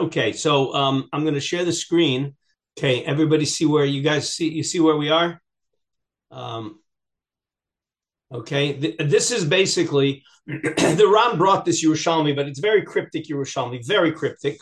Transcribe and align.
okay, 0.00 0.32
so 0.32 0.74
um, 0.74 1.08
I'm 1.12 1.22
going 1.22 1.34
to 1.34 1.40
share 1.40 1.64
the 1.64 1.72
screen. 1.72 2.34
Okay, 2.78 3.04
everybody 3.04 3.44
see 3.44 3.66
where 3.66 3.84
you 3.84 4.02
guys 4.02 4.32
see 4.32 4.48
you 4.48 4.62
see 4.62 4.80
where 4.80 4.96
we 4.96 5.10
are. 5.10 5.40
Um, 6.30 6.80
okay, 8.32 8.72
Th- 8.74 8.96
this 8.98 9.30
is 9.30 9.44
basically 9.44 10.22
the 10.46 11.10
Ram 11.12 11.38
brought 11.38 11.64
this 11.64 11.84
Yerushalmi, 11.84 12.34
but 12.34 12.48
it's 12.48 12.60
very 12.60 12.82
cryptic 12.82 13.26
Yerushalmi, 13.26 13.86
very 13.86 14.12
cryptic, 14.12 14.58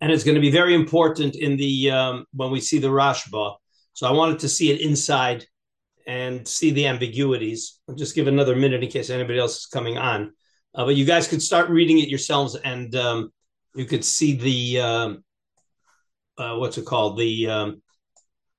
and 0.00 0.10
it's 0.10 0.24
going 0.24 0.34
to 0.34 0.40
be 0.40 0.50
very 0.50 0.74
important 0.74 1.36
in 1.36 1.56
the 1.56 1.90
um, 1.90 2.26
when 2.32 2.50
we 2.50 2.60
see 2.60 2.78
the 2.78 2.88
Rashba. 2.88 3.56
So 3.92 4.06
I 4.06 4.12
wanted 4.12 4.40
to 4.40 4.48
see 4.48 4.70
it 4.70 4.80
inside 4.80 5.46
and 6.06 6.48
see 6.48 6.70
the 6.70 6.86
ambiguities. 6.86 7.80
I'll 7.88 7.94
just 7.94 8.14
give 8.14 8.28
another 8.28 8.56
minute 8.56 8.82
in 8.82 8.88
case 8.88 9.10
anybody 9.10 9.38
else 9.38 9.58
is 9.58 9.66
coming 9.66 9.98
on. 9.98 10.32
Uh, 10.74 10.86
but 10.86 10.96
you 10.96 11.04
guys 11.04 11.28
could 11.28 11.42
start 11.42 11.68
reading 11.68 11.98
it 11.98 12.08
yourselves, 12.08 12.54
and 12.56 12.94
um, 12.94 13.32
you 13.78 13.84
could 13.84 14.04
see 14.04 14.34
the 14.34 14.80
um, 14.80 15.24
uh, 16.36 16.56
what's 16.56 16.78
it 16.78 16.84
called 16.84 17.16
the 17.16 17.48
um, 17.48 17.82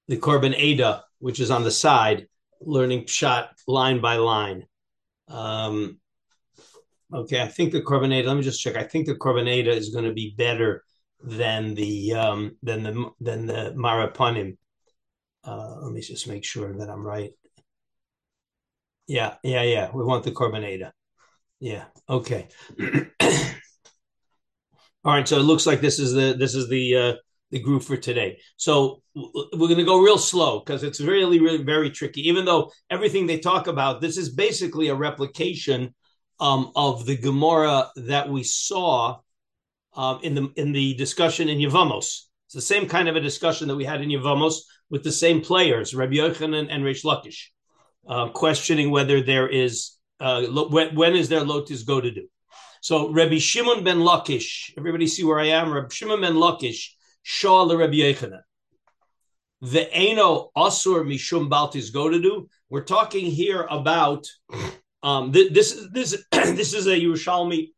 the 0.07 0.17
Korban 0.17 0.55
Ada, 0.57 1.03
which 1.19 1.41
is 1.41 1.51
on 1.51 1.63
the 1.63 1.71
side, 1.71 2.27
learning 2.61 3.05
shot 3.05 3.49
line 3.67 3.99
by 3.99 4.15
line. 4.15 4.65
Um, 5.27 5.99
okay, 7.13 7.41
I 7.41 7.49
think 7.49 7.73
the 7.73 7.81
Korban 7.81 8.13
Ada. 8.13 8.29
Let 8.29 8.37
me 8.37 8.43
just 8.43 8.61
check. 8.61 8.77
I 8.77 8.83
think 8.83 9.07
the 9.07 9.15
Korban 9.15 9.49
Ada 9.49 9.71
is 9.71 9.89
going 9.89 10.05
to 10.05 10.13
be 10.13 10.33
better 10.37 10.85
than 11.21 11.75
the 11.75 12.13
um, 12.13 12.55
than 12.63 12.83
the 12.83 13.09
than 13.19 13.45
the 13.45 13.73
Mareh 13.75 14.13
HaPanim. 14.13 14.57
Uh, 15.43 15.81
let 15.81 15.91
me 15.91 15.99
just 15.99 16.29
make 16.29 16.45
sure 16.45 16.77
that 16.77 16.89
I'm 16.89 17.05
right. 17.05 17.31
Yeah, 19.05 19.35
yeah, 19.43 19.63
yeah. 19.63 19.91
We 19.93 20.05
want 20.05 20.23
the 20.23 20.31
Korban 20.31 20.63
Ada. 20.63 20.93
Yeah. 21.59 21.85
Okay. 22.07 22.47
All 25.09 25.15
right. 25.15 25.27
So 25.27 25.39
it 25.39 25.41
looks 25.41 25.65
like 25.65 25.81
this 25.81 25.97
is 25.97 26.13
the 26.13 26.35
this 26.37 26.53
is 26.53 26.69
the 26.69 26.95
uh, 26.95 27.13
the 27.49 27.57
group 27.57 27.81
for 27.81 27.97
today. 27.97 28.37
So 28.57 29.01
we're 29.15 29.67
going 29.67 29.77
to 29.77 29.83
go 29.83 30.03
real 30.03 30.19
slow 30.19 30.59
because 30.59 30.83
it's 30.83 31.01
really 31.01 31.39
really 31.39 31.63
very 31.63 31.89
tricky. 31.89 32.29
Even 32.29 32.45
though 32.45 32.71
everything 32.91 33.25
they 33.25 33.39
talk 33.39 33.65
about, 33.65 34.01
this 34.01 34.17
is 34.17 34.29
basically 34.29 34.89
a 34.89 34.93
replication 34.93 35.95
um, 36.39 36.71
of 36.75 37.07
the 37.07 37.17
Gemara 37.17 37.89
that 37.95 38.29
we 38.29 38.43
saw 38.43 39.17
um, 39.95 40.19
in 40.21 40.35
the 40.35 40.53
in 40.55 40.73
the 40.73 40.93
discussion 40.93 41.49
in 41.49 41.57
Yevamos. 41.57 42.25
It's 42.45 42.53
the 42.53 42.61
same 42.61 42.87
kind 42.87 43.09
of 43.09 43.15
a 43.15 43.19
discussion 43.19 43.67
that 43.69 43.77
we 43.77 43.85
had 43.85 44.01
in 44.01 44.09
Yevamos 44.09 44.57
with 44.91 45.03
the 45.03 45.11
same 45.11 45.41
players, 45.41 45.95
Rabbi 45.95 46.17
Yochanan 46.17 46.67
and 46.69 46.83
Reish 46.83 47.03
Lakish, 47.03 47.47
uh, 48.07 48.29
questioning 48.29 48.91
whether 48.91 49.23
there 49.23 49.49
is 49.49 49.97
uh, 50.19 50.43
when, 50.43 50.93
when 50.93 51.15
is 51.15 51.29
there 51.29 51.43
lotus 51.43 51.81
go 51.81 51.99
to 51.99 52.11
do. 52.11 52.27
So 52.81 53.11
Rabbi 53.11 53.37
Shimon 53.37 53.83
ben 53.83 53.99
Lakish, 53.99 54.71
everybody 54.77 55.07
see 55.07 55.23
where 55.23 55.39
I 55.39 55.47
am. 55.47 55.71
Rabbi 55.71 55.89
Shimon 55.91 56.21
ben 56.21 56.35
Lakish, 56.35 56.91
Shah 57.23 57.63
le 57.63 57.77
Rabbi 57.77 57.95
Yochanan. 57.95 58.41
The 59.61 59.93
Eno 59.93 60.51
Asur 60.55 61.05
Mishum 61.05 61.49
Baltis 61.49 61.89
go 61.89 62.09
to 62.09 62.19
do. 62.21 62.49
We're 62.69 62.85
talking 62.85 63.25
here 63.25 63.67
about 63.69 64.25
um, 65.03 65.33
th- 65.33 65.51
this. 65.51 65.87
This 65.91 66.23
this 66.31 66.73
is 66.73 66.87
a 66.87 66.91
Yerushalmi 66.91 67.69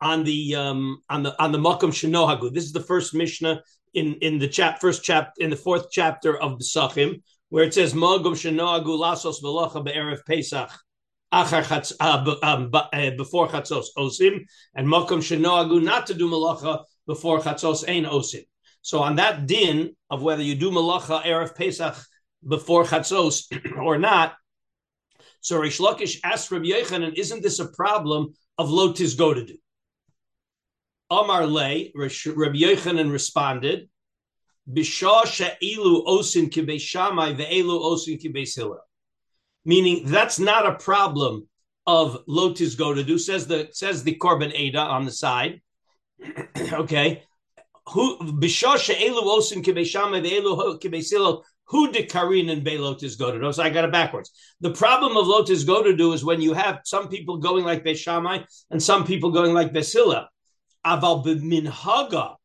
on 0.00 0.24
the 0.24 0.56
um, 0.56 0.98
on 1.08 1.22
the 1.22 1.40
on 1.42 1.52
the 1.52 1.58
Makam 1.58 1.90
Shenohagu. 1.90 2.52
This 2.52 2.64
is 2.64 2.72
the 2.72 2.80
first 2.80 3.14
Mishnah 3.14 3.62
in 3.94 4.14
in 4.14 4.38
the 4.38 4.48
chap 4.48 4.80
first 4.80 5.04
chap 5.04 5.32
in 5.38 5.50
the 5.50 5.56
fourth 5.56 5.86
chapter 5.92 6.36
of 6.36 6.58
Pesachim, 6.58 7.22
where 7.50 7.64
it 7.64 7.74
says 7.74 7.94
Makom 7.94 8.34
Shenohagu 8.34 8.98
Lasos 8.98 9.42
Velacha 9.42 9.84
Be'erev 9.84 10.24
Pesach 10.26 10.70
before 13.16 13.48
chatzos 13.48 13.86
osim, 13.98 14.44
and 14.74 14.86
makom 14.86 15.20
shenoagu 15.20 15.82
not 15.82 16.06
to 16.06 16.14
do 16.14 16.28
malacha 16.30 16.84
before 17.06 17.40
chatzos 17.40 17.84
ain 17.88 18.04
osim. 18.04 18.44
So 18.82 19.00
on 19.00 19.16
that 19.16 19.46
din 19.46 19.96
of 20.10 20.22
whether 20.22 20.42
you 20.42 20.54
do 20.54 20.70
malacha 20.70 21.22
erev 21.24 21.54
Pesach 21.54 21.96
before 22.46 22.84
chatzos 22.84 23.44
or 23.78 23.98
not, 23.98 24.34
so 25.40 25.58
Rish 25.58 25.78
Lakish 25.78 26.20
asked 26.24 26.50
Rabbi 26.50 26.66
Yochanan, 26.66 27.14
isn't 27.16 27.42
this 27.42 27.58
a 27.58 27.66
problem 27.68 28.34
of 28.56 28.68
lotis 28.68 29.16
go 29.16 29.34
to 29.34 29.44
do? 29.44 29.56
Amar 31.10 31.46
le, 31.46 31.90
Rabbi 31.94 32.58
Yochanan 32.58 33.12
responded, 33.12 33.88
Bishah 34.70 35.26
she'ilu 35.26 36.04
osin 36.06 36.48
kibei 36.48 36.76
shamai 36.76 37.36
ve'elu 37.36 37.78
osin 37.78 38.18
kibei 38.18 38.46
hillel 38.54 38.80
meaning 39.64 40.02
that's 40.06 40.38
not 40.38 40.66
a 40.66 40.74
problem 40.74 41.48
of 41.86 42.22
lotus 42.26 42.74
do. 42.74 43.18
Says 43.18 43.46
the 43.46 43.68
says 43.72 44.02
the 44.02 44.16
Korban 44.16 44.52
Ada 44.54 44.78
on 44.78 45.04
the 45.04 45.10
side. 45.10 45.60
okay, 46.72 47.22
who 47.88 48.18
bishosha 48.18 48.94
elu 48.94 49.22
osim 49.22 49.62
kibeshama 49.62 50.22
ve'elu 50.24 50.80
kibesilo 50.80 51.42
who 51.66 51.90
de 51.90 52.04
karin 52.04 52.50
and 52.50 52.64
be 52.64 52.78
lotus 52.78 53.16
do. 53.16 53.52
So 53.52 53.62
I 53.62 53.70
got 53.70 53.84
it 53.84 53.92
backwards. 53.92 54.30
The 54.60 54.70
problem 54.70 55.16
of 55.16 55.26
lotus 55.26 55.64
do 55.64 56.12
is 56.12 56.24
when 56.24 56.40
you 56.40 56.52
have 56.52 56.80
some 56.84 57.08
people 57.08 57.38
going 57.38 57.64
like 57.64 57.84
Beishamai 57.84 58.44
and 58.70 58.82
some 58.82 59.06
people 59.06 59.30
going 59.30 59.54
like 59.54 59.72
Besila. 59.72 60.26
Aval 60.86 61.24
b'minhaga 61.24 62.36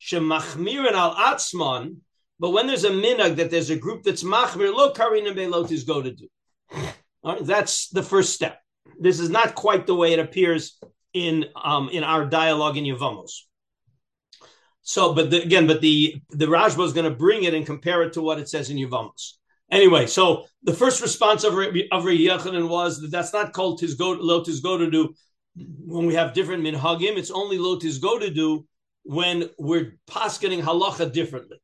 shemachmirin 0.00 0.92
al 0.92 1.14
atzman. 1.14 1.96
But 2.38 2.50
when 2.50 2.66
there's 2.66 2.84
a 2.84 2.90
minhag 2.90 3.36
that 3.36 3.50
there's 3.50 3.70
a 3.70 3.76
group 3.76 4.02
that's 4.02 4.22
machmir, 4.22 4.74
lo 4.74 4.92
karin 4.92 5.26
and 5.26 5.36
be 5.36 5.46
lotus 5.46 5.84
do. 5.84 6.28
That's 7.42 7.88
the 7.88 8.02
first 8.02 8.34
step. 8.34 8.60
This 8.98 9.20
is 9.20 9.30
not 9.30 9.54
quite 9.54 9.86
the 9.86 9.94
way 9.94 10.12
it 10.12 10.18
appears 10.18 10.78
in 11.12 11.46
um, 11.56 11.88
in 11.90 12.04
our 12.04 12.26
dialogue 12.26 12.76
in 12.76 12.84
Yevamos. 12.84 13.42
So, 14.82 15.14
but 15.14 15.30
the, 15.30 15.42
again, 15.42 15.66
but 15.66 15.80
the 15.80 16.20
the 16.30 16.46
Rashba 16.46 16.84
is 16.84 16.92
going 16.92 17.10
to 17.10 17.16
bring 17.16 17.44
it 17.44 17.54
and 17.54 17.64
compare 17.64 18.02
it 18.02 18.14
to 18.14 18.22
what 18.22 18.38
it 18.38 18.48
says 18.48 18.70
in 18.70 18.76
Yevamos. 18.76 19.34
Anyway, 19.70 20.06
so 20.06 20.44
the 20.62 20.74
first 20.74 21.00
response 21.00 21.44
of 21.44 21.54
of 21.54 22.04
Yochanan 22.04 22.68
was 22.68 23.00
that 23.00 23.10
that's 23.10 23.32
not 23.32 23.52
called 23.52 23.80
tizgo 23.80 24.18
lotus 24.20 24.60
go 24.60 24.76
to 24.76 24.90
do 24.90 25.14
when 25.54 26.06
we 26.06 26.14
have 26.14 26.34
different 26.34 26.64
minhagim. 26.64 27.16
It's 27.16 27.30
only 27.30 27.58
lotus 27.58 27.98
go 27.98 28.18
to 28.18 28.30
do 28.30 28.66
when 29.04 29.50
we're 29.58 29.98
paskening 30.08 30.62
halacha 30.62 31.12
differently. 31.12 31.58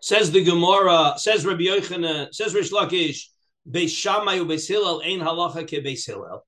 Says 0.00 0.30
the 0.30 0.44
Gemara. 0.44 1.14
Says 1.16 1.44
Rabbi 1.44 1.62
Yochanan. 1.62 2.34
Says 2.34 2.54
Rish 2.54 2.70
Lakish. 2.70 3.26
Beis 3.70 3.90
Shammai 3.90 4.38
uBeis 4.38 4.66
Hillel 4.68 5.02
ein 5.04 5.20
halacha 5.20 5.64
ke 5.64 5.84
Beis 5.84 6.06
Hillel. 6.06 6.44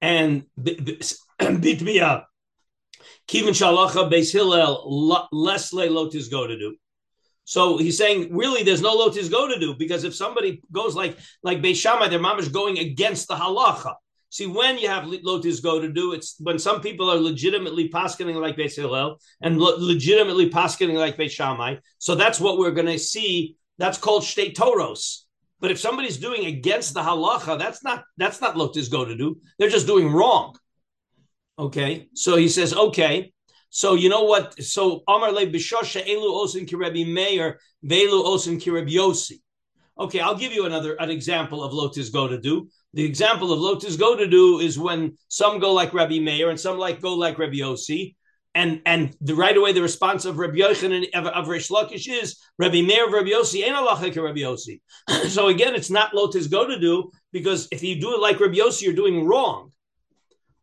And 0.00 0.44
bitmiya 0.60 2.24
kivin 3.28 3.50
shalacha 3.50 4.10
Beis 4.10 4.32
Hillel 4.32 5.28
less 5.32 5.72
le 5.72 5.86
lotus 5.86 6.28
go 6.28 6.46
to 6.46 6.58
do. 6.58 6.76
So 7.44 7.76
he's 7.76 7.98
saying, 7.98 8.34
really, 8.34 8.62
there's 8.62 8.80
no 8.80 8.94
lotus 8.94 9.28
go 9.28 9.46
to 9.46 9.58
do 9.58 9.74
because 9.74 10.04
if 10.04 10.14
somebody 10.14 10.62
goes 10.72 10.94
like 10.94 11.18
like 11.42 11.60
Beis 11.60 11.76
Shammai, 11.76 12.08
their 12.08 12.18
mom 12.18 12.38
is 12.38 12.48
going 12.48 12.78
against 12.78 13.28
the 13.28 13.34
halacha. 13.34 13.94
See, 14.30 14.46
when 14.48 14.78
you 14.78 14.88
have 14.88 15.06
lotus 15.06 15.60
go 15.60 15.80
to 15.80 15.92
do, 15.92 16.12
it's 16.12 16.34
when 16.40 16.58
some 16.58 16.80
people 16.80 17.08
are 17.08 17.18
legitimately 17.18 17.88
paskening 17.90 18.40
like 18.40 18.56
Beis 18.56 18.74
Hillel 18.74 19.20
and 19.40 19.60
lo- 19.60 19.76
legitimately 19.78 20.50
paskening 20.50 20.96
like 20.96 21.16
Beis 21.16 21.30
Shammai. 21.30 21.76
So 21.98 22.16
that's 22.16 22.40
what 22.40 22.58
we're 22.58 22.72
going 22.72 22.88
to 22.88 22.98
see. 22.98 23.56
That's 23.78 23.98
called 23.98 24.24
state 24.24 24.56
toros. 24.56 25.23
But 25.64 25.70
if 25.70 25.80
somebody's 25.80 26.18
doing 26.18 26.44
against 26.44 26.92
the 26.92 27.00
halacha, 27.00 27.58
that's 27.58 27.82
not 27.82 28.04
that's 28.18 28.38
not 28.42 28.54
lotus 28.54 28.88
go 28.88 29.06
to 29.06 29.16
do. 29.16 29.40
They're 29.58 29.70
just 29.70 29.86
doing 29.86 30.12
wrong. 30.12 30.54
Okay, 31.58 32.10
so 32.12 32.36
he 32.36 32.50
says, 32.50 32.74
okay. 32.74 33.32
So 33.70 33.94
you 33.94 34.10
know 34.10 34.24
what? 34.24 34.62
So 34.62 35.02
Amar 35.08 35.32
le 35.32 35.46
bishosha 35.46 36.04
elu 36.06 36.30
osin 36.42 36.68
kirebi 36.68 37.10
Meir 37.10 37.58
velu 37.82 38.26
osin 38.26 38.60
kirebi 38.60 38.92
Yosi. 38.92 39.40
Okay, 39.98 40.20
I'll 40.20 40.36
give 40.36 40.52
you 40.52 40.66
another 40.66 40.96
an 40.96 41.08
example 41.08 41.64
of 41.64 41.72
lotus 41.72 42.10
go 42.10 42.28
to 42.28 42.38
do. 42.38 42.68
The 42.92 43.06
example 43.06 43.50
of 43.50 43.58
lotus 43.58 43.96
go 43.96 44.14
to 44.14 44.26
do 44.26 44.60
is 44.60 44.78
when 44.78 45.16
some 45.28 45.60
go 45.60 45.72
like 45.72 45.94
Rabbi 45.94 46.18
Meir 46.18 46.50
and 46.50 46.60
some 46.60 46.76
like 46.76 47.00
go 47.00 47.14
like 47.14 47.38
Rabbi 47.38 47.60
Yossi 47.64 48.16
and 48.54 48.80
and 48.86 49.16
the 49.20 49.34
right 49.34 49.56
away 49.56 49.72
the 49.72 49.82
response 49.82 50.24
of 50.24 50.38
Rabbi 50.38 50.58
Yochanan 50.58 51.06
of, 51.14 51.26
of 51.26 51.48
Rish 51.48 51.68
Lakish 51.68 52.08
is 52.08 52.38
Rabbi 52.58 52.82
Meir 52.82 53.06
of 53.06 53.12
Rabbi 53.12 53.30
Yossi 53.30 53.64
ain't 53.64 53.74
like 53.84 54.16
Rabbi 54.16 54.40
Yossi. 54.40 54.80
so 55.28 55.48
again, 55.48 55.74
it's 55.74 55.90
not 55.90 56.14
lotus 56.14 56.46
go 56.46 56.66
to 56.66 56.78
do 56.78 57.10
because 57.32 57.68
if 57.72 57.82
you 57.82 58.00
do 58.00 58.14
it 58.14 58.20
like 58.20 58.38
Rabbi 58.38 58.56
Yossi, 58.56 58.82
you're 58.82 58.94
doing 58.94 59.26
wrong. 59.26 59.72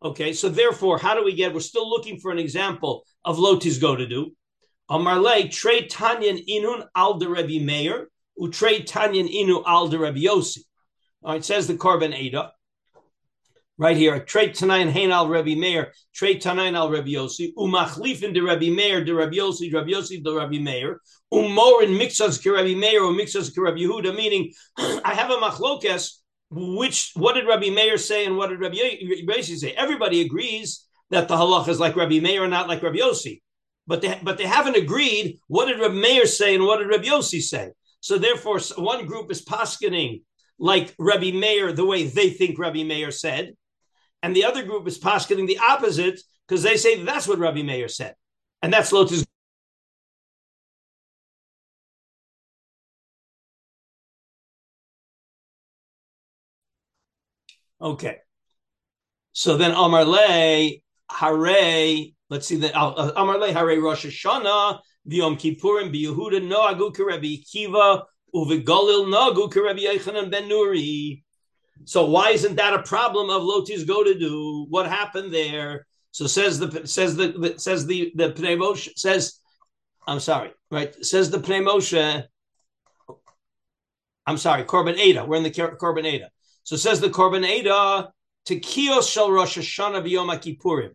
Okay, 0.02 0.32
so 0.32 0.48
therefore, 0.48 0.98
how 0.98 1.14
do 1.14 1.24
we 1.24 1.34
get? 1.34 1.54
We're 1.54 1.60
still 1.60 1.88
looking 1.88 2.18
for 2.18 2.32
an 2.32 2.38
example 2.38 3.04
of 3.24 3.38
lotus 3.38 3.78
go 3.78 3.94
to 3.94 4.06
do. 4.06 4.32
Amarle 4.90 5.50
trade 5.50 5.90
tanyan 5.90 6.44
inun 6.48 6.86
al 6.96 7.18
de 7.18 7.28
Rabbi 7.28 7.58
Meir 7.58 8.08
u 8.36 8.48
utrade 8.48 8.86
tanyan 8.86 9.32
inu 9.32 9.62
al 9.66 9.88
de 9.88 9.98
Rabbi 9.98 10.20
Yossi. 10.20 10.60
All 11.22 11.34
right, 11.34 11.44
says 11.44 11.66
the 11.66 11.74
Korban 11.74 12.14
Ada 12.14 12.52
right 13.78 13.96
here. 13.96 14.20
Trade 14.20 14.54
Tanayin 14.54 14.90
Hain 14.90 15.10
al 15.10 15.28
Rabbi 15.28 15.54
Meir, 15.54 15.92
trade 16.14 16.42
Tanayin 16.42 16.76
al 16.76 16.90
Rabbi 16.90 17.10
Yossi, 17.10 17.52
Umachlifin 17.54 18.34
de 18.34 18.40
Rabbi 18.40 18.70
Meir, 18.70 19.04
de 19.04 19.14
Rabbi 19.14 19.36
Yossi, 19.36 19.72
Rabbi 19.72 19.90
Yossi, 19.90 20.22
de 20.22 20.32
Rabbi 20.32 20.58
Meir, 20.58 21.00
Umorin 21.32 21.98
mixas 21.98 22.40
ke 22.40 22.54
Rabbi 22.54 22.74
Meir 22.74 23.02
or 23.02 23.12
mixas 23.12 23.52
ke 23.52 23.58
Rabbi 23.58 23.80
Yehuda, 23.80 24.14
meaning 24.14 24.52
I 24.78 25.14
have 25.14 25.30
a 25.30 25.36
machlokes. 25.36 26.18
Which 26.54 27.12
what 27.14 27.32
did 27.32 27.46
Rabbi 27.46 27.70
Meir 27.70 27.96
say 27.96 28.26
and 28.26 28.36
what 28.36 28.50
did 28.50 28.60
Rabbi 28.60 28.76
Yossi 28.76 29.56
say? 29.56 29.72
Everybody 29.72 30.20
agrees 30.20 30.86
that 31.08 31.26
the 31.26 31.34
halacha 31.34 31.68
is 31.68 31.80
like 31.80 31.96
Rabbi 31.96 32.20
Meir, 32.20 32.46
not 32.46 32.68
like 32.68 32.82
Rabbi 32.82 32.98
Yossi. 32.98 33.40
But 33.86 34.02
they 34.02 34.20
but 34.22 34.36
they 34.36 34.44
haven't 34.44 34.76
agreed. 34.76 35.40
What 35.48 35.66
did 35.66 35.80
Rabbi 35.80 35.94
Meir 35.94 36.26
say 36.26 36.54
and 36.54 36.64
what 36.64 36.78
did 36.78 36.88
Rabbi 36.88 37.04
Yossi 37.04 37.40
say? 37.40 37.70
So 38.00 38.18
therefore, 38.18 38.58
one 38.76 39.06
group 39.06 39.30
is 39.30 39.42
paskening 39.42 40.24
like 40.58 40.94
Rabbi 40.98 41.30
Meir 41.32 41.72
the 41.72 41.86
way 41.86 42.04
they 42.04 42.28
think 42.28 42.58
Rabbi 42.58 42.82
Meir 42.82 43.10
said, 43.10 43.54
and 44.22 44.34
the 44.34 44.44
other 44.44 44.62
group 44.62 44.86
is 44.86 44.98
paskening 44.98 45.46
the 45.46 45.58
opposite 45.58 46.20
because 46.46 46.62
they 46.62 46.76
say 46.76 47.02
that's 47.02 47.26
what 47.26 47.38
Rabbi 47.38 47.62
Meir 47.62 47.88
said, 47.88 48.14
and 48.62 48.72
that's 48.72 48.92
Lotus. 48.92 49.24
Okay. 57.80 58.18
So 59.32 59.56
then 59.56 59.72
Amar 59.72 60.04
Le 60.04 60.70
Hare, 61.10 61.96
let's 62.30 62.46
see 62.46 62.56
that 62.56 62.76
uh, 62.76 63.12
Amar 63.16 63.38
Le 63.38 63.52
Hare 63.52 63.80
Rosh 63.80 64.06
Hashanah, 64.06 64.78
Yom 65.06 65.36
Kippurim, 65.36 65.92
Yehuda 65.92 66.46
Noagu 66.46 66.94
Karebi 66.94 67.42
Kiva, 67.50 68.04
Uvigalil 68.34 69.08
Nagu 69.08 69.52
Karebi 69.52 69.80
Yechanan 69.80 70.30
Ben 70.30 70.48
Nuri. 70.48 71.24
So 71.84 72.06
why 72.06 72.30
isn't 72.30 72.56
that 72.56 72.74
a 72.74 72.82
problem 72.82 73.30
of 73.30 73.42
Lotis 73.42 73.86
go 73.86 74.04
to 74.04 74.18
do? 74.18 74.66
What 74.68 74.86
happened 74.86 75.32
there? 75.32 75.86
So 76.12 76.26
says 76.26 76.58
the 76.58 76.86
says 76.86 77.16
the 77.16 77.54
says 77.56 77.86
the 77.86 78.12
the 78.14 78.32
Pnei 78.32 78.56
Moshe 78.56 78.90
says, 78.96 79.38
I'm 80.06 80.20
sorry, 80.20 80.52
right? 80.70 80.94
Says 81.04 81.30
the 81.30 81.38
Pnei 81.38 81.62
Moshe. 81.62 82.24
I'm 84.26 84.38
sorry, 84.38 84.64
Korban 84.64 84.98
Ada. 84.98 85.24
We're 85.24 85.36
in 85.36 85.42
the 85.42 85.50
Korban 85.50 86.04
Ada. 86.04 86.30
So 86.64 86.76
says 86.76 87.00
the 87.00 87.08
Korban 87.08 87.46
Ada 87.46 88.12
to 88.46 88.60
Kios 88.60 89.10
Shel 89.10 89.32
Rosh 89.32 89.58
Hashanah 89.58 90.06
B'Yom 90.06 90.28
Kippurim 90.38 90.90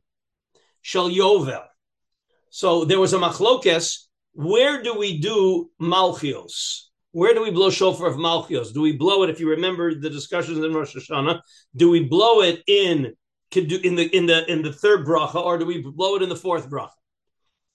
Shel 0.82 1.10
Yovel. 1.10 1.66
So 2.50 2.86
there 2.86 3.00
was 3.00 3.14
a 3.14 3.18
machlokes. 3.18 4.06
Where 4.34 4.84
do 4.84 4.98
we 4.98 5.20
do 5.20 5.72
Malchios? 5.82 6.87
Where 7.18 7.34
do 7.34 7.42
we 7.42 7.50
blow 7.50 7.72
shofar 7.72 8.10
of 8.10 8.18
Malchios? 8.18 8.72
Do 8.72 8.80
we 8.80 8.92
blow 8.92 9.24
it? 9.24 9.32
If 9.32 9.40
you 9.40 9.50
remember 9.50 9.96
the 9.96 10.08
discussions 10.08 10.64
in 10.64 10.72
Rosh 10.72 10.96
Hashanah, 10.96 11.42
do 11.76 11.90
we 11.90 12.04
blow 12.04 12.42
it 12.42 12.62
in 12.68 13.16
in 13.56 13.96
the 13.96 14.08
in 14.16 14.28
the 14.28 14.52
in 14.52 14.62
the 14.62 14.72
third 14.72 15.04
bracha, 15.04 15.44
or 15.44 15.58
do 15.58 15.66
we 15.66 15.82
blow 15.82 16.18
it 16.18 16.22
in 16.22 16.30
the 16.30 16.36
fourth 16.36 16.70
bracha? 16.70 16.92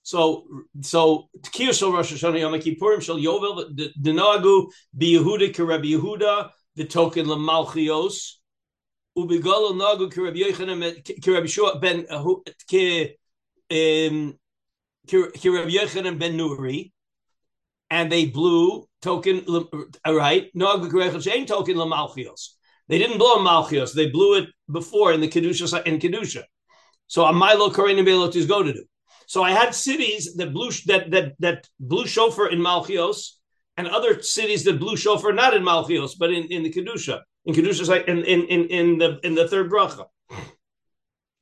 So 0.05 0.47
so 0.83 1.29
Kios 1.41 1.81
Shel 1.81 1.91
Rosh 1.91 2.13
Hashanah 2.13 2.39
Yom 2.39 2.53
Kippurim 2.53 3.03
Shel 3.03 3.17
Yovel 3.17 3.77
Denoagu 4.01 4.71
Bi 4.95 5.07
Yehuda 5.07 5.53
Kerebi 5.53 5.99
Yehuda 5.99 6.51
the 6.77 6.85
token 6.85 7.27
Lamalchios 7.27 8.35
ubigalo 9.19 9.75
nagu 9.75 10.09
kirab 10.09 10.37
Yochanan 10.37 11.03
kirab 11.21 11.49
Shua 11.49 11.81
ben 11.81 12.05
ke 12.05 13.17
kirab 13.69 14.37
Yochanan 15.69 16.21
ben 16.21 16.39
Nuri, 16.39 16.93
and 17.91 18.13
they 18.13 18.27
blew 18.27 18.87
token 19.03 19.45
uh, 19.49 20.15
right 20.15 20.51
nagu 20.55 20.91
kirab 20.91 21.15
Shein 21.17 21.47
token 21.47 21.77
lamalchios. 21.77 22.51
They 22.89 22.99
didn't 22.99 23.19
blow 23.19 23.39
malchios; 23.39 23.95
they 23.95 24.09
blew 24.11 24.39
it 24.39 24.49
before 24.71 25.13
in 25.13 25.21
the 25.21 25.29
kedusha 25.29 25.85
in 25.85 25.99
kedusha. 25.99 26.45
So 27.09 27.25
a 27.25 27.33
milo 27.33 27.71
korenim 27.71 28.07
belotis 28.07 28.49
go 28.49 28.63
to 28.63 28.73
do. 28.73 28.85
So 29.27 29.43
I 29.43 29.53
had 29.53 29.75
cities 29.75 30.35
that 30.37 30.53
blew 30.53 30.71
that 30.87 31.11
that 31.11 31.33
that 31.41 31.69
blew 31.79 32.07
shofar 32.07 32.49
in 32.49 32.59
malchios 32.59 33.33
and 33.77 33.89
other 33.89 34.23
cities 34.23 34.65
that 34.65 34.79
blew 34.79 34.97
shofar 34.97 35.33
not 35.33 35.55
in 35.55 35.63
Malchios, 35.63 36.13
but 36.19 36.31
in, 36.31 36.45
in 36.45 36.63
the 36.63 36.73
Kedusha. 36.73 37.21
In 37.45 37.55
Kedusha, 37.55 38.07
in, 38.07 38.25
in, 38.25 38.43
in, 38.45 38.69
in 38.69 38.99
the 38.99 39.19
in 39.25 39.35
the 39.35 39.49
third 39.49 39.71
bracha. 39.71 40.07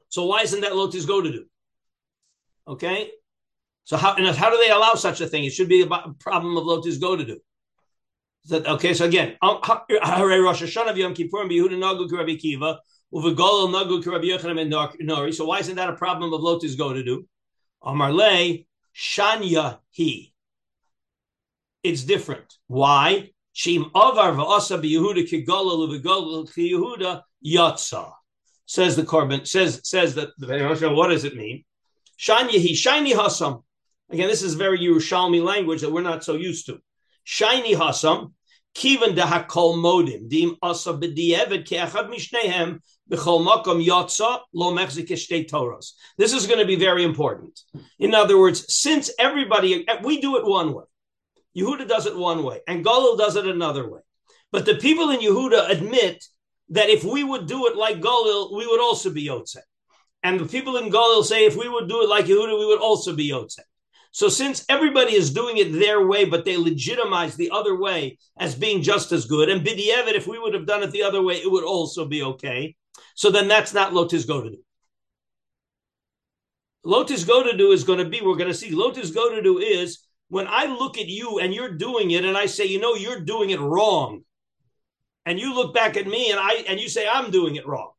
So 0.08 0.26
why 0.26 0.42
isn't 0.42 0.60
that 0.62 0.74
Lotus 0.74 1.04
go 1.04 1.20
to 1.20 1.30
do? 1.30 1.44
Okay. 2.66 3.10
So 3.84 3.96
how 3.96 4.14
and 4.14 4.26
how 4.36 4.50
do 4.50 4.58
they 4.58 4.70
allow 4.70 4.94
such 4.94 5.20
a 5.20 5.26
thing? 5.26 5.44
It 5.44 5.52
should 5.52 5.68
be 5.68 5.82
a 5.82 5.86
problem 6.18 6.56
of 6.56 6.64
Lotus 6.64 6.98
go 6.98 7.16
to 7.16 7.24
do. 7.24 7.40
That, 8.46 8.66
okay, 8.66 8.94
so 8.94 9.04
again, 9.04 9.36
um, 9.42 9.58
Rosh 9.62 10.62
Hashanah 10.62 10.96
Yom 10.96 11.14
Kippur 11.14 11.42
and 11.42 11.50
Yehuda 11.50 11.78
Nagu 11.78 12.10
Rabbi 12.10 12.36
Kiva, 12.36 12.80
Uvegol 13.12 13.68
Nagu 13.68 14.04
Rabbi 14.04 14.24
Yochanan 14.24 14.60
and 14.60 14.72
Nori. 15.08 15.34
So 15.34 15.44
why 15.46 15.58
isn't 15.58 15.76
that 15.76 15.90
a 15.90 15.94
problem 15.94 16.32
of 16.32 16.40
Lotus 16.40 16.74
go 16.74 16.92
to 16.92 17.02
do? 17.02 17.26
Amar 17.82 18.12
Le 18.12 18.58
Shanya 18.96 19.78
He 19.90 20.30
it's 21.82 22.02
different. 22.02 22.56
Why? 22.66 23.30
Shim 23.54 23.90
avar 23.94 24.32
v'asa 24.32 24.80
b'Yehuda 24.80 25.28
kigala 25.28 25.76
l'v'gala 25.76 26.48
Yehuda 26.54 27.22
yatsa. 27.44 28.12
Says 28.66 28.94
the 28.94 29.02
Korban, 29.02 29.46
says 29.46 29.80
says 29.84 30.14
that 30.14 30.30
what 30.38 31.08
does 31.08 31.24
it 31.24 31.34
mean? 31.34 31.64
Shanya 32.18 32.50
he 32.50 32.74
shiny 32.74 33.12
hasam. 33.12 33.62
Again, 34.10 34.28
this 34.28 34.42
is 34.42 34.54
very 34.54 34.78
Yerushalmi 34.78 35.42
language 35.42 35.80
that 35.80 35.90
we're 35.90 36.02
not 36.02 36.24
so 36.24 36.34
used 36.34 36.66
to. 36.66 36.80
Shiny 37.24 37.74
hasam, 37.74 38.32
kivan 38.74 39.16
dehakol 39.16 39.76
modim, 39.76 40.28
dim 40.28 40.56
asa 40.62 40.92
b'di'evet 40.92 41.66
ke'achad 41.66 42.08
mishnehem 42.10 42.80
b'chol 43.10 43.44
makom 43.46 43.84
yatsa 43.84 44.40
lo 44.52 44.72
mechzik 44.72 45.48
toros. 45.48 45.94
This 46.18 46.32
is 46.32 46.46
going 46.46 46.60
to 46.60 46.66
be 46.66 46.76
very 46.76 47.04
important. 47.04 47.60
In 47.98 48.14
other 48.14 48.38
words, 48.38 48.72
since 48.72 49.10
everybody, 49.18 49.86
we 50.02 50.20
do 50.20 50.36
it 50.36 50.44
one 50.44 50.72
way. 50.72 50.84
Yehuda 51.56 51.88
does 51.88 52.06
it 52.06 52.16
one 52.16 52.44
way, 52.44 52.60
and 52.68 52.84
Galil 52.84 53.18
does 53.18 53.36
it 53.36 53.46
another 53.46 53.88
way. 53.88 54.00
But 54.52 54.66
the 54.66 54.76
people 54.76 55.10
in 55.10 55.20
Yehuda 55.20 55.70
admit 55.70 56.24
that 56.70 56.88
if 56.88 57.02
we 57.04 57.24
would 57.24 57.46
do 57.46 57.66
it 57.66 57.76
like 57.76 58.00
Galil, 58.00 58.56
we 58.56 58.66
would 58.66 58.80
also 58.80 59.10
be 59.10 59.26
Yotze. 59.26 59.58
And 60.22 60.38
the 60.38 60.46
people 60.46 60.76
in 60.76 60.90
Galil 60.90 61.24
say 61.24 61.46
if 61.46 61.56
we 61.56 61.68
would 61.68 61.88
do 61.88 62.02
it 62.02 62.08
like 62.08 62.26
Yehuda, 62.26 62.58
we 62.58 62.66
would 62.66 62.80
also 62.80 63.14
be 63.14 63.30
Yotze. 63.30 63.60
So 64.12 64.28
since 64.28 64.64
everybody 64.68 65.14
is 65.14 65.32
doing 65.32 65.58
it 65.58 65.72
their 65.72 66.04
way, 66.06 66.24
but 66.24 66.44
they 66.44 66.56
legitimize 66.56 67.36
the 67.36 67.50
other 67.50 67.76
way 67.76 68.18
as 68.38 68.54
being 68.54 68.82
just 68.82 69.12
as 69.12 69.26
good, 69.26 69.48
and 69.48 69.64
Bidievet, 69.64 70.14
if 70.14 70.26
we 70.26 70.38
would 70.38 70.54
have 70.54 70.66
done 70.66 70.82
it 70.82 70.90
the 70.90 71.04
other 71.04 71.22
way, 71.22 71.36
it 71.36 71.50
would 71.50 71.64
also 71.64 72.04
be 72.06 72.22
okay. 72.22 72.74
So 73.14 73.30
then 73.30 73.46
that's 73.46 73.72
not 73.72 73.94
Lotus 73.94 74.24
go 74.24 74.42
to 74.42 74.50
do. 74.50 74.58
Lotus 76.82 77.24
go 77.24 77.42
to 77.42 77.56
do 77.56 77.72
is 77.72 77.84
going 77.84 77.98
to 77.98 78.08
be, 78.08 78.20
we're 78.20 78.36
going 78.36 78.50
to 78.50 78.54
see, 78.54 78.70
Lotus 78.70 79.10
go 79.10 79.34
to 79.34 79.42
do 79.42 79.58
is 79.58 80.00
when 80.28 80.46
I 80.48 80.64
look 80.64 80.96
at 80.98 81.08
you 81.08 81.38
and 81.38 81.54
you're 81.54 81.76
doing 81.76 82.10
it 82.12 82.24
and 82.24 82.36
I 82.36 82.46
say, 82.46 82.64
you 82.64 82.80
know, 82.80 82.94
you're 82.94 83.20
doing 83.20 83.50
it 83.50 83.60
wrong. 83.60 84.22
And 85.26 85.38
you 85.38 85.54
look 85.54 85.74
back 85.74 85.96
at 85.96 86.06
me 86.06 86.30
and 86.30 86.40
I 86.40 86.64
and 86.66 86.80
you 86.80 86.88
say 86.88 87.06
I'm 87.06 87.30
doing 87.30 87.56
it 87.56 87.66
wrong. 87.66 87.92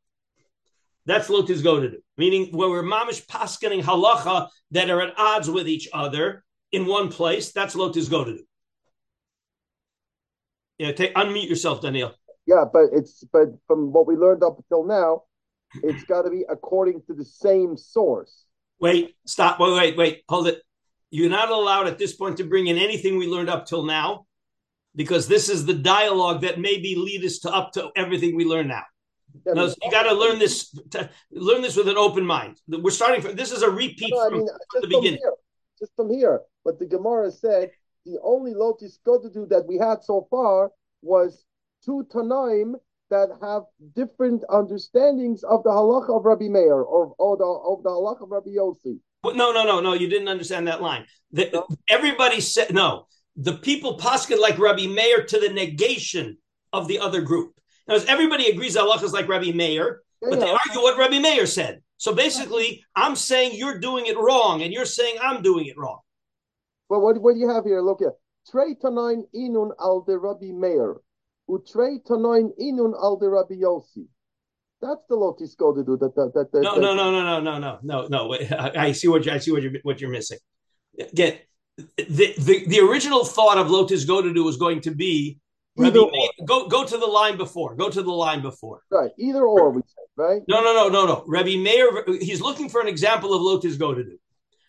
That's 1.12 1.30
lotus 1.30 1.62
go 1.62 1.82
to 1.82 1.90
do. 1.92 1.98
Meaning 2.18 2.56
where 2.56 2.70
we're 2.70 2.84
mamish 2.84 3.28
paskening 3.28 3.84
halacha 3.84 4.48
that 4.72 4.90
are 4.90 5.02
at 5.02 5.14
odds 5.18 5.50
with 5.50 5.68
each 5.68 5.90
other 5.92 6.46
in 6.72 6.86
one 6.86 7.10
place, 7.10 7.52
that's 7.52 7.76
lotus 7.76 8.08
go 8.08 8.24
to 8.24 8.38
do. 8.38 8.44
Yeah, 10.78 10.94
take 10.94 11.14
unmute 11.16 11.50
yourself, 11.50 11.82
Daniel. 11.82 12.14
Yeah, 12.48 12.64
but 12.72 12.84
it's 12.94 13.26
but 13.34 13.50
from 13.68 13.92
what 13.92 14.08
we 14.08 14.16
learned 14.16 14.42
up 14.42 14.58
until 14.58 14.86
now, 14.86 15.24
it's 15.84 16.06
got 16.06 16.22
to 16.22 16.30
be 16.30 16.46
according 16.50 17.02
to 17.08 17.14
the 17.14 17.26
same 17.26 17.76
source. 17.76 18.46
Wait, 18.80 19.14
stop. 19.26 19.60
Wait, 19.60 19.74
wait, 19.74 19.98
wait. 19.98 20.24
Hold 20.30 20.48
it. 20.48 20.62
You're 21.10 21.30
not 21.30 21.50
allowed 21.50 21.88
at 21.88 21.98
this 21.98 22.16
point 22.16 22.38
to 22.38 22.46
bring 22.46 22.68
in 22.68 22.78
anything 22.78 23.18
we 23.18 23.28
learned 23.28 23.50
up 23.50 23.66
till 23.66 23.84
now, 23.84 24.28
because 24.96 25.28
this 25.28 25.50
is 25.50 25.66
the 25.66 25.74
dialogue 25.74 26.44
that 26.44 26.58
maybe 26.58 26.96
lead 26.96 27.26
us 27.26 27.40
to 27.40 27.52
up 27.52 27.74
to 27.74 27.90
everything 27.98 28.34
we 28.34 28.46
learn 28.46 28.70
now. 28.70 28.84
Yeah, 29.46 29.54
no, 29.54 29.66
you 29.66 29.92
got 29.92 30.04
to 30.04 30.14
learn 30.14 30.40
this. 30.40 30.70
To, 30.92 31.10
learn 31.32 31.62
this 31.62 31.76
with 31.76 31.88
an 31.88 31.98
open 31.98 32.26
mind. 32.26 32.60
We're 32.68 32.92
starting 32.92 33.22
from. 33.22 33.36
This 33.36 33.52
is 33.52 33.62
a 33.64 33.70
repeat 33.70 34.14
no, 34.14 34.30
from, 34.30 34.34
I 34.34 34.38
mean, 34.38 34.48
from 34.72 34.82
the 34.82 34.88
beginning. 34.88 35.20
Here, 35.22 35.34
just 35.80 35.96
from 35.96 36.12
here, 36.12 36.42
but 36.64 36.80
the 36.80 36.86
Gemara 36.86 37.32
said 37.32 37.72
the 38.06 38.20
only 38.24 38.54
lotus 38.54 39.00
god 39.06 39.22
to 39.24 39.30
do 39.30 39.46
that 39.48 39.66
we 39.68 39.78
had 39.78 40.04
so 40.04 40.28
far 40.30 40.72
was 41.02 41.46
two 41.84 42.06
Tanaim 42.14 42.76
that 43.10 43.30
have 43.42 43.64
different 43.94 44.44
understandings 44.50 45.44
of 45.44 45.64
the 45.64 45.70
halacha 45.70 46.18
of 46.18 46.26
Rabbi 46.26 46.48
Meir 46.48 46.82
or, 46.82 47.14
or 47.20 47.38
the, 47.38 47.44
of 47.44 47.84
the 47.84 47.90
halacha 47.90 48.24
of 48.24 48.32
Rabbi 48.32 48.52
Yossi. 48.52 49.00
But 49.22 49.36
No, 49.36 49.52
no, 49.52 49.64
no, 49.64 49.82
no. 49.82 49.94
You 49.94 50.08
didn't 50.08 50.30
understand 50.30 50.68
that 50.68 50.82
line. 50.82 51.06
The, 51.32 51.50
no? 51.54 51.68
Everybody 51.90 52.42
said 52.42 52.74
no. 52.74 53.08
The 53.36 53.58
people 53.58 53.98
posket 53.98 54.40
like 54.40 54.58
Rabbi 54.58 54.88
Meir 54.88 55.26
to 55.26 55.40
the 55.40 55.50
negation 55.50 56.38
of 56.74 56.88
the 56.88 57.00
other 57.00 57.22
group. 57.22 57.60
Now, 57.88 57.96
everybody 58.08 58.48
agrees 58.48 58.78
Allah 58.78 59.02
is 59.04 59.14
like 59.14 59.28
Rabbi 59.28 59.52
Meir, 59.52 60.02
but 60.22 60.40
they 60.40 60.50
argue 60.50 60.82
what 60.82 60.98
Rabbi 60.98 61.20
Meir 61.20 61.46
said. 61.46 61.82
So 61.98 62.14
basically, 62.14 62.84
I'm 62.96 63.16
saying 63.16 63.52
you're 63.56 63.80
doing 63.80 64.08
it 64.08 64.18
wrong, 64.18 64.62
and 64.62 64.74
you're 64.74 64.86
saying 64.86 65.18
I'm 65.22 65.42
doing 65.42 65.68
it 65.68 65.78
wrong. 65.78 66.00
Well, 66.90 67.02
what, 67.02 67.22
what 67.22 67.34
do 67.34 67.40
you 67.40 67.50
have 67.50 67.64
here? 67.64 67.82
Look 67.82 68.00
here. 68.00 68.14
Trey 68.50 68.76
tanain 68.76 69.24
inun 69.36 69.72
al 69.80 70.02
de 70.02 70.18
Rabbi 70.18 70.52
Meir. 70.52 70.98
Utrei 71.50 72.00
tanain 72.04 72.50
inun 72.60 72.94
al 73.02 73.18
de 73.18 73.30
Rabbi 73.30 73.56
Yossi. 73.56 74.08
That's 74.82 75.02
the 75.08 75.16
Lotus 75.16 75.54
go 75.56 75.74
to 75.76 75.84
do 75.84 75.96
that. 75.98 76.16
that, 76.16 76.32
that, 76.34 76.52
that 76.52 76.62
no, 76.64 76.76
no, 76.76 76.96
no, 76.96 77.12
no, 77.12 77.40
no, 77.40 77.40
no, 77.40 77.60
no, 77.60 77.80
no, 77.84 78.08
no. 78.08 78.34
I, 78.34 78.88
I 78.88 78.92
see 78.94 79.08
what 79.08 79.26
you, 79.26 79.32
I 79.32 79.38
see 79.38 79.52
what 79.52 79.62
you're 79.62 79.74
what 79.84 80.02
you're 80.02 80.10
missing. 80.10 80.40
Again, 81.00 81.38
the, 81.78 82.34
the 82.38 82.66
the 82.66 82.80
original 82.80 83.24
thought 83.24 83.58
of 83.58 83.70
Lotus 83.70 84.06
go 84.06 84.22
to 84.22 84.34
do 84.34 84.44
was 84.44 84.58
going 84.58 84.82
to 84.82 84.92
be 84.92 85.38
Rabbi 85.78 86.00
go 86.46 86.68
go 86.68 86.86
to 86.86 86.98
the 86.98 87.06
line 87.06 87.38
before. 87.38 87.76
Go 87.76 87.90
to 87.90 88.02
the 88.02 88.12
line 88.12 88.42
before. 88.42 88.82
Right. 88.90 89.12
Either 89.18 89.44
or, 89.44 89.70
we 89.72 89.82
say, 89.82 90.04
right? 90.16 90.42
No, 90.48 90.62
no, 90.62 90.74
no, 90.74 90.90
no, 90.90 91.06
no. 91.06 91.24
Rabbi 91.28 91.56
Meir, 91.58 92.04
he's 92.20 92.42
looking 92.42 92.70
for 92.70 92.82
an 92.82 92.88
example 92.88 93.34
of 93.34 93.42
Lotus 93.42 93.78
go 93.78 93.94
to 93.94 94.04
do. 94.04 94.18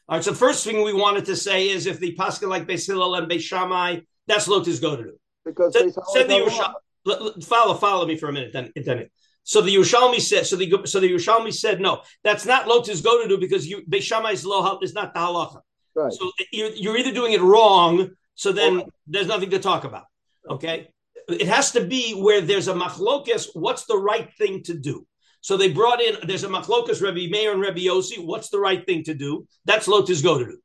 All 0.09 0.17
right. 0.17 0.25
So 0.25 0.35
first 0.35 0.64
thing 0.64 0.83
we 0.83 0.93
wanted 0.93 1.25
to 1.26 1.37
say 1.37 1.69
is 1.69 1.87
if 1.87 1.99
the 1.99 2.14
pascha 2.14 2.47
like 2.47 2.67
Beis 2.67 2.87
Hillel 2.87 3.14
and 3.14 3.31
Beis 3.31 3.41
Shammai, 3.43 4.00
that's 4.26 4.49
Lotus 4.49 4.79
go 4.81 4.97
to 4.97 5.02
do. 5.05 5.17
Because 5.45 5.73
Said, 5.73 5.93
said 6.12 6.29
the 6.29 6.35
Yerushalmi. 6.35 6.61
Allah. 6.61 6.75
l- 7.09 7.26
l- 7.35 7.41
Follow, 7.41 7.75
follow 7.75 8.07
me 8.07 8.17
for 8.17 8.29
a 8.29 8.33
minute. 8.33 8.52
Then, 8.52 8.73
then. 8.76 8.99
It. 8.99 9.12
So 9.43 9.61
the 9.61 9.75
Yerushalmi 9.75 10.21
said. 10.21 10.47
So 10.47 10.55
the 10.57 10.83
so 10.85 11.00
the 11.00 11.11
Yerushalmi 11.11 11.52
said 11.52 11.81
no. 11.81 12.02
That's 12.23 12.47
not 12.47 12.69
Lotus 12.69 13.00
go 13.00 13.21
to 13.23 13.29
do 13.29 13.38
because 13.38 13.67
you 13.67 13.83
Beis 13.91 14.02
Shammai's 14.02 14.45
law 14.45 14.79
is 14.83 14.95
not 14.95 15.12
the 15.14 15.21
halacha. 15.21 15.61
Right. 15.95 16.12
So 16.12 16.31
you're, 16.52 16.71
you're 16.71 16.97
either 16.97 17.12
doing 17.12 17.33
it 17.33 17.41
wrong, 17.43 18.11
so 18.35 18.52
then 18.52 18.83
there's 19.07 19.26
nothing 19.26 19.50
to 19.50 19.59
talk 19.59 19.85
about. 19.85 20.05
Okay. 20.49 20.88
It 21.29 21.47
has 21.47 21.73
to 21.73 21.85
be 21.85 22.12
where 22.12 22.41
there's 22.41 22.69
a 22.69 22.75
machlokas. 22.75 23.49
What's 23.55 23.85
the 23.87 23.99
right 23.99 24.31
thing 24.38 24.62
to 24.64 24.75
do? 24.75 25.07
So 25.41 25.57
they 25.57 25.73
brought 25.73 26.00
in, 26.00 26.17
there's 26.25 26.45
a 26.45 26.49
machlokas, 26.49 27.02
Rabbi 27.02 27.26
Meir 27.29 27.52
and 27.52 27.61
Rabbi 27.61 27.81
Yossi. 27.81 28.25
What's 28.25 28.49
the 28.49 28.61
right 28.61 28.85
thing 28.87 29.02
to 29.05 29.14
do? 29.14 29.47
That's 29.64 29.88
Lotus 29.88 30.23
go 30.23 30.38
to 30.38 30.45
do. 30.45 30.59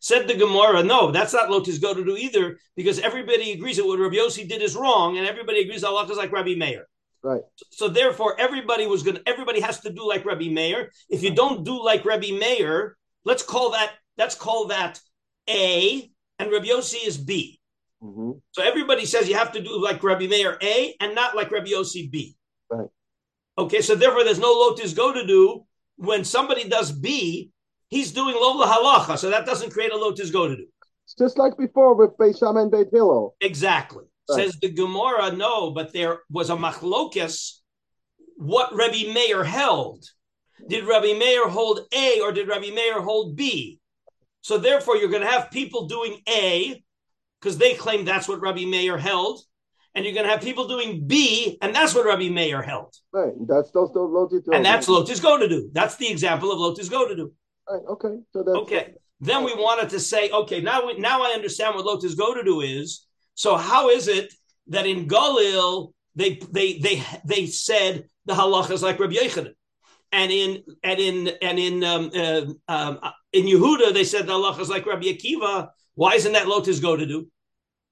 Said 0.00 0.28
the 0.28 0.34
Gemara, 0.34 0.82
no, 0.82 1.10
that's 1.10 1.32
not 1.32 1.50
Lotus 1.50 1.78
go 1.78 1.94
to 1.94 2.04
do 2.04 2.16
either, 2.16 2.58
because 2.76 2.98
everybody 2.98 3.52
agrees 3.52 3.76
that 3.76 3.86
what 3.86 3.98
Rabbi 3.98 4.16
Yossi 4.16 4.46
did 4.48 4.60
is 4.60 4.76
wrong, 4.76 5.16
and 5.16 5.26
everybody 5.26 5.60
agrees 5.60 5.84
Allah 5.84 6.04
is 6.04 6.18
like 6.18 6.32
Rabbi 6.32 6.56
Meir. 6.56 6.86
Right. 7.22 7.40
So 7.70 7.88
therefore, 7.88 8.38
everybody 8.38 8.86
was 8.86 9.02
going. 9.02 9.16
to 9.16 9.22
Everybody 9.26 9.60
has 9.60 9.80
to 9.80 9.90
do 9.90 10.06
like 10.06 10.26
Rabbi 10.26 10.48
Meir. 10.48 10.90
If 11.08 11.22
you 11.22 11.34
don't 11.34 11.64
do 11.64 11.82
like 11.82 12.04
Rabbi 12.04 12.32
Meir, 12.32 12.96
let's 13.24 13.42
call 13.42 13.70
that. 13.70 13.92
Let's 14.18 14.34
call 14.34 14.66
that 14.66 15.00
A, 15.48 16.10
and 16.38 16.52
Rabbi 16.52 16.66
Yossi 16.66 17.06
is 17.06 17.16
B. 17.16 17.60
hmm 18.04 18.32
So 18.52 18.62
everybody 18.62 19.06
says 19.06 19.28
you 19.28 19.34
have 19.34 19.52
to 19.52 19.62
do 19.62 19.82
like 19.82 20.02
Rabbi 20.02 20.26
Meir 20.26 20.58
A 20.62 20.94
and 21.00 21.14
not 21.14 21.34
like 21.34 21.50
Rabbi 21.50 21.70
Yossi 21.70 22.10
B. 22.10 22.36
Right. 22.70 22.88
Okay, 23.56 23.80
so 23.80 23.94
therefore 23.94 24.24
there's 24.24 24.38
no 24.38 24.52
lotus 24.52 24.92
go 24.92 25.12
to 25.12 25.26
do 25.26 25.64
when 25.96 26.24
somebody 26.24 26.68
does 26.68 26.92
B. 26.92 27.50
He's 27.88 28.12
doing 28.12 28.34
lola 28.34 28.66
halacha, 28.66 29.16
so 29.18 29.30
that 29.30 29.46
doesn't 29.46 29.70
create 29.70 29.92
a 29.92 29.96
lotus 29.96 30.30
go 30.30 30.48
to 30.48 30.56
do. 30.56 30.66
It's 31.04 31.14
just 31.14 31.38
like 31.38 31.56
before 31.56 31.94
with 31.94 32.16
Beis 32.16 32.38
Shammai 32.38 32.62
and 32.62 32.70
Beit 32.70 32.88
Hillel. 32.90 33.36
Exactly. 33.40 34.04
Right. 34.28 34.36
Says 34.36 34.56
the 34.60 34.70
Gemara, 34.70 35.32
no, 35.32 35.70
but 35.70 35.92
there 35.92 36.20
was 36.30 36.50
a 36.50 36.56
machlokes. 36.56 37.60
What 38.36 38.74
Rabbi 38.74 39.12
Meir 39.12 39.44
held. 39.44 40.04
Did 40.68 40.86
Rabbi 40.86 41.12
Meir 41.18 41.48
hold 41.48 41.80
A 41.92 42.20
or 42.20 42.32
did 42.32 42.48
Rabbi 42.48 42.70
Meir 42.70 43.02
hold 43.02 43.36
B? 43.36 43.80
So 44.40 44.58
therefore, 44.58 44.96
you're 44.96 45.10
going 45.10 45.22
to 45.22 45.30
have 45.30 45.50
people 45.50 45.86
doing 45.86 46.20
A 46.28 46.82
because 47.44 47.58
they 47.58 47.74
claim 47.74 48.06
that's 48.06 48.26
what 48.26 48.40
Rabbi 48.40 48.64
Meir 48.64 48.96
held, 48.96 49.40
and 49.94 50.04
you're 50.04 50.14
going 50.14 50.24
to 50.24 50.32
have 50.32 50.40
people 50.40 50.66
doing 50.66 51.06
B, 51.06 51.58
and 51.60 51.74
that's 51.74 51.94
what 51.94 52.06
Rabbi 52.06 52.30
Meir 52.30 52.62
held, 52.62 52.94
Right. 53.12 53.34
That's 53.46 53.70
those 53.70 53.92
those 53.92 54.10
Lotus. 54.10 54.48
and 54.50 54.64
that's 54.64 54.88
Lotus 54.88 55.20
go 55.20 55.38
to 55.38 55.46
do. 55.46 55.68
That's 55.72 55.96
the 55.96 56.08
example 56.08 56.50
of 56.50 56.58
Lotus 56.58 56.88
go 56.88 57.06
to 57.06 57.14
do. 57.14 57.32
right. 57.70 57.82
Okay. 57.90 58.16
So 58.32 58.42
that's 58.42 58.56
Okay. 58.56 58.94
Then 59.20 59.44
we 59.44 59.54
wanted 59.54 59.90
to 59.90 60.00
say, 60.00 60.30
okay, 60.30 60.60
now 60.60 60.86
we, 60.86 60.98
now 60.98 61.22
I 61.22 61.28
understand 61.28 61.74
what 61.74 61.84
Lotus 61.84 62.14
go 62.14 62.34
to 62.34 62.42
do 62.42 62.62
is. 62.62 63.06
So 63.34 63.56
how 63.56 63.90
is 63.90 64.08
it 64.08 64.32
that 64.68 64.86
in 64.86 65.06
Galil 65.06 65.92
they 66.16 66.40
they 66.50 66.78
they 66.78 67.02
they 67.24 67.46
said 67.46 68.04
the 68.24 68.34
halacha 68.34 68.70
is 68.70 68.82
like 68.82 68.98
Rabbi 68.98 69.14
Yechanan, 69.14 69.54
and 70.12 70.32
in 70.32 70.62
and 70.82 70.98
in 70.98 71.28
and 71.42 71.58
in 71.58 71.84
um, 71.84 72.10
uh, 72.14 72.46
um, 72.68 72.98
in 73.32 73.44
Yehuda 73.44 73.92
they 73.92 74.04
said 74.04 74.26
the 74.26 74.32
halacha 74.32 74.60
is 74.60 74.70
like 74.70 74.86
Rabbi 74.86 75.06
Akiva. 75.06 75.68
Why 75.94 76.14
isn't 76.14 76.32
that 76.32 76.48
Lotus 76.48 76.80
go 76.80 76.96
to 76.96 77.06
do? 77.06 77.28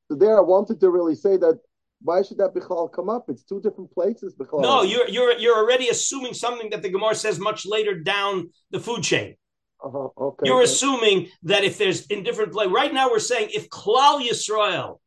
So 0.09 0.17
there, 0.17 0.37
I 0.37 0.41
wanted 0.41 0.81
to 0.81 0.91
really 0.91 1.15
say 1.15 1.37
that. 1.37 1.59
Why 2.05 2.23
should 2.23 2.39
that 2.39 2.53
Bichal 2.53 2.93
come 2.93 3.09
up? 3.09 3.27
It's 3.29 3.45
two 3.45 3.61
different 3.61 3.93
places. 3.93 4.35
Bichal. 4.35 4.61
No, 4.61 4.83
you're 4.83 5.09
you're 5.09 5.39
you're 5.39 5.57
already 5.57 5.89
assuming 5.89 6.35
something 6.35 6.71
that 6.71 6.83
the 6.83 6.91
Gemara 6.91 7.15
says 7.15 7.39
much 7.39 7.65
later 7.65 7.99
down 8.01 8.51
the 8.73 8.81
food 8.81 9.03
chain. 9.05 9.37
Uh-huh. 9.85 10.09
Okay. 10.17 10.47
You're 10.47 10.63
assuming 10.63 11.29
that 11.45 11.65
if 11.65 11.79
there's 11.79 12.07
in 12.07 12.23
different 12.23 12.53
play 12.53 12.67
right 12.67 12.93
now, 12.93 13.11
we're 13.11 13.19
saying 13.19 13.51
if 13.53 13.69
Klal 13.69 14.21
Yisrael 14.21 14.99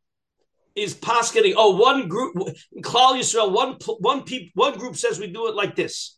is 0.76 0.94
pasketing, 0.94 1.54
oh, 1.58 1.76
one 1.78 2.08
group, 2.08 2.36
Klal 2.82 3.18
Yisrael, 3.18 3.52
one 3.52 3.78
one 4.00 4.24
peop, 4.24 4.52
one 4.54 4.78
group 4.78 4.96
says 4.96 5.20
we 5.20 5.28
do 5.28 5.48
it 5.48 5.56
like 5.56 5.76
this. 5.76 6.18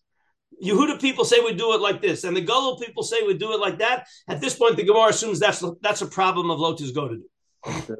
Yehuda 0.63 0.99
people 0.99 1.23
say 1.23 1.39
we 1.39 1.53
do 1.53 1.73
it 1.73 1.81
like 1.81 2.01
this, 2.01 2.23
and 2.23 2.35
the 2.35 2.41
Gullah 2.41 2.79
people 2.79 3.03
say 3.03 3.21
we 3.21 3.37
do 3.37 3.53
it 3.53 3.59
like 3.59 3.79
that. 3.79 4.07
At 4.27 4.41
this 4.41 4.55
point, 4.55 4.75
the 4.75 4.83
Gemara 4.83 5.09
assumes 5.09 5.39
that's 5.39 5.63
that's 5.81 6.01
a 6.01 6.07
problem 6.07 6.49
of 6.49 6.59
Lotus 6.59 6.91
go 6.91 7.07
to 7.07 7.17
do. 7.17 7.95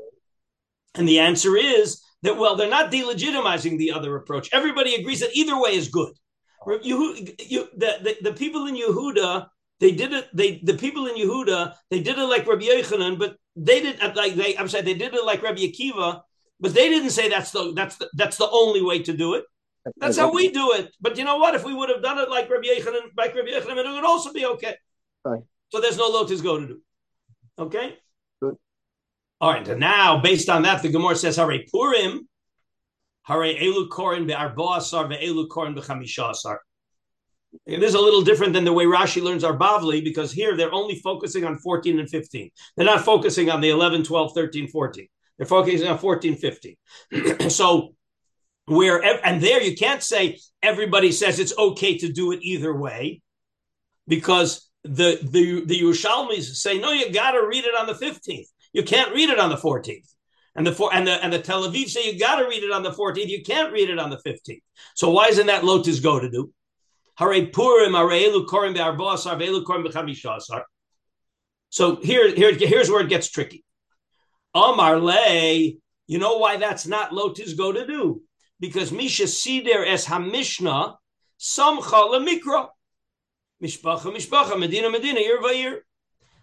And 0.96 1.08
the 1.08 1.20
answer 1.20 1.56
is 1.56 2.02
that 2.24 2.38
well, 2.38 2.56
they're 2.56 2.70
not 2.70 2.92
delegitimizing 2.92 3.78
the 3.78 3.92
other 3.92 4.16
approach. 4.16 4.50
Everybody 4.52 4.96
agrees 4.96 5.20
that 5.20 5.36
either 5.36 5.60
way 5.60 5.76
is 5.76 5.90
good. 5.90 6.14
You, 6.82 7.16
you, 7.40 7.68
the, 7.78 8.18
the, 8.22 8.30
the 8.30 8.34
people 8.34 8.66
in 8.66 8.76
Yehuda, 8.76 9.48
they 9.80 9.92
did 9.92 10.12
it. 10.12 10.28
They 10.34 10.60
the 10.64 10.74
people 10.74 11.06
in 11.06 11.16
Yehuda, 11.16 11.76
they 11.92 12.02
did 12.02 12.18
it 12.18 12.26
like 12.26 12.48
Rabbi 12.48 12.66
Yochanan, 12.66 13.20
but 13.20 13.38
they 13.56 13.82
didn't 13.82 14.02
uh, 14.02 14.14
like 14.16 14.36
they. 14.36 14.58
I'm 14.58 14.68
sorry, 14.68 14.84
they 14.84 14.96
did 14.96 15.14
it 15.14 15.24
like 15.24 15.44
Rabbi 15.44 15.62
Akiva, 15.62 16.22
but 16.60 16.74
they 16.74 16.90
didn't 16.90 17.12
say 17.12 17.30
that's 17.30 17.52
the 17.52 17.74
that's 17.74 17.98
the, 17.98 18.10
that's 18.14 18.38
the 18.38 18.50
only 18.50 18.82
way 18.82 19.04
to 19.04 19.14
do 19.16 19.36
it. 19.36 19.46
That's 19.98 20.18
how 20.18 20.32
we 20.32 20.52
do 20.52 20.74
it. 20.74 20.92
But 21.00 21.18
you 21.18 21.24
know 21.24 21.38
what? 21.38 21.56
If 21.56 21.64
we 21.64 21.74
would 21.74 21.90
have 21.90 22.02
done 22.02 22.20
it 22.20 22.30
like 22.30 22.50
Rabbi 22.50 22.68
Yochanan, 22.68 23.12
like 23.18 23.36
Rabbi 23.36 23.50
Yochanan, 23.50 23.86
it 23.86 23.92
would 23.92 24.06
also 24.06 24.34
be 24.34 24.46
okay. 24.46 24.76
Right. 25.24 25.42
So 25.70 25.82
there's 25.82 25.98
no 25.98 26.08
lotus 26.08 26.42
go 26.42 26.60
to 26.60 26.68
do. 26.68 26.82
Okay. 27.60 27.98
Good. 28.42 28.56
All 29.42 29.52
right. 29.52 29.68
And 29.68 29.80
now, 29.80 30.22
based 30.22 30.50
on 30.50 30.64
that, 30.64 30.82
the 30.82 30.90
Gemara 30.90 31.16
says, 31.16 31.36
"Hare 31.36 31.64
Purim, 31.72 32.28
Hare 33.24 33.56
Elu 33.56 33.90
Korin 33.90 34.28
be'arba 34.28 34.78
asar 34.78 35.06
ve'elu 35.06 35.48
Korin 35.48 35.76
be'chamisha 35.76 36.32
asar." 36.32 36.62
And 37.66 37.82
this 37.82 37.90
is 37.90 37.96
a 37.96 38.00
little 38.00 38.22
different 38.22 38.54
than 38.54 38.66
the 38.66 38.74
way 38.74 38.86
Rashi 38.86 39.22
learns 39.22 39.44
our 39.44 39.58
Bavli 39.58 40.04
because 40.04 40.32
here 40.32 40.56
they're 40.56 40.74
only 40.74 40.96
focusing 40.96 41.44
on 41.46 41.58
14 41.58 42.00
and 42.00 42.10
15. 42.10 42.50
They're 42.76 42.86
not 42.86 43.06
focusing 43.06 43.50
on 43.50 43.62
the 43.62 43.70
11, 43.70 44.04
12, 44.04 44.34
13, 44.34 44.68
14. 44.68 45.08
They're 45.38 45.48
focusing 45.48 45.88
on 45.88 45.98
14, 45.98 46.36
15. 46.36 46.76
so 47.50 47.96
where 48.68 49.02
and 49.26 49.42
there 49.42 49.64
you 49.64 49.76
can't 49.76 50.04
say 50.04 50.38
everybody 50.62 51.12
says 51.12 51.40
it's 51.40 51.58
okay 51.58 51.98
to 51.98 52.12
do 52.12 52.34
it 52.34 52.40
either 52.42 52.74
way 52.76 53.22
because 54.08 54.70
the 54.84 55.20
the 55.24 55.66
the 55.66 55.80
Yerushalmis 55.80 56.56
say 56.56 56.78
no 56.78 56.92
you 56.92 57.12
got 57.12 57.32
to 57.32 57.48
read 57.48 57.64
it 57.64 57.76
on 57.76 57.88
the 57.88 57.94
15th 57.94 58.48
you 58.74 58.84
can't 58.84 59.14
read 59.16 59.30
it 59.30 59.40
on 59.40 59.50
the 59.50 59.56
14th 59.56 60.14
and 60.56 60.68
the 60.68 60.74
four 60.74 60.94
and 60.94 61.08
the 61.08 61.24
and 61.24 61.32
the 61.32 61.40
Tel 61.40 61.64
Aviv 61.64 61.88
say 61.88 62.12
you 62.12 62.20
got 62.20 62.42
to 62.42 62.48
read 62.48 62.62
it 62.62 62.72
on 62.72 62.84
the 62.84 62.92
14th 62.92 63.28
you 63.28 63.42
can't 63.42 63.72
read 63.72 63.90
it 63.90 64.00
on 64.00 64.10
the 64.10 64.18
15th 64.18 64.62
so 64.96 65.12
why 65.12 65.28
isn't 65.28 65.48
that 65.48 65.64
lotus 65.64 66.02
go 66.02 66.20
to 66.20 66.30
do? 66.30 66.52
Hare 67.18 67.48
Purim 67.48 67.94
Hare 67.94 68.10
Elu 68.10 68.46
Korim 68.46 68.74
be'arba'asar 68.74 69.40
ve'elu 69.42 69.64
Korim 69.64 69.84
be'chamishasar 69.84 70.64
so 71.70 72.02
here 72.02 72.36
here 72.36 72.54
here's 72.54 72.90
where 72.90 73.02
it 73.02 73.10
gets 73.10 73.30
tricky. 73.30 73.64
Amar 74.54 75.00
Le 75.00 75.72
you 76.08 76.20
know 76.20 76.38
why 76.38 76.58
that's 76.58 76.86
not 76.86 77.14
lotus 77.14 77.54
go 77.54 77.72
to 77.72 77.88
do 77.88 78.22
because 78.60 78.92
Misha 78.92 79.28
Sider 79.28 79.86
es 79.86 80.06
Hamishna 80.06 80.96
Samcha 81.40 82.10
Lemikra. 82.12 82.68
Mishpacha 83.62 84.14
Mishpacha 84.16 84.60
Medina 84.60 84.90
Medina 84.90 85.20
year 85.20 85.42
by 85.42 85.52
year. 85.52 85.84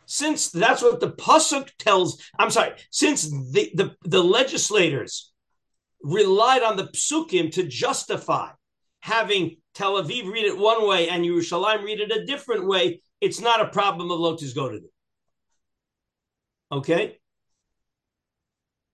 Since 0.07 0.51
that's 0.51 0.83
what 0.83 1.01
the 1.01 1.13
pasuk 1.13 1.71
tells, 1.79 2.23
I'm 2.39 2.51
sorry. 2.51 2.73
Since 2.91 3.31
the, 3.31 3.71
the 3.75 3.97
the 4.03 4.23
legislators 4.23 5.33
relied 6.03 6.63
on 6.63 6.77
the 6.77 6.89
psukim 6.89 7.53
to 7.53 7.65
justify 7.65 8.51
having 9.01 9.57
Tel 9.75 10.03
Aviv 10.03 10.31
read 10.31 10.45
it 10.45 10.57
one 10.57 10.87
way 10.87 11.09
and 11.09 11.25
Yerushalayim 11.25 11.83
read 11.83 12.01
it 12.01 12.13
a 12.13 12.27
different 12.27 12.67
way, 12.67 13.01
it's 13.21 13.41
not 13.41 13.61
a 13.61 13.69
problem 13.69 14.11
of 14.11 14.19
Lotus 14.19 14.53
go 14.53 14.69
to 14.69 14.81
do. 14.81 14.89
Okay. 16.71 17.19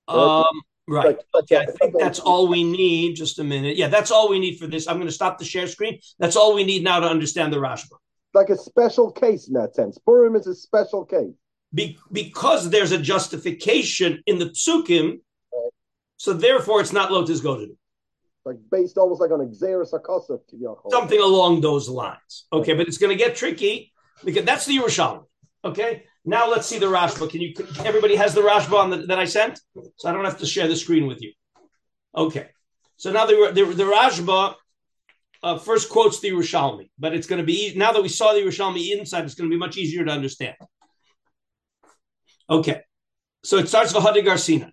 Um, 0.08 0.62
Right. 0.90 1.16
But, 1.32 1.44
Okay, 1.44 1.56
I 1.58 1.66
think 1.66 1.94
that's 1.98 2.18
all 2.18 2.48
we 2.48 2.64
need. 2.64 3.14
Just 3.14 3.38
a 3.38 3.44
minute. 3.44 3.76
Yeah, 3.76 3.86
that's 3.88 4.10
all 4.10 4.28
we 4.28 4.40
need 4.40 4.58
for 4.58 4.66
this. 4.66 4.88
I'm 4.88 4.96
going 4.96 5.06
to 5.06 5.12
stop 5.12 5.38
the 5.38 5.44
share 5.44 5.68
screen. 5.68 6.00
That's 6.18 6.34
all 6.34 6.52
we 6.54 6.64
need 6.64 6.82
now 6.82 6.98
to 6.98 7.06
understand 7.06 7.52
the 7.52 7.58
Rashba. 7.58 7.92
Like 8.34 8.48
a 8.50 8.56
special 8.58 9.10
case 9.12 9.46
in 9.46 9.54
that 9.54 9.74
sense. 9.76 9.98
Purim 9.98 10.34
is 10.34 10.46
a 10.48 10.54
special 10.54 11.04
case. 11.04 11.32
Be- 11.72 11.96
because 12.10 12.70
there's 12.70 12.90
a 12.90 12.98
justification 12.98 14.22
in 14.26 14.38
the 14.40 14.46
psukim, 14.46 15.20
Right. 15.52 15.70
so 16.16 16.32
therefore 16.32 16.80
it's 16.80 16.92
not 16.92 17.12
lotus 17.12 17.40
go 17.40 17.56
to 17.56 17.66
do. 17.66 17.76
Like 18.44 18.56
based 18.70 18.98
almost 18.98 19.20
like 19.20 19.30
on 19.30 19.40
gzeiras 19.40 19.92
hakasuv. 19.92 20.40
Something 20.90 21.20
along 21.20 21.60
those 21.60 21.88
lines. 21.88 22.46
Okay, 22.52 22.72
but 22.74 22.88
it's 22.88 22.98
going 22.98 23.16
to 23.16 23.24
get 23.24 23.36
tricky 23.36 23.92
because 24.24 24.44
that's 24.44 24.66
the 24.66 24.76
Yerushalmi. 24.76 25.24
Okay, 25.64 26.04
now 26.24 26.50
let's 26.50 26.66
see 26.66 26.78
the 26.78 26.86
Rashba. 26.86 27.30
Can 27.30 27.40
you? 27.40 27.54
Everybody 27.84 28.16
has 28.16 28.34
the 28.34 28.42
Rashba 28.42 28.74
on 28.74 28.90
the, 28.90 28.96
that 29.06 29.18
I 29.18 29.24
sent, 29.24 29.60
so 29.96 30.08
I 30.08 30.12
don't 30.12 30.24
have 30.24 30.38
to 30.38 30.46
share 30.46 30.68
the 30.68 30.76
screen 30.76 31.06
with 31.06 31.20
you. 31.22 31.32
Okay, 32.14 32.48
so 32.96 33.10
now 33.10 33.26
the 33.26 33.52
the, 33.52 33.64
the 33.64 33.84
Rashba 33.84 34.54
uh, 35.42 35.58
first 35.58 35.88
quotes 35.88 36.20
the 36.20 36.30
Yerushalmi, 36.30 36.90
but 36.98 37.14
it's 37.14 37.26
going 37.26 37.40
to 37.40 37.46
be 37.46 37.72
now 37.76 37.92
that 37.92 38.02
we 38.02 38.08
saw 38.08 38.32
the 38.32 38.40
Yerushalmi 38.40 38.98
inside, 38.98 39.24
it's 39.24 39.34
going 39.34 39.48
to 39.50 39.54
be 39.54 39.58
much 39.58 39.76
easier 39.76 40.04
to 40.04 40.10
understand. 40.10 40.56
Okay, 42.48 42.80
so 43.44 43.58
it 43.58 43.68
starts 43.68 43.94
with 43.94 44.02
Hadi 44.02 44.22
Garcina. 44.22 44.72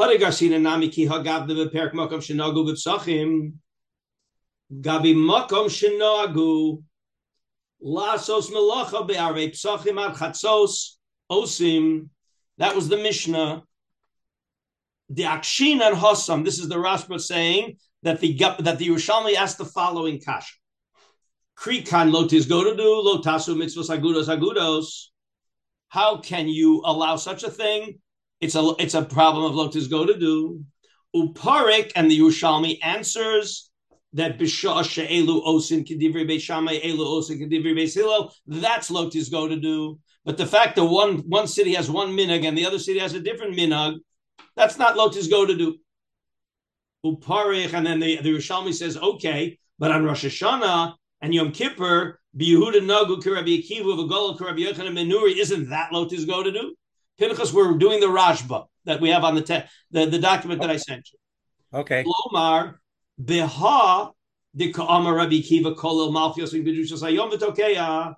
Harigarsina 0.00 0.58
nami 0.60 0.88
ki 0.88 1.06
hagav 1.06 1.46
the 1.46 1.54
beperk 1.54 1.92
makom 1.92 2.20
shenagu. 2.20 3.52
Gabi 4.72 5.14
makom 5.14 5.68
shenagu. 5.68 6.82
Lasos 7.84 8.50
melacha 8.50 9.06
be'arei 9.06 9.50
psachim 9.50 10.00
ad 10.00 10.16
chatzos 10.16 10.96
osim. 11.30 12.08
That 12.58 12.76
was 12.76 12.88
the 12.88 12.98
Mishnah. 12.98 13.62
The 15.08 15.22
Akshin 15.22 15.80
and 15.80 15.96
Hossam. 15.96 16.44
This 16.44 16.58
is 16.58 16.68
the 16.68 16.76
Rashba 16.76 17.20
saying 17.20 17.78
that 18.02 18.20
the 18.20 18.34
that 18.60 18.78
the 18.78 18.88
Yerushalmi 18.88 19.34
asked 19.34 19.58
the 19.58 19.64
following 19.64 20.20
kasha. 20.20 20.54
Krikan 21.58 22.12
lotis 22.12 22.48
go 22.48 22.64
to 22.64 22.76
do 22.76 22.82
lotasu 22.82 23.56
mitzvos 23.56 23.88
agudos 23.88 24.28
agudos. 24.28 25.06
How 25.88 26.18
can 26.18 26.48
you 26.48 26.82
allow 26.84 27.16
such 27.16 27.42
a 27.42 27.50
thing? 27.50 27.98
It's 28.40 28.54
a 28.54 28.74
it's 28.78 28.94
a 28.94 29.02
problem 29.02 29.44
of 29.44 29.54
lotus 29.54 29.86
go 29.86 30.06
to 30.06 30.18
do. 30.18 30.64
Uparik 31.14 31.92
and 31.96 32.10
the 32.10 32.20
Yerushalmi 32.20 32.78
answers 32.82 33.69
that 34.12 34.38
b'shah 34.38 34.84
she'elu 34.84 35.42
osin 35.44 35.86
kedivri 35.86 36.28
beishamay 36.28 36.82
elu 36.82 36.98
osin 36.98 37.40
kedivri 37.40 37.74
beisilo. 37.74 38.32
That's 38.46 38.90
lotus 38.90 39.28
go 39.28 39.48
to 39.48 39.56
do. 39.56 39.98
But 40.24 40.36
the 40.36 40.46
fact 40.46 40.76
that 40.76 40.84
one 40.84 41.18
one 41.28 41.46
city 41.46 41.74
has 41.74 41.90
one 41.90 42.10
minhag 42.10 42.46
and 42.46 42.56
the 42.56 42.66
other 42.66 42.78
city 42.78 42.98
has 42.98 43.14
a 43.14 43.20
different 43.20 43.56
minhag, 43.56 43.98
that's 44.56 44.78
not 44.78 44.96
lotus 44.96 45.28
go 45.28 45.46
to 45.46 45.56
do. 45.56 45.78
Uparich, 47.04 47.72
and 47.72 47.86
then 47.86 47.98
the, 47.98 48.16
the 48.20 48.28
Yerushalmi 48.28 48.74
says, 48.74 48.96
okay, 48.98 49.58
but 49.78 49.90
on 49.90 50.04
Rosh 50.04 50.26
Hashanah 50.26 50.94
and 51.22 51.32
Yom 51.32 51.50
Kippur, 51.50 52.20
Yehuda 52.36 52.80
Nagu 52.82 53.22
Kirabi 53.22 53.64
Akiva 53.64 53.96
V'Gol 53.96 54.38
Kirabi 54.38 54.66
Yochanan 54.66 54.92
Menuri, 54.92 55.36
isn't 55.36 55.70
that 55.70 55.92
lotus 55.92 56.26
go 56.26 56.42
to 56.42 56.52
do? 56.52 56.74
Pinchas, 57.18 57.52
we're 57.52 57.78
doing 57.78 58.00
the 58.00 58.06
Rashba 58.06 58.66
that 58.84 59.00
we 59.00 59.08
have 59.10 59.24
on 59.24 59.34
the 59.34 59.42
te- 59.42 59.62
the, 59.90 60.06
the 60.06 60.18
document 60.18 60.60
that 60.60 60.70
I 60.70 60.76
sent 60.76 61.08
you. 61.12 61.78
Okay. 61.80 62.04
Lomar 62.04 62.79
Beha 63.22 64.12
the 64.54 64.72
Ka'amar 64.72 65.14
Rabbi 65.14 65.34
Akiva 65.34 65.76
Kolel 65.76 66.10
Malchios 66.10 66.52
Hayom. 66.52 68.14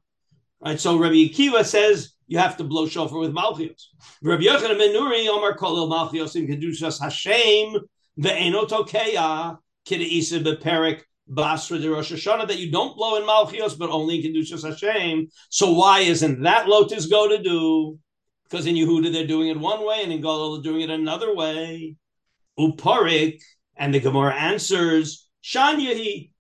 Right, 0.64 0.80
so 0.80 0.99
Rabbi 0.99 1.14
Akiva 1.14 1.64
says 1.64 2.14
you 2.26 2.38
have 2.38 2.56
to 2.56 2.64
blow 2.64 2.87
shofar 2.87 3.18
with 3.18 3.35
Malchios. 3.35 3.87
Rabbi 4.23 4.44
Yochanan 4.44 4.78
Menuri 4.78 5.28
Omar 5.28 5.56
Kolel 5.56 5.90
Malchios 5.90 6.37
in 6.37 6.47
Kedushas 6.47 7.00
Hashem 7.00 7.80
Ve'eno 8.18 8.68
Tokeya 8.68 9.59
Kida 9.87 10.42
Beperik 10.42 11.02
Basra 11.28 11.78
de 11.78 11.90
Rosh 11.90 12.12
Hashanah 12.12 12.49
that 12.49 12.59
you 12.59 12.71
don't 12.71 12.97
blow 12.97 13.16
in 13.16 13.25
Malchios 13.25 13.78
but 13.78 13.90
only 13.90 14.25
in 14.25 14.32
Kedushas 14.32 14.66
Hashem. 14.66 15.28
So 15.50 15.73
why 15.73 16.00
isn't 16.00 16.42
that 16.42 16.68
Lotus 16.68 17.06
go 17.06 17.28
to 17.28 17.42
do? 17.42 17.99
Because 18.44 18.66
in 18.66 18.75
Yehuda 18.75 19.12
they're 19.12 19.26
doing 19.26 19.49
it 19.49 19.59
one 19.59 19.87
way 19.87 20.00
and 20.02 20.12
in 20.12 20.23
Galil 20.23 20.62
they're 20.62 20.73
doing 20.73 20.82
it 20.82 20.90
another 20.90 21.35
way. 21.35 21.97
Uparik 22.59 23.40
and 23.82 23.92
the 23.92 23.98
Gemara 23.98 24.32
answers 24.32 25.28
Shanyahi. 25.42 26.30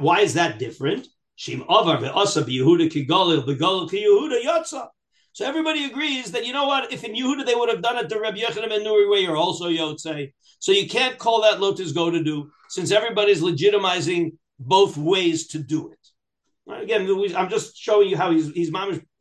Why 0.00 0.20
is 0.20 0.34
that 0.34 0.58
different? 0.58 1.08
Shim 1.38 1.64
Avar 1.66 1.96
ve'asa 1.96 2.44
Yehuda 2.44 2.90
ki 2.90 3.06
Galil 3.06 3.42
begalil 3.46 3.90
ki 3.90 4.04
Yehuda 4.04 4.44
yotza. 4.44 4.88
So 5.32 5.46
everybody 5.46 5.84
agrees 5.86 6.32
that 6.32 6.44
you 6.44 6.52
know 6.52 6.66
what? 6.66 6.92
If 6.92 7.04
in 7.04 7.14
Yehuda 7.14 7.46
they 7.46 7.54
would 7.54 7.70
have 7.70 7.80
done 7.80 7.96
it 7.96 8.10
the 8.10 8.20
Rabbi 8.20 8.40
Yochanan 8.40 8.74
and 8.74 8.84
Nuri 8.84 9.10
way, 9.10 9.20
you're 9.20 9.36
also 9.36 9.70
Yotze. 9.70 10.32
So 10.58 10.72
you 10.72 10.88
can't 10.88 11.16
call 11.16 11.42
that 11.42 11.60
Lotus 11.60 11.92
go 11.92 12.10
to 12.10 12.22
do, 12.22 12.50
since 12.68 12.90
everybody's 12.90 13.40
legitimizing 13.40 14.32
both 14.58 14.98
ways 14.98 15.46
to 15.48 15.58
do 15.58 15.92
it. 15.92 16.04
Again, 16.70 17.08
I'm 17.34 17.48
just 17.48 17.78
showing 17.78 18.10
you 18.10 18.16
how 18.16 18.30
he's 18.32 18.50
he's 18.50 18.70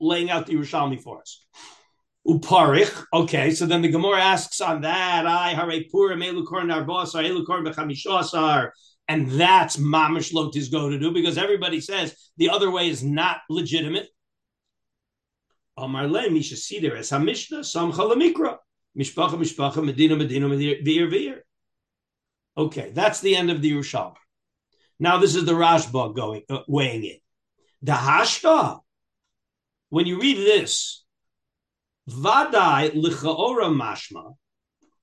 laying 0.01 0.29
out 0.31 0.47
the 0.47 0.55
Yerushalmi 0.55 1.01
for 1.01 1.21
us. 1.21 1.45
Uparich. 2.27 3.05
Okay, 3.13 3.51
so 3.51 3.65
then 3.65 3.81
the 3.81 3.87
Gemara 3.87 4.21
asks 4.21 4.59
on 4.59 4.81
that, 4.81 5.25
I 5.25 5.49
hare 5.49 5.83
purim 5.91 6.19
elu 6.19 6.45
korn 6.45 6.67
arbosar 6.67 7.23
elu 7.23 7.45
korn 7.45 7.63
b'chamishosar, 7.65 8.71
and 9.07 9.31
that's 9.31 9.77
mamish 9.77 10.33
lotis 10.33 10.71
go 10.71 10.89
to 10.89 10.99
do 10.99 11.11
because 11.11 11.37
everybody 11.37 11.79
says 11.79 12.15
the 12.37 12.49
other 12.49 12.69
way 12.69 12.89
is 12.89 13.03
not 13.03 13.37
legitimate. 13.49 14.07
Amar 15.77 16.07
le 16.07 16.29
misha 16.29 16.57
sider 16.57 16.97
es 16.97 17.11
hamishna 17.11 17.63
sam 17.63 17.91
chalamikra 17.93 18.57
mishpacha 18.97 19.35
mishpacha 19.35 19.83
medina 19.83 20.15
medina 20.15 20.49
veir 20.49 21.09
veir. 21.09 21.43
Okay, 22.57 22.91
that's 22.93 23.21
the 23.21 23.35
end 23.35 23.51
of 23.51 23.61
the 23.61 23.71
Yerushalmi. 23.71 24.15
Now 24.99 25.19
this 25.19 25.35
is 25.35 25.45
the 25.45 25.53
Rashba 25.53 26.15
going 26.15 26.41
uh, 26.49 26.61
weighing 26.67 27.05
it. 27.05 27.21
The 27.83 27.91
Hashta. 27.91 28.79
When 29.89 30.05
you 30.05 30.19
read 30.19 30.37
this, 30.37 31.05
Vadai 32.09 32.91
lichaora 32.91 33.69
mashma. 33.69 34.35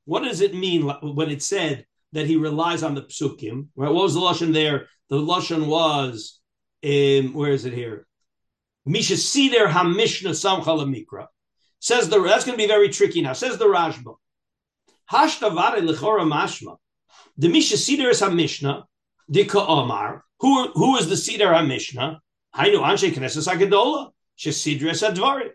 What 0.04 0.24
does 0.24 0.40
it 0.40 0.54
mean 0.54 0.82
when 0.82 1.30
it 1.30 1.42
said 1.42 1.86
that 2.12 2.26
he 2.26 2.36
relies 2.36 2.82
on 2.82 2.94
the 2.94 3.02
psukim? 3.02 3.68
Right? 3.76 3.92
What 3.92 4.04
was 4.04 4.14
the 4.14 4.20
lashon 4.20 4.52
there? 4.52 4.88
The 5.08 5.16
lashon 5.16 5.66
was, 5.66 6.40
um, 6.84 7.34
where 7.34 7.52
is 7.52 7.64
it 7.64 7.72
here? 7.72 8.06
Misha 8.86 9.16
Sider 9.16 9.66
Hamishna 9.66 10.30
Samcha 10.30 10.64
Mikra. 10.64 11.26
Says 11.80 12.08
the 12.08 12.22
that's 12.22 12.44
going 12.44 12.56
to 12.56 12.62
be 12.62 12.68
very 12.68 12.88
tricky 12.88 13.22
now. 13.22 13.32
Says 13.32 13.58
the 13.58 13.66
Rashba. 13.66 14.16
Hashtavare 15.10 15.80
Lechora 15.80 16.26
Mashma. 16.30 16.76
The 17.36 17.48
Misha 17.48 17.76
Sider 17.76 18.10
is 18.10 18.20
Hamishna. 18.20 18.84
Dika 19.30 19.66
Omar. 19.68 20.24
Who 20.40 20.68
who 20.72 20.96
is 20.96 21.08
the 21.08 21.16
Sider 21.16 21.46
Hamishna? 21.46 22.18
Hainu 22.54 22.80
Anshe 22.82 23.12
Knesses 23.12 23.50
Agadola. 23.52 24.10
Shesidres 24.38 25.06
Advari. 25.06 25.50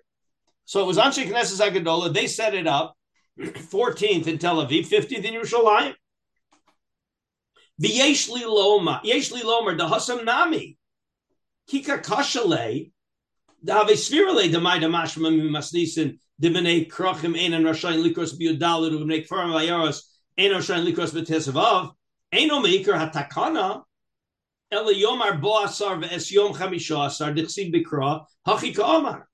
So 0.69 0.81
it 0.83 0.85
was 0.85 0.97
hmm. 0.97 1.01
Anshe 1.01 1.27
Knesses 1.27 1.67
Agadola. 1.67 2.13
They 2.13 2.27
set 2.27 2.53
it 2.53 2.67
up. 2.67 2.95
14th 3.39 4.27
in 4.27 4.37
Tel 4.37 4.63
Aviv, 4.63 4.85
15th 4.85 5.23
in 5.23 5.33
Yerushalayim. 5.33 5.95
V'yeshli 7.81 8.45
Loma, 8.45 9.01
Yeshli 9.03 9.41
Lomer, 9.41 9.75
the 9.75 9.87
Hasam 9.87 10.23
Nami, 10.23 10.77
Kika 11.71 12.03
Kashale, 12.03 12.91
the 13.63 13.73
Have 13.73 13.87
Svirale, 13.87 14.51
the 14.51 14.61
Maida 14.61 14.85
Mashma 14.85 15.31
Masnisin, 15.49 16.19
the 16.37 16.49
Bene 16.49 16.85
Krochim, 16.85 17.35
Ein 17.35 17.53
and 17.53 17.65
Rashain 17.65 18.05
Likros 18.05 18.39
Biodalid, 18.39 18.91
who 18.91 19.07
make 19.07 19.25
Farm 19.25 19.49
Vayaros, 19.49 20.03
Ein 20.37 20.51
Rashain 20.51 20.85
Likros 20.85 21.15
Betesavav, 21.15 21.93
Ein 22.31 22.61
Maker 22.61 22.93
Hatakana, 22.93 23.81
Ela 24.71 24.93
Yomar 24.93 25.41
Boasar 25.41 25.99
Ves 25.99 26.31
Yom 26.31 26.53
Chamishasar, 26.53 27.35
Dixid 27.35 27.73
Bikra, 27.73 28.23
Hachika 28.45 28.83
Omar. 28.83 29.28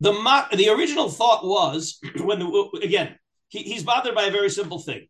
The, 0.00 0.12
the 0.56 0.68
original 0.68 1.08
thought 1.08 1.44
was 1.44 1.98
when 2.20 2.38
the, 2.38 2.80
again 2.82 3.16
he, 3.48 3.60
he's 3.60 3.82
bothered 3.82 4.14
by 4.14 4.24
a 4.24 4.30
very 4.30 4.50
simple 4.50 4.78
thing. 4.78 5.06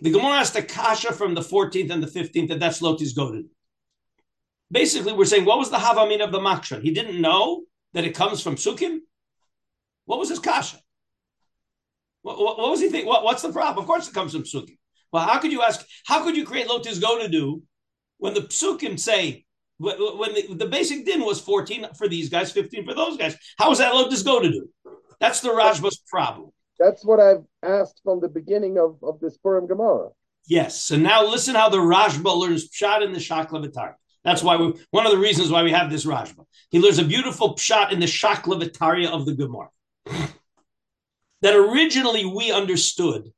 The 0.00 0.10
Gemara 0.10 0.40
asked 0.40 0.56
a 0.56 0.62
kasha 0.62 1.12
from 1.12 1.34
the 1.34 1.40
14th 1.40 1.90
and 1.90 2.02
the 2.02 2.06
15th 2.06 2.48
that 2.48 2.60
that's 2.60 2.82
Lotis 2.82 3.16
Godin. 3.16 3.48
Basically, 4.70 5.12
we're 5.12 5.24
saying 5.24 5.44
what 5.44 5.58
was 5.58 5.70
the 5.70 5.76
havamin 5.76 6.22
of 6.22 6.32
the 6.32 6.40
maksha? 6.40 6.82
He 6.82 6.90
didn't 6.90 7.20
know 7.20 7.62
that 7.94 8.04
it 8.04 8.14
comes 8.14 8.42
from 8.42 8.56
psukim. 8.56 8.98
What 10.04 10.18
was 10.18 10.28
his 10.28 10.38
kasha? 10.38 10.78
What, 12.22 12.38
what, 12.38 12.58
what 12.58 12.70
was 12.70 12.80
he 12.80 12.88
think? 12.90 13.06
What, 13.06 13.24
what's 13.24 13.42
the 13.42 13.52
problem? 13.52 13.82
Of 13.82 13.86
course, 13.86 14.08
it 14.08 14.14
comes 14.14 14.32
from 14.32 14.42
psukim. 14.42 14.76
Well, 15.12 15.24
how 15.24 15.38
could 15.38 15.52
you 15.52 15.62
ask? 15.62 15.86
How 16.04 16.22
could 16.22 16.36
you 16.36 16.44
create 16.44 16.68
Lotis 16.68 17.00
go 17.00 17.22
to 17.22 17.28
do 17.28 17.62
when 18.18 18.34
the 18.34 18.42
Psukim 18.42 18.98
say 18.98 19.45
when 19.78 20.34
the, 20.34 20.54
the 20.54 20.66
basic 20.66 21.04
din 21.04 21.24
was 21.24 21.40
14 21.40 21.88
for 21.96 22.08
these 22.08 22.28
guys, 22.28 22.52
15 22.52 22.86
for 22.86 22.94
those 22.94 23.16
guys? 23.16 23.36
How 23.58 23.70
is 23.70 23.78
that 23.78 23.94
Lotus 23.94 24.22
go 24.22 24.40
to 24.40 24.50
do? 24.50 24.68
That's 25.20 25.40
the 25.40 25.50
Rashba's 25.50 26.02
problem. 26.08 26.50
That's 26.78 27.04
what 27.04 27.20
I've 27.20 27.44
asked 27.62 28.00
from 28.04 28.20
the 28.20 28.28
beginning 28.28 28.78
of, 28.78 28.98
of 29.02 29.20
this 29.20 29.36
Purim 29.38 29.66
Gemara. 29.66 30.10
Yes. 30.46 30.80
So 30.82 30.96
now 30.96 31.24
listen 31.24 31.54
how 31.54 31.68
the 31.68 31.78
Rashba 31.78 32.36
learns 32.36 32.68
Pshat 32.70 33.02
in 33.02 33.12
the 33.12 33.18
Shaklavitar. 33.18 33.94
That's 34.24 34.42
why 34.42 34.56
we, 34.56 34.74
one 34.90 35.06
of 35.06 35.12
the 35.12 35.18
reasons 35.18 35.50
why 35.50 35.62
we 35.62 35.72
have 35.72 35.90
this 35.90 36.04
Rashba. 36.04 36.44
He 36.70 36.80
learns 36.80 36.98
a 36.98 37.04
beautiful 37.04 37.54
Pshat 37.54 37.92
in 37.92 38.00
the 38.00 38.06
shakla 38.06 38.62
v'tarya 38.62 39.08
of 39.08 39.24
the 39.24 39.34
Gemara. 39.34 39.68
that 41.42 41.54
originally 41.54 42.24
we 42.24 42.50
understood 42.50 43.32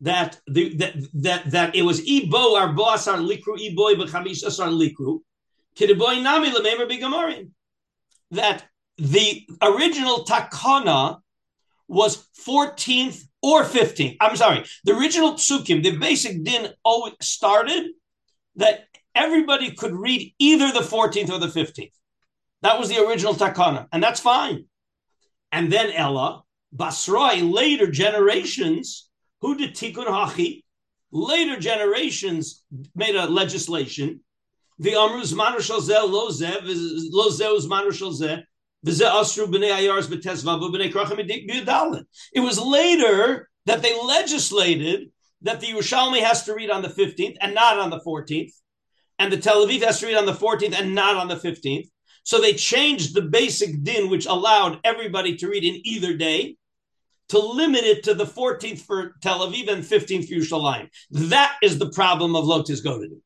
that 0.00 0.40
the 0.46 0.76
that 0.76 0.94
that, 1.14 1.50
that 1.50 1.74
it 1.76 1.82
was 1.82 2.00
Ibo 2.00 2.56
our 2.56 2.72
boss 2.72 3.06
our 3.06 3.18
likru 3.18 3.56
Iboy 3.56 3.94
b'chamisas 3.94 4.58
our 4.58 4.70
likru 4.70 5.20
that 8.30 8.64
the 8.96 9.46
original 9.62 10.24
takana 10.24 11.18
was 11.88 12.28
14th 12.46 13.24
or 13.42 13.62
15th. 13.62 14.16
I'm 14.20 14.36
sorry. 14.36 14.64
The 14.84 14.96
original 14.96 15.34
tsukim, 15.34 15.82
the 15.82 15.96
basic 15.96 16.42
din 16.44 16.72
always 16.82 17.14
started 17.20 17.90
that 18.56 18.86
everybody 19.14 19.72
could 19.72 19.94
read 19.94 20.34
either 20.38 20.72
the 20.72 20.80
14th 20.80 21.30
or 21.30 21.38
the 21.38 21.48
15th. 21.48 21.92
That 22.62 22.78
was 22.78 22.88
the 22.88 23.04
original 23.04 23.34
takana, 23.34 23.86
and 23.92 24.02
that's 24.02 24.20
fine. 24.20 24.64
And 25.52 25.70
then 25.70 25.92
Ella, 25.92 26.42
Basroi, 26.74 27.52
later 27.52 27.90
generations, 27.90 29.10
who 29.42 29.56
did 29.56 29.74
tikkun 29.74 30.06
hachi? 30.06 30.62
Later 31.12 31.58
generations 31.60 32.64
made 32.94 33.14
a 33.14 33.26
legislation. 33.26 34.23
The 34.78 34.92
Amruz 34.92 35.32
Manushal 35.32 35.80
Zeh 35.80 36.08
Lo 36.08 36.28
Zeh 36.28 36.60
Lo 37.12 37.28
Zeh 37.30 37.68
Manushal 37.68 38.12
Zeh 38.18 38.42
it 38.86 38.90
was 42.40 42.60
later 42.60 43.48
that 43.64 43.82
they 43.82 43.98
legislated 44.02 45.10
that 45.40 45.60
the 45.60 45.68
Yerushalmi 45.68 46.20
has 46.20 46.44
to 46.44 46.54
read 46.54 46.68
on 46.68 46.82
the 46.82 46.88
15th 46.88 47.36
and 47.40 47.54
not 47.54 47.78
on 47.78 47.88
the 47.88 48.00
14th, 48.00 48.52
and 49.18 49.32
the 49.32 49.38
Tel 49.38 49.66
Aviv 49.66 49.80
has 49.82 50.00
to 50.00 50.06
read 50.06 50.16
on 50.16 50.26
the 50.26 50.32
14th 50.32 50.78
and 50.78 50.94
not 50.94 51.16
on 51.16 51.28
the 51.28 51.36
15th. 51.36 51.88
So 52.24 52.42
they 52.42 52.52
changed 52.52 53.14
the 53.14 53.22
basic 53.22 53.82
din, 53.82 54.10
which 54.10 54.26
allowed 54.26 54.80
everybody 54.84 55.36
to 55.36 55.48
read 55.48 55.64
in 55.64 55.80
either 55.84 56.14
day, 56.14 56.58
to 57.30 57.38
limit 57.38 57.84
it 57.84 58.04
to 58.04 58.12
the 58.12 58.26
14th 58.26 58.80
for 58.80 59.14
Tel 59.22 59.46
Aviv 59.46 59.68
and 59.68 59.82
15th 59.82 60.28
for 60.28 60.34
Yerushalayim. 60.34 60.90
That 61.10 61.56
is 61.62 61.78
the 61.78 61.88
problem 61.90 62.36
of 62.36 62.44
Lotus 62.44 62.82
Godadu. 62.84 63.20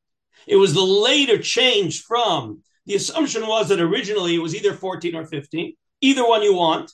It 0.47 0.57
was 0.57 0.75
the 0.75 0.83
later 0.83 1.39
change 1.39 2.03
from 2.03 2.63
the 2.87 2.95
assumption 2.95 3.47
was 3.47 3.69
that 3.69 3.81
originally 3.81 4.35
it 4.35 4.39
was 4.39 4.55
either 4.55 4.73
14 4.73 5.15
or 5.15 5.27
15, 5.27 5.75
either 6.01 6.27
one 6.27 6.43
you 6.43 6.55
want, 6.55 6.91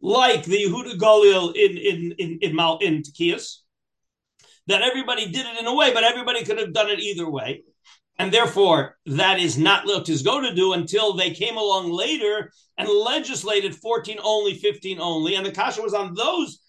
like 0.00 0.44
the 0.44 0.64
Yehuda 0.64 0.98
Galil 0.98 1.54
in 1.56 1.76
in 1.76 2.12
in 2.18 2.38
in, 2.42 2.54
Mal, 2.54 2.78
in 2.78 3.02
Tekias, 3.02 3.58
that 4.68 4.82
everybody 4.82 5.30
did 5.30 5.46
it 5.46 5.58
in 5.58 5.66
a 5.66 5.74
way, 5.74 5.92
but 5.92 6.04
everybody 6.04 6.44
could 6.44 6.58
have 6.58 6.72
done 6.72 6.90
it 6.90 7.00
either 7.00 7.28
way. 7.28 7.64
And 8.18 8.32
therefore, 8.32 8.96
that 9.06 9.40
is 9.40 9.58
not 9.58 9.86
Lotus 9.86 10.22
go 10.22 10.40
to 10.40 10.54
do 10.54 10.72
until 10.72 11.14
they 11.14 11.32
came 11.32 11.56
along 11.56 11.90
later 11.90 12.52
and 12.78 12.88
legislated 12.88 13.74
14 13.74 14.18
only, 14.22 14.54
15 14.54 15.00
only. 15.00 15.34
And 15.34 15.44
the 15.44 15.52
Kasha 15.52 15.82
was 15.82 15.92
on 15.92 16.14
those, 16.14 16.60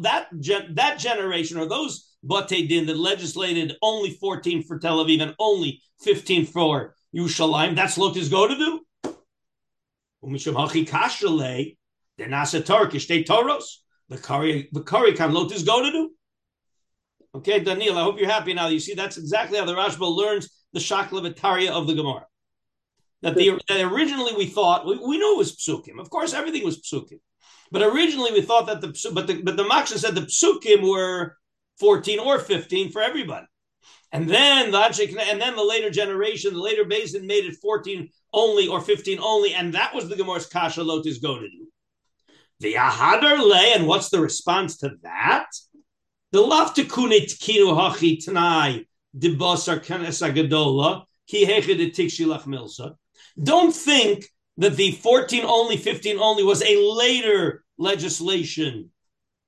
that, 0.00 0.28
that 0.74 0.98
generation 0.98 1.58
or 1.58 1.66
those 1.66 2.07
Bate 2.26 2.68
Din 2.68 2.86
that 2.86 2.96
legislated 2.96 3.76
only 3.82 4.10
14 4.10 4.64
for 4.64 4.78
Tel 4.78 5.04
Aviv 5.04 5.22
and 5.22 5.34
only 5.38 5.82
15 6.00 6.46
for 6.46 6.94
Yerushalayim. 7.14 7.76
That's 7.76 7.98
Lotus 7.98 8.28
go 8.28 8.48
to 8.48 8.54
do. 8.54 8.80
They're 10.22 12.28
Nasa 12.28 12.64
Turkish, 12.64 13.06
they 13.06 13.22
Toros. 13.22 13.82
The 14.08 14.18
Kari, 14.18 14.68
the 14.72 14.82
Kari 14.82 15.12
can 15.12 15.32
Lotus 15.32 15.62
go 15.62 15.82
to 15.82 15.90
do. 15.90 16.10
Okay, 17.34 17.60
Daniel, 17.60 17.98
I 17.98 18.02
hope 18.02 18.18
you're 18.18 18.28
happy 18.28 18.54
now. 18.54 18.68
You 18.68 18.80
see, 18.80 18.94
that's 18.94 19.18
exactly 19.18 19.58
how 19.58 19.64
the 19.64 19.74
Rashba 19.74 20.00
learns 20.00 20.48
the 20.72 20.80
shakla 20.80 21.22
v'tarya 21.22 21.70
of 21.70 21.86
the 21.86 21.94
Gemara. 21.94 22.24
That, 23.22 23.34
the, 23.34 23.60
that 23.68 23.92
originally 23.92 24.34
we 24.36 24.46
thought 24.46 24.86
we, 24.86 24.96
we 24.96 25.18
knew 25.18 25.34
it 25.34 25.38
was 25.38 25.56
psukim. 25.56 26.00
Of 26.00 26.08
course, 26.08 26.32
everything 26.32 26.64
was 26.64 26.80
psukim, 26.80 27.20
but 27.70 27.82
originally 27.82 28.32
we 28.32 28.42
thought 28.42 28.66
that 28.66 28.80
the 28.80 29.10
but 29.12 29.26
the 29.26 29.42
but 29.42 29.56
the 29.56 29.64
Maksha 29.64 29.98
said 29.98 30.14
the 30.14 30.22
psukim 30.22 30.88
were 30.88 31.36
fourteen 31.78 32.18
or 32.18 32.38
fifteen 32.38 32.90
for 32.90 33.02
everybody, 33.02 33.46
and 34.12 34.28
then 34.28 34.70
the 34.70 35.26
and 35.30 35.40
then 35.40 35.56
the 35.56 35.62
later 35.62 35.90
generation, 35.90 36.54
the 36.54 36.60
later 36.60 36.84
basin 36.84 37.26
made 37.26 37.44
it 37.44 37.56
fourteen 37.60 38.10
only 38.32 38.68
or 38.68 38.80
fifteen 38.80 39.18
only, 39.20 39.54
and 39.54 39.74
that 39.74 39.94
was 39.94 40.08
the 40.08 40.16
Gemara's 40.16 40.46
kasha 40.46 40.82
lotus 40.82 41.18
go 41.18 41.38
to 41.38 41.48
do. 41.48 41.66
The 42.60 42.74
ahadar 42.74 43.38
le, 43.38 43.74
and 43.74 43.86
what's 43.86 44.08
the 44.08 44.20
response 44.20 44.78
to 44.78 44.92
that? 45.02 45.46
The 46.32 46.40
lav 46.40 46.74
kunit 46.74 47.38
kinu 47.38 47.74
hachi 47.74 48.24
tanai 48.24 48.86
dibasar 49.16 49.84
kanes 49.84 50.22
agadola 50.22 51.04
ki 51.26 51.44
heched 51.44 51.78
tikshilach 51.94 52.44
milsa. 52.44 52.96
Don't 53.42 53.74
think 53.74 54.24
that 54.56 54.76
the 54.76 54.92
14 54.92 55.44
only, 55.44 55.76
15 55.76 56.18
only 56.18 56.42
was 56.42 56.62
a 56.62 56.76
later 56.76 57.64
legislation, 57.78 58.90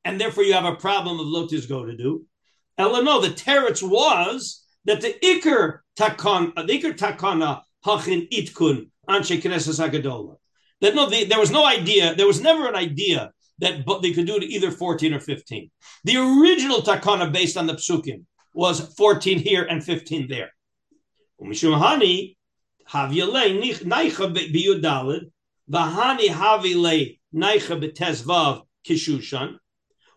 and 0.04 0.20
therefore 0.20 0.44
you 0.44 0.52
have 0.52 0.64
a 0.64 0.76
problem 0.76 1.20
of 1.20 1.26
lotus 1.26 1.66
go 1.66 1.84
to 1.84 1.96
do. 1.96 2.26
Ella, 2.78 3.02
no, 3.02 3.20
the 3.20 3.28
teretz 3.28 3.82
was 3.82 4.64
that 4.84 5.00
the 5.00 5.14
ikr 5.22 5.80
takon, 5.98 6.52
uh, 6.56 6.62
the 6.62 6.80
ikr 6.80 6.96
takana 6.96 7.62
hachin 7.84 8.28
itkun 8.30 8.88
anshe 9.08 9.40
knesses 9.42 9.86
agadola. 9.86 10.36
That 10.80 10.94
no, 10.94 11.08
the, 11.08 11.24
there 11.24 11.38
was 11.38 11.50
no 11.50 11.66
idea, 11.66 12.14
there 12.14 12.26
was 12.26 12.40
never 12.40 12.68
an 12.68 12.74
idea 12.74 13.32
that 13.58 13.84
they 14.00 14.12
could 14.12 14.26
do 14.26 14.36
it 14.36 14.44
either 14.44 14.70
14 14.70 15.12
or 15.12 15.20
15. 15.20 15.70
The 16.04 16.16
original 16.16 16.80
takana 16.80 17.30
based 17.30 17.58
on 17.58 17.66
the 17.66 17.74
psukim 17.74 18.24
was 18.54 18.94
14 18.94 19.38
here 19.38 19.64
and 19.64 19.84
15 19.84 20.28
there. 20.28 20.50
Havyale 21.40 22.36
naicha 22.92 24.34
biyudalid 24.34 25.30
vahani 25.70 26.28
havile 26.28 27.18
naicha 27.34 27.78
betezvav 27.80 28.62
kishushan 28.84 29.58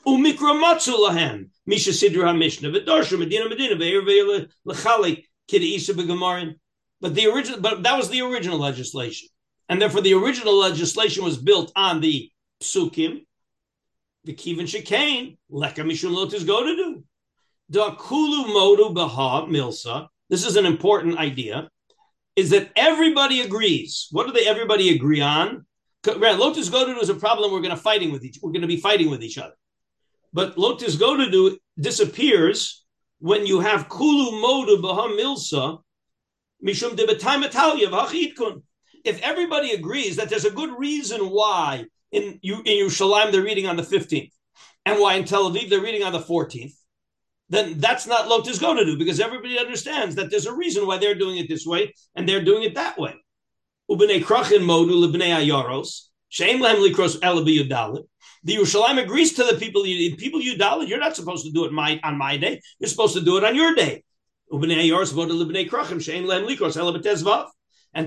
umikramatzu 0.06 0.94
lahem 0.94 1.50
misha 1.66 1.92
sidra 1.92 2.38
medina 2.38 3.50
medina 3.50 3.76
ve'er 3.76 4.50
ve'er 4.66 5.24
kid 5.48 5.62
isa 5.62 5.94
begamarin. 5.94 6.56
But 7.02 7.16
the 7.16 7.28
original, 7.28 7.60
but 7.60 7.84
that 7.84 7.98
was 7.98 8.10
the 8.10 8.22
original 8.22 8.58
legislation, 8.58 9.28
and 9.68 9.82
therefore 9.82 10.02
the 10.02 10.14
original 10.14 10.58
legislation 10.58 11.24
was 11.24 11.38
built 11.38 11.72
on 11.76 12.00
the 12.00 12.32
psukim, 12.62 13.26
the 14.24 14.34
kivin 14.34 14.62
shekain 14.62 15.38
leka 15.50 15.82
mishum 15.82 16.14
lotus 16.14 16.44
go 16.44 16.66
to 16.66 16.76
do. 16.76 17.04
Da 17.70 17.96
kulu 17.96 18.46
modu 18.54 18.94
baha 18.94 19.48
milsa. 19.48 20.08
This 20.30 20.46
is 20.46 20.56
an 20.56 20.66
important 20.66 21.18
idea. 21.18 21.70
Is 22.36 22.50
that 22.50 22.72
everybody 22.76 23.42
agrees? 23.42 24.08
What 24.12 24.26
do 24.26 24.34
they 24.34 24.48
everybody 24.48 24.96
agree 24.96 25.22
on? 25.22 25.66
Right, 26.06 26.38
Lotus 26.38 26.70
Godu 26.70 27.00
is 27.02 27.10
a 27.10 27.16
problem. 27.16 27.52
We're 27.52 27.62
going 27.62 27.70
to 27.70 27.78
fighting 27.78 28.12
with 28.12 28.26
each. 28.26 28.40
We're 28.42 28.52
going 28.52 28.62
to 28.62 28.68
be 28.68 28.78
fighting 28.78 29.10
with 29.10 29.24
each 29.24 29.38
other. 29.38 29.54
But 30.34 30.58
Lotus 30.58 30.96
Godu 30.96 31.58
disappears 31.80 32.84
when 33.20 33.46
you 33.46 33.60
have 33.60 33.88
Kulu 33.88 34.42
Modu 34.42 34.82
Baha 34.82 35.10
Milsa 35.10 35.80
Mishum 36.66 36.96
de 36.96 38.62
If 39.04 39.22
everybody 39.22 39.72
agrees 39.72 40.16
that 40.16 40.30
there's 40.30 40.46
a 40.46 40.52
good 40.52 40.72
reason 40.78 41.30
why 41.30 41.86
in 42.12 42.40
you, 42.42 42.58
in 42.66 42.88
Yerushalayim 42.88 43.32
they're 43.32 43.44
reading 43.44 43.68
on 43.68 43.76
the 43.76 43.84
15th, 43.84 44.32
and 44.86 45.00
why 45.00 45.16
in 45.16 45.26
Tel 45.26 45.52
Aviv 45.52 45.70
they're 45.70 45.82
reading 45.82 46.04
on 46.04 46.14
the 46.14 46.20
14th, 46.20 46.74
then 47.50 47.80
that's 47.80 48.08
not 48.08 48.28
Lotus 48.28 48.60
do 48.60 48.98
because 48.98 49.20
everybody 49.20 49.60
understands 49.60 50.16
that 50.16 50.32
there's 50.32 50.46
a 50.46 50.54
reason 50.54 50.88
why 50.88 50.98
they're 50.98 51.16
doing 51.16 51.38
it 51.38 51.48
this 51.48 51.66
way 51.66 51.94
and 52.16 52.28
they're 52.28 52.44
doing 52.44 52.64
it 52.64 52.76
that 52.76 52.98
way. 52.98 53.16
Ubnei 53.90 54.24
krachin 54.24 54.64
modu 54.64 54.96
lebnei 55.06 55.32
ayaros 55.36 56.08
sheim 56.34 56.60
lehem 56.60 56.80
likros 56.86 57.20
elabiyudalit. 57.20 58.06
The 58.46 58.58
Yerushalayim 58.58 59.02
agrees 59.02 59.34
to 59.34 59.44
the 59.44 59.56
people. 59.58 59.84
People 59.84 60.42
Yudalit, 60.42 60.90
you're 60.90 61.00
not 61.00 61.16
supposed 61.16 61.46
to 61.46 61.52
do 61.52 61.64
it 61.64 61.72
my, 61.72 62.00
on 62.04 62.18
my 62.18 62.36
day. 62.36 62.60
You're 62.78 62.90
supposed 62.90 63.14
to 63.16 63.22
do 63.22 63.38
it 63.38 63.44
on 63.46 63.56
your 63.56 63.74
day. 63.74 64.04
And 64.52 64.62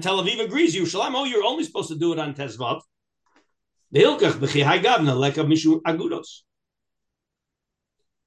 Tel 0.03 0.23
Aviv 0.23 0.41
agrees. 0.45 0.77
Yerushalayim, 0.77 1.15
oh, 1.15 1.25
you're 1.25 1.45
only 1.45 1.65
supposed 1.65 1.89
to 1.89 1.97
do 1.97 2.13
it 2.13 2.19
on 2.19 2.35
Tezvav. 2.35 2.83
The 3.93 4.01
hilkach 4.01 4.33
b'chi 4.33 4.63
gavna 4.83 5.15
lekav 5.15 5.47
mishu 5.47 5.81
agudos. 5.83 6.43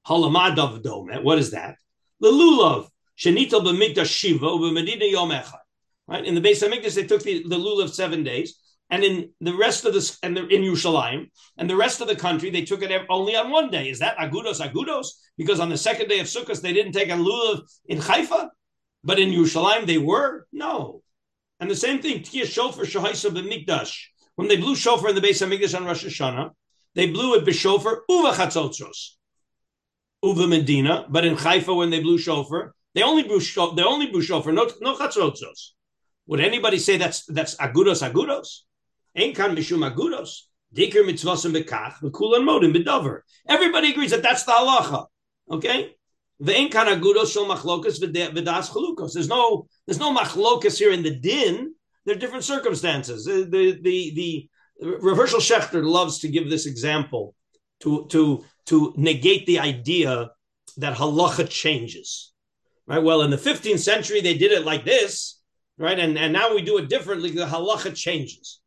Halamadav 0.08 0.82
Dome. 0.82 1.22
What 1.22 1.38
is 1.38 1.52
that? 1.52 1.76
The 2.18 2.28
lulav. 2.28 2.88
Shenita 3.16 3.62
b'mikdash 3.62 4.10
shiva 4.10 4.46
u'b'medina 4.46 5.08
yom 5.12 5.30
echad. 5.30 5.60
Right? 6.08 6.24
In 6.24 6.34
the 6.34 6.40
base 6.40 6.62
of 6.62 6.72
Mikdash, 6.72 6.94
they 6.96 7.04
took 7.04 7.22
the, 7.22 7.44
the 7.46 7.56
lulav 7.56 7.90
seven 7.90 8.24
days. 8.24 8.58
And 8.90 9.04
in 9.04 9.30
the 9.40 9.54
rest 9.54 9.84
of 9.84 9.94
the 9.94 10.18
and 10.24 10.36
the, 10.36 10.46
in 10.48 10.62
Yerushalayim 10.62 11.30
and 11.56 11.70
the 11.70 11.76
rest 11.76 12.00
of 12.00 12.08
the 12.08 12.16
country, 12.16 12.50
they 12.50 12.64
took 12.64 12.82
it 12.82 13.06
only 13.08 13.36
on 13.36 13.50
one 13.50 13.70
day. 13.70 13.88
Is 13.88 14.00
that 14.00 14.16
agudos 14.18 14.60
agudos? 14.60 15.08
Because 15.38 15.60
on 15.60 15.68
the 15.68 15.76
second 15.78 16.08
day 16.08 16.18
of 16.18 16.26
Sukkot, 16.26 16.60
they 16.60 16.72
didn't 16.72 16.92
take 16.92 17.08
a 17.08 17.12
lulav 17.12 17.62
in 17.86 17.98
Haifa, 17.98 18.50
but 19.04 19.20
in 19.20 19.30
Yerushalayim 19.30 19.86
they 19.86 19.98
were. 19.98 20.46
No, 20.52 21.02
and 21.60 21.70
the 21.70 21.76
same 21.76 22.02
thing. 22.02 22.22
Tia 22.22 22.46
shofar 22.46 22.84
shahaisa 22.84 23.30
b'mikdash. 23.30 23.96
When 24.34 24.48
they 24.48 24.56
blew 24.56 24.74
shofar 24.74 25.10
in 25.10 25.14
the 25.14 25.20
base 25.20 25.40
of 25.42 25.50
Mikdash 25.50 25.76
on 25.76 25.84
Rosh 25.84 26.04
Hashanah, 26.04 26.50
they 26.94 27.06
blew 27.06 27.34
it 27.34 27.44
b'shofar 27.44 28.00
uva 28.08 28.32
chatzotzos. 28.32 29.10
Uva 30.24 30.48
Medina, 30.48 31.06
but 31.08 31.24
in 31.24 31.36
Haifa 31.36 31.74
when 31.74 31.90
they 31.90 32.00
blew 32.00 32.18
shofar, 32.18 32.74
they 32.94 33.02
only 33.02 33.22
blew 33.22 33.40
shofar, 33.40 33.76
they 33.76 33.84
only 33.84 34.06
blew 34.08 34.22
shofar, 34.22 34.52
no 34.52 34.68
no 34.80 34.96
chatzrotzos. 34.96 35.70
Would 36.26 36.40
anybody 36.40 36.78
say 36.78 36.96
that's 36.96 37.24
that's 37.26 37.54
agudos 37.56 38.02
agudos? 38.08 38.62
Everybody 43.48 43.90
agrees 43.90 44.10
that 44.10 44.22
that's 44.22 44.44
the 44.44 44.52
halacha. 44.52 45.06
Okay. 45.50 45.94
There's 46.42 46.70
no 49.28 49.66
there's 49.86 49.98
no 49.98 50.14
machlokas 50.14 50.78
here 50.78 50.92
in 50.92 51.02
the 51.02 51.14
din. 51.14 51.74
There 52.06 52.16
are 52.16 52.18
different 52.18 52.44
circumstances. 52.44 53.24
The 53.24 53.48
the 53.50 53.80
the, 53.82 54.12
the 54.14 54.48
Rav 54.82 55.18
Hershel 55.18 55.40
Schachter 55.40 55.84
loves 55.84 56.20
to 56.20 56.28
give 56.28 56.48
this 56.48 56.66
example 56.66 57.34
to 57.80 58.06
to 58.10 58.44
to 58.66 58.94
negate 58.96 59.46
the 59.46 59.58
idea 59.58 60.30
that 60.76 60.96
halacha 60.96 61.48
changes. 61.48 62.32
Right? 62.86 63.02
Well, 63.02 63.22
in 63.22 63.30
the 63.30 63.36
15th 63.36 63.80
century, 63.80 64.20
they 64.20 64.36
did 64.36 64.52
it 64.52 64.64
like 64.64 64.84
this, 64.84 65.40
right? 65.78 65.98
And, 65.98 66.18
and 66.18 66.32
now 66.32 66.54
we 66.54 66.62
do 66.62 66.78
it 66.78 66.88
differently. 66.88 67.30
The 67.30 67.46
halacha 67.46 67.94
changes. 67.94 68.60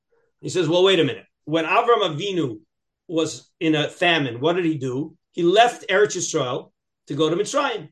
He 0.43 0.49
says, 0.49 0.67
well, 0.67 0.83
wait 0.83 0.99
a 0.99 1.05
minute. 1.05 1.25
When 1.45 1.63
Avram 1.63 2.03
Avinu 2.03 2.59
was 3.07 3.49
in 3.61 3.75
a 3.75 3.87
famine, 3.87 4.41
what 4.41 4.57
did 4.57 4.65
he 4.65 4.77
do? 4.77 5.15
He 5.31 5.41
left 5.41 5.87
Eretz 5.87 6.17
Yisrael 6.17 6.71
to 7.07 7.15
go 7.15 7.29
to 7.29 7.35
Mitzrayim. 7.37 7.87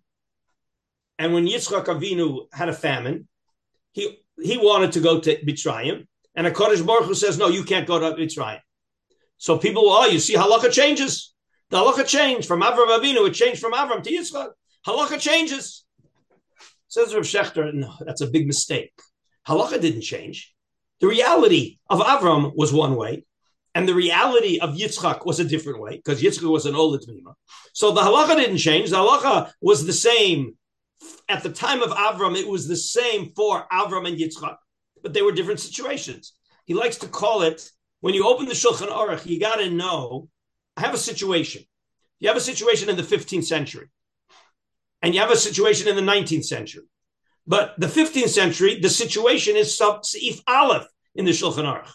And 1.17 1.33
when 1.33 1.47
Yitzchak 1.47 1.85
Avinu 1.85 2.47
had 2.51 2.67
a 2.67 2.73
famine, 2.73 3.29
he 3.93 4.19
he 4.41 4.57
wanted 4.57 4.91
to 4.93 4.99
go 4.99 5.19
to 5.21 5.45
Mitzrayim, 5.45 6.07
and 6.35 6.45
a 6.45 6.51
Kodesh 6.51 6.85
Baruch 6.85 7.05
Hu 7.05 7.15
says, 7.15 7.37
no, 7.37 7.47
you 7.47 7.63
can't 7.63 7.87
go 7.87 7.99
to 7.99 8.17
Mitzrayim. 8.17 8.59
So 9.37 9.57
people, 9.57 9.83
oh, 9.85 10.07
you 10.07 10.19
see, 10.19 10.35
halacha 10.35 10.71
changes. 10.71 11.33
The 11.69 11.77
halacha 11.77 12.05
changed 12.05 12.47
from 12.47 12.61
Avram 12.61 12.89
Avinu. 12.97 13.27
It 13.27 13.33
changed 13.33 13.61
from 13.61 13.71
Avram 13.71 14.03
to 14.03 14.11
Yitzchak. 14.11 14.49
Halacha 14.85 15.19
changes. 15.19 15.85
Says 16.89 17.15
Rav 17.15 17.23
Schachter, 17.23 17.73
no, 17.73 17.93
that's 18.01 18.19
a 18.19 18.27
big 18.27 18.45
mistake. 18.45 18.91
Halacha 19.47 19.79
didn't 19.79 20.01
change. 20.01 20.53
The 21.01 21.07
reality 21.07 21.79
of 21.89 21.99
Avram 21.99 22.55
was 22.55 22.71
one 22.71 22.95
way, 22.95 23.25
and 23.75 23.87
the 23.87 23.95
reality 23.95 24.59
of 24.59 24.75
Yitzchak 24.75 25.25
was 25.25 25.39
a 25.39 25.45
different 25.45 25.81
way 25.81 25.97
because 25.97 26.21
Yitzchak 26.21 26.49
was 26.49 26.65
an 26.65 26.75
olah 26.75 26.99
temimah. 26.99 27.33
So 27.73 27.91
the 27.91 28.01
halacha 28.01 28.35
didn't 28.35 28.57
change. 28.57 28.91
The 28.91 28.97
halacha 28.97 29.51
was 29.61 29.85
the 29.85 29.93
same 29.93 30.55
at 31.27 31.43
the 31.43 31.51
time 31.51 31.81
of 31.81 31.89
Avram. 31.89 32.37
It 32.37 32.47
was 32.47 32.67
the 32.67 32.75
same 32.75 33.31
for 33.35 33.65
Avram 33.71 34.07
and 34.07 34.17
Yitzchak, 34.17 34.55
but 35.01 35.13
they 35.13 35.21
were 35.21 35.31
different 35.31 35.59
situations. 35.59 36.33
He 36.65 36.73
likes 36.73 36.97
to 36.97 37.07
call 37.07 37.41
it 37.41 37.69
when 38.01 38.13
you 38.13 38.27
open 38.27 38.47
the 38.47 38.53
Shulchan 38.53 38.89
Aruch, 38.89 39.25
you 39.25 39.39
got 39.39 39.57
to 39.57 39.69
know. 39.69 40.27
I 40.75 40.81
have 40.81 40.93
a 40.93 40.99
situation. 40.99 41.63
You 42.19 42.27
have 42.27 42.37
a 42.37 42.41
situation 42.41 42.89
in 42.89 42.95
the 42.95 43.03
15th 43.03 43.45
century 43.45 43.87
and 45.01 45.13
you 45.13 45.21
have 45.21 45.31
a 45.31 45.37
situation 45.37 45.87
in 45.87 45.95
the 45.95 46.11
19th 46.11 46.45
century. 46.45 46.83
But 47.51 47.73
the 47.77 47.87
15th 47.87 48.29
century, 48.29 48.79
the 48.79 48.89
situation 48.89 49.57
is 49.57 49.77
sub 49.77 50.03
Seif 50.03 50.41
Aleph 50.47 50.87
in 51.15 51.25
the 51.25 51.31
Shulchan 51.31 51.65
Aruch. 51.65 51.91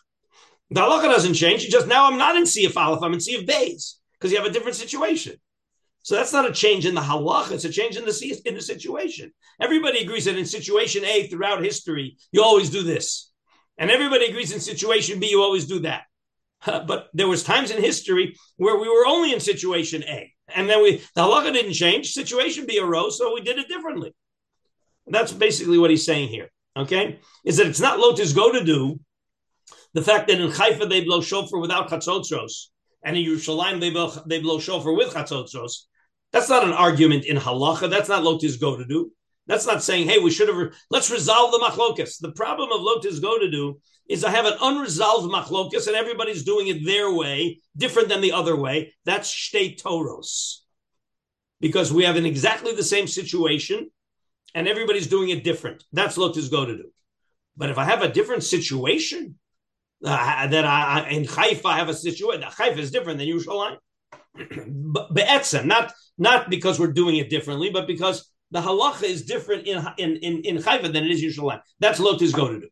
The 0.68 0.82
halacha 0.82 1.04
doesn't 1.04 1.32
change. 1.32 1.66
Just 1.68 1.86
now 1.86 2.04
I'm 2.04 2.18
not 2.18 2.36
in 2.36 2.42
Seif 2.42 2.76
Aleph, 2.76 3.02
I'm 3.02 3.14
in 3.14 3.20
Seif 3.20 3.48
Beis 3.48 3.94
because 4.12 4.30
you 4.30 4.36
have 4.36 4.46
a 4.46 4.52
different 4.52 4.76
situation. 4.76 5.36
So 6.02 6.14
that's 6.14 6.34
not 6.34 6.44
a 6.44 6.52
change 6.52 6.84
in 6.84 6.94
the 6.94 7.00
halacha; 7.00 7.52
it's 7.52 7.64
a 7.64 7.70
change 7.70 7.96
in 7.96 8.04
the 8.04 8.42
in 8.44 8.54
the 8.54 8.60
situation. 8.60 9.32
Everybody 9.58 10.00
agrees 10.00 10.26
that 10.26 10.36
in 10.36 10.44
situation 10.44 11.06
A 11.06 11.26
throughout 11.28 11.64
history, 11.64 12.18
you 12.32 12.42
always 12.42 12.68
do 12.68 12.82
this, 12.82 13.32
and 13.78 13.90
everybody 13.90 14.26
agrees 14.26 14.52
in 14.52 14.60
situation 14.60 15.20
B, 15.20 15.30
you 15.30 15.40
always 15.40 15.66
do 15.66 15.78
that. 15.88 16.02
But 16.90 17.08
there 17.14 17.28
was 17.28 17.42
times 17.42 17.70
in 17.70 17.80
history 17.80 18.36
where 18.58 18.78
we 18.78 18.90
were 18.90 19.06
only 19.06 19.32
in 19.32 19.40
situation 19.40 20.04
A. 20.04 20.34
And 20.54 20.68
then 20.68 20.82
we 20.82 20.98
the 21.14 21.22
halacha 21.22 21.50
didn't 21.54 21.72
change, 21.72 22.12
situation 22.12 22.66
B 22.66 22.78
arose, 22.78 23.16
so 23.16 23.32
we 23.32 23.40
did 23.40 23.58
it 23.58 23.68
differently. 23.68 24.12
That's 25.06 25.32
basically 25.32 25.78
what 25.78 25.90
he's 25.90 26.04
saying 26.04 26.28
here. 26.28 26.50
Okay, 26.76 27.20
is 27.44 27.56
that 27.56 27.66
it's 27.66 27.80
not 27.80 27.98
lotus 27.98 28.32
go 28.32 28.52
to 28.52 28.62
do 28.62 29.00
the 29.94 30.02
fact 30.02 30.28
that 30.28 30.40
in 30.40 30.50
Haifa 30.50 30.86
they 30.86 31.02
blow 31.02 31.22
shofar 31.22 31.58
without 31.58 31.88
chatzotros, 31.88 32.66
and 33.02 33.16
in 33.16 33.24
Yerushalayim 33.24 33.80
they 33.80 33.90
blow, 33.90 34.12
they 34.26 34.40
blow 34.40 34.58
shofar 34.58 34.92
with 34.92 35.14
chatzotros. 35.14 35.86
That's 36.32 36.50
not 36.50 36.64
an 36.64 36.72
argument 36.72 37.24
in 37.24 37.38
halacha. 37.38 37.88
That's 37.88 38.10
not 38.10 38.22
lotus 38.22 38.56
go 38.56 38.76
to 38.76 38.84
do. 38.84 39.10
That's 39.46 39.66
not 39.66 39.82
saying, 39.82 40.08
hey, 40.08 40.18
we 40.18 40.30
should 40.30 40.48
have, 40.48 40.56
re- 40.56 40.70
let's 40.90 41.10
resolve 41.10 41.52
the 41.52 41.58
machlokas. 41.58 42.20
The 42.20 42.32
problem 42.32 42.72
of 42.72 42.80
lotus 42.80 43.20
go 43.20 43.38
to 43.38 43.50
do 43.50 43.80
is 44.08 44.24
I 44.24 44.30
have 44.30 44.44
an 44.44 44.58
unresolved 44.60 45.32
machlokas 45.32 45.86
and 45.86 45.96
everybody's 45.96 46.44
doing 46.44 46.66
it 46.66 46.84
their 46.84 47.12
way, 47.12 47.60
different 47.76 48.08
than 48.08 48.20
the 48.20 48.32
other 48.32 48.56
way. 48.56 48.94
That's 49.04 49.32
shtei 49.32 49.80
toros. 49.80 50.64
Because 51.60 51.92
we 51.92 52.04
have 52.04 52.16
an 52.16 52.26
exactly 52.26 52.74
the 52.74 52.82
same 52.82 53.06
situation 53.06 53.90
and 54.56 54.66
everybody's 54.66 55.06
doing 55.06 55.28
it 55.28 55.44
different. 55.44 55.84
That's 55.92 56.16
lotus 56.16 56.48
go 56.48 56.64
to 56.64 56.76
do. 56.76 56.90
But 57.58 57.68
if 57.68 57.76
I 57.76 57.84
have 57.84 58.02
a 58.02 58.08
different 58.08 58.42
situation, 58.42 59.38
uh, 60.02 60.46
that 60.46 60.64
I, 60.64 61.08
in 61.10 61.24
Haifa 61.24 61.68
I 61.68 61.76
have 61.76 61.90
a 61.90 61.94
situation, 61.94 62.42
Haifa 62.42 62.78
is 62.78 62.90
different 62.90 63.18
than 63.18 63.28
Yerushalayim. 63.28 63.76
be'etzem, 65.14 65.66
not, 65.66 65.92
not 66.16 66.48
because 66.48 66.80
we're 66.80 66.92
doing 66.92 67.16
it 67.16 67.28
differently, 67.28 67.68
but 67.70 67.86
because 67.86 68.30
the 68.50 68.60
halacha 68.60 69.04
is 69.04 69.24
different 69.26 69.66
in 69.66 69.84
in 69.98 70.16
in, 70.16 70.34
in 70.44 70.56
Haifa 70.56 70.88
than 70.88 71.04
it 71.04 71.10
is 71.10 71.22
Yerushalayim. 71.22 71.60
That's 71.78 72.00
lotus 72.00 72.32
go 72.32 72.48
to 72.48 72.60
do. 72.60 72.68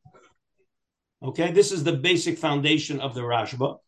Okay, 1.23 1.53
this 1.53 1.71
is 1.71 1.85
the 1.85 1.93
basic 1.93 2.39
foundation 2.39 2.99
of 3.01 3.15
the 3.15 3.23
Rashba, 3.23 3.79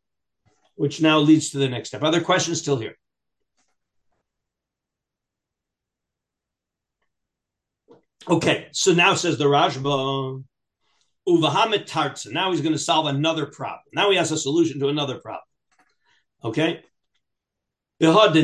which 0.75 1.01
now 1.01 1.19
leads 1.19 1.51
to 1.51 1.59
the 1.59 1.69
next 1.69 1.89
step. 1.89 2.03
Other 2.03 2.21
questions 2.21 2.61
still 2.61 2.79
here? 2.79 2.97
Okay, 8.29 8.67
so 8.73 8.93
now 8.93 9.15
says 9.15 9.39
the 9.39 9.45
Rashba, 9.45 10.43
Uvahamet 11.29 11.89
Tartza. 11.89 12.33
Now 12.33 12.51
he's 12.51 12.61
going 12.61 12.73
to 12.73 12.79
solve 12.79 13.07
another 13.07 13.47
problem. 13.47 13.83
Now 13.93 14.11
he 14.11 14.17
has 14.17 14.33
a 14.33 14.39
solution 14.39 14.81
to 14.81 14.89
another 14.89 15.19
problem. 15.19 15.43
Okay, 16.45 16.83
this 17.99 18.37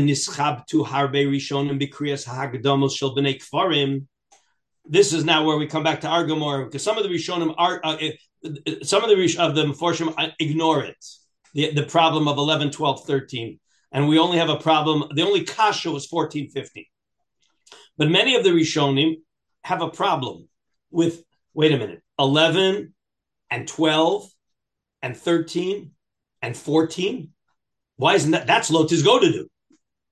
is 5.13 5.25
now 5.25 5.45
where 5.45 5.57
we 5.57 5.67
come 5.67 5.83
back 5.83 6.01
to 6.01 6.07
Argamor 6.07 6.65
because 6.65 6.83
some 6.83 6.97
of 6.97 7.03
the 7.03 7.09
Rishonim 7.09 7.55
are 7.59 7.81
uh, 7.85 7.97
uh, 8.45 8.51
some 8.83 9.05
of 9.05 9.11
the 9.11 9.37
of 9.39 9.55
the 9.55 9.65
Meforshim 9.65 10.15
uh, 10.17 10.29
ignore 10.39 10.85
it, 10.85 11.05
the, 11.55 11.73
the 11.73 11.83
problem 11.83 12.29
of 12.29 12.39
11, 12.39 12.71
12, 12.71 13.05
13. 13.05 13.59
And 13.93 14.09
we 14.09 14.19
only 14.19 14.39
have 14.39 14.49
a 14.49 14.57
problem, 14.57 15.11
the 15.15 15.23
only 15.23 15.45
kasha 15.45 15.91
was 15.91 16.07
14, 16.07 16.51
15. 16.51 16.85
But 17.99 18.11
many 18.11 18.37
of 18.37 18.43
the 18.43 18.51
Rishonim 18.51 19.17
have 19.63 19.83
a 19.83 19.91
problem 19.91 20.49
with, 20.91 21.23
wait 21.55 21.73
a 21.73 21.79
minute, 21.79 22.03
11 22.19 22.95
and 23.51 23.69
12 23.69 24.29
and 25.03 25.17
13 25.17 25.93
and 26.43 26.57
14 26.57 27.33
why 28.03 28.15
isn't 28.15 28.33
that? 28.33 28.49
That's 28.49 28.71
Lotus 28.71 29.03
go 29.03 29.21
to 29.21 29.31
do. 29.31 29.49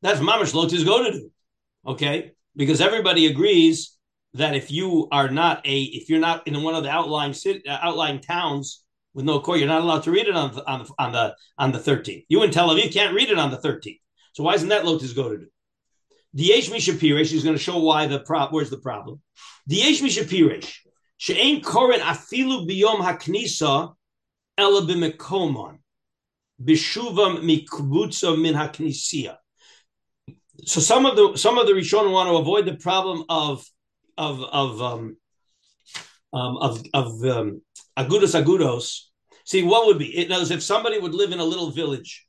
That's 0.03 0.21
Mamish 0.21 0.55
Lotus 0.55 0.85
go 0.85 1.03
to 1.05 1.11
do. 1.11 1.31
Okay, 1.87 2.33
because 2.55 2.81
everybody 2.81 3.27
agrees 3.27 3.97
that 4.35 4.55
if 4.55 4.71
you 4.71 5.09
are 5.11 5.29
not 5.29 5.67
a, 5.67 5.83
if 5.83 6.09
you're 6.09 6.21
not 6.21 6.47
in 6.47 6.63
one 6.63 6.75
of 6.75 6.85
the 6.85 6.91
outlying 6.91 7.33
city, 7.33 7.67
uh, 7.67 7.79
outlying 7.83 8.21
towns 8.21 8.85
with 9.13 9.25
no 9.25 9.41
court, 9.41 9.59
you're 9.59 9.67
not 9.67 9.83
allowed 9.83 10.05
to 10.05 10.13
read 10.13 10.29
it 10.29 10.37
on 10.37 10.55
the, 10.55 10.71
on 10.71 10.85
the 10.85 10.95
on 10.99 11.13
the 11.13 11.37
on 11.59 11.73
the 11.73 11.79
13th. 11.79 12.27
You 12.29 12.43
in 12.43 12.51
Tel 12.51 12.69
Aviv 12.69 12.93
can't 12.93 13.15
read 13.15 13.29
it 13.31 13.39
on 13.39 13.51
the 13.51 13.59
13th. 13.59 14.01
So 14.35 14.45
why 14.45 14.55
isn't 14.55 14.69
that 14.69 14.85
Lotus 14.85 15.13
go 15.13 15.31
to 15.31 15.39
do? 15.39 15.47
Diyesh 16.37 16.71
Mishapiresh 16.71 17.33
is 17.33 17.43
going 17.43 17.57
to 17.57 17.63
show 17.63 17.79
why 17.79 18.07
the 18.07 18.21
prop. 18.21 18.53
Where's 18.53 18.71
the 18.71 18.79
problem? 18.79 19.21
The 19.67 19.81
Diyesh 19.81 20.03
Mishapiresh 20.03 20.73
she'ain 21.21 21.61
koren 21.61 22.01
afilu 22.01 22.67
biyom 22.67 23.01
haknisa 23.07 23.95
ela 24.57 24.83
b'mekomon 24.83 25.79
bishuvam 26.63 27.43
mikbutza 27.45 28.41
min 28.41 28.55
haknisia. 28.55 29.37
So 30.65 30.81
some 30.81 31.05
of 31.07 31.17
the 31.17 31.37
some 31.37 31.59
of 31.59 31.67
the 31.67 31.75
Rishonim 31.75 32.13
want 32.13 32.29
to 32.29 32.37
avoid 32.37 32.67
the 32.67 32.77
problem 32.77 33.25
of 33.29 33.65
of 34.17 34.43
of 34.43 34.83
um, 34.83 35.17
um, 36.33 36.57
of 36.57 36.85
of 36.95 37.25
um, 37.25 37.63
agudos 37.99 38.35
agudos. 38.41 39.01
See 39.45 39.63
what 39.63 39.87
would 39.87 39.99
be 39.99 40.17
it 40.17 40.29
knows 40.29 40.51
if 40.51 40.63
somebody 40.63 40.99
would 40.99 41.15
live 41.15 41.33
in 41.33 41.41
a 41.41 41.45
little 41.45 41.71
village, 41.71 42.27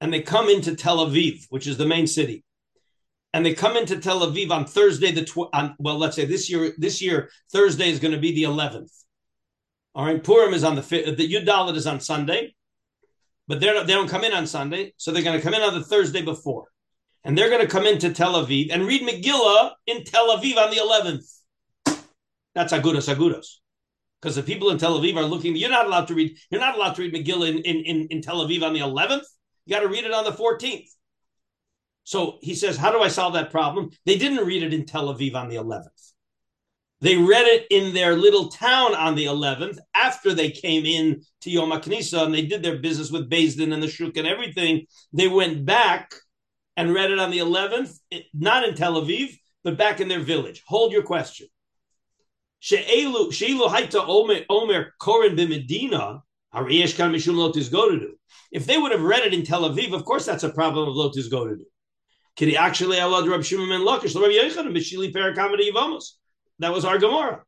and 0.00 0.12
they 0.12 0.22
come 0.22 0.48
into 0.48 0.76
Tel 0.76 1.06
Aviv, 1.06 1.44
which 1.50 1.66
is 1.66 1.76
the 1.76 1.86
main 1.86 2.06
city, 2.06 2.44
and 3.32 3.44
they 3.44 3.54
come 3.54 3.76
into 3.76 3.98
Tel 3.98 4.20
Aviv 4.20 4.50
on 4.50 4.64
Thursday 4.64 5.12
the 5.12 5.24
tw- 5.24 5.50
on, 5.52 5.76
well 5.78 5.98
let's 5.98 6.16
say 6.16 6.24
this 6.24 6.50
year 6.50 6.74
this 6.78 7.02
year 7.02 7.30
Thursday 7.52 7.90
is 7.90 7.98
going 7.98 8.14
to 8.14 8.20
be 8.20 8.34
the 8.34 8.44
eleventh. 8.44 8.92
All 9.94 10.04
right, 10.04 10.22
Purim 10.22 10.52
is 10.52 10.62
on 10.62 10.74
the 10.74 10.82
5th, 10.82 11.16
the 11.16 11.32
Yudalit 11.32 11.74
is 11.74 11.86
on 11.86 12.00
Sunday 12.00 12.54
but 13.48 13.60
they're 13.60 13.74
not, 13.74 13.86
they 13.86 13.92
don't 13.92 14.08
come 14.08 14.24
in 14.24 14.32
on 14.32 14.46
Sunday, 14.46 14.92
so 14.96 15.10
they're 15.10 15.22
going 15.22 15.38
to 15.38 15.42
come 15.42 15.54
in 15.54 15.62
on 15.62 15.74
the 15.74 15.84
Thursday 15.84 16.22
before, 16.22 16.66
and 17.24 17.36
they're 17.36 17.50
going 17.50 17.60
to 17.60 17.68
come 17.68 17.86
into 17.86 18.12
Tel 18.12 18.34
Aviv 18.34 18.68
and 18.72 18.86
read 18.86 19.02
Megillah 19.02 19.72
in 19.86 20.04
Tel 20.04 20.36
Aviv 20.36 20.56
on 20.56 20.70
the 20.70 20.76
11th. 20.76 21.32
That's 22.54 22.72
agudos 22.72 23.14
agudos, 23.14 23.46
because 24.20 24.36
the 24.36 24.42
people 24.42 24.70
in 24.70 24.78
Tel 24.78 24.98
Aviv 24.98 25.16
are 25.16 25.24
looking. 25.24 25.54
You're 25.56 25.70
not 25.70 25.86
allowed 25.86 26.08
to 26.08 26.14
read. 26.14 26.36
You're 26.50 26.60
not 26.60 26.76
allowed 26.76 26.94
to 26.94 27.02
read 27.02 27.14
Megillah 27.14 27.48
in, 27.48 27.58
in, 27.58 27.76
in, 27.84 28.06
in 28.10 28.22
Tel 28.22 28.44
Aviv 28.46 28.62
on 28.62 28.72
the 28.72 28.80
11th. 28.80 29.24
You 29.66 29.74
got 29.74 29.82
to 29.82 29.88
read 29.88 30.04
it 30.04 30.12
on 30.12 30.24
the 30.24 30.32
14th. 30.32 30.88
So 32.06 32.38
he 32.40 32.54
says, 32.54 32.76
how 32.76 32.92
do 32.92 33.00
I 33.00 33.08
solve 33.08 33.32
that 33.32 33.50
problem? 33.50 33.90
They 34.04 34.16
didn't 34.16 34.46
read 34.46 34.62
it 34.62 34.72
in 34.72 34.86
Tel 34.86 35.12
Aviv 35.12 35.34
on 35.34 35.48
the 35.48 35.56
11th. 35.56 36.12
They 37.00 37.16
read 37.16 37.46
it 37.46 37.66
in 37.68 37.94
their 37.94 38.14
little 38.14 38.48
town 38.48 38.94
on 38.94 39.16
the 39.16 39.24
11th 39.24 39.78
after 39.92 40.32
they 40.32 40.52
came 40.52 40.86
in 40.86 41.22
to 41.40 41.50
Yom 41.50 41.72
HaKnisa 41.72 42.22
and 42.22 42.32
they 42.32 42.46
did 42.46 42.62
their 42.62 42.78
business 42.78 43.10
with 43.10 43.28
Din 43.28 43.72
and 43.72 43.82
the 43.82 43.88
Shuk 43.88 44.16
and 44.16 44.26
everything. 44.28 44.86
They 45.12 45.26
went 45.26 45.66
back 45.66 46.14
and 46.76 46.94
read 46.94 47.10
it 47.10 47.18
on 47.18 47.32
the 47.32 47.38
11th, 47.38 47.98
not 48.32 48.62
in 48.62 48.76
Tel 48.76 49.02
Aviv, 49.02 49.36
but 49.64 49.76
back 49.76 50.00
in 50.00 50.06
their 50.06 50.20
village. 50.20 50.62
Hold 50.68 50.92
your 50.92 51.02
question. 51.02 51.48
She'ilu 52.60 53.30
haita 53.32 54.44
omer 54.48 54.92
koren 55.00 55.36
b'medina, 55.36 56.20
if 58.52 58.64
they 58.64 58.78
would 58.78 58.92
have 58.92 59.02
read 59.02 59.24
it 59.24 59.34
in 59.34 59.42
Tel 59.42 59.68
Aviv, 59.68 59.92
of 59.92 60.04
course 60.04 60.24
that's 60.24 60.44
a 60.44 60.50
problem 60.50 60.88
of 60.88 60.94
lotus 60.94 61.26
go 61.26 61.48
to 61.48 61.56
do. 61.56 61.66
Kidi 62.36 62.56
actually 62.56 62.98
allowed 62.98 63.28
Rab 63.28 63.44
Shimon 63.44 63.68
ben 63.68 63.80
Lakish, 63.80 64.14
Rabbi 64.14 64.34
Yochanan, 64.34 64.76
Mishili 64.76 65.12
Parakamadi 65.12 65.70
Yivamos. 65.70 66.12
That 66.58 66.72
was 66.72 66.84
our 66.84 66.98
Gemara. 66.98 67.42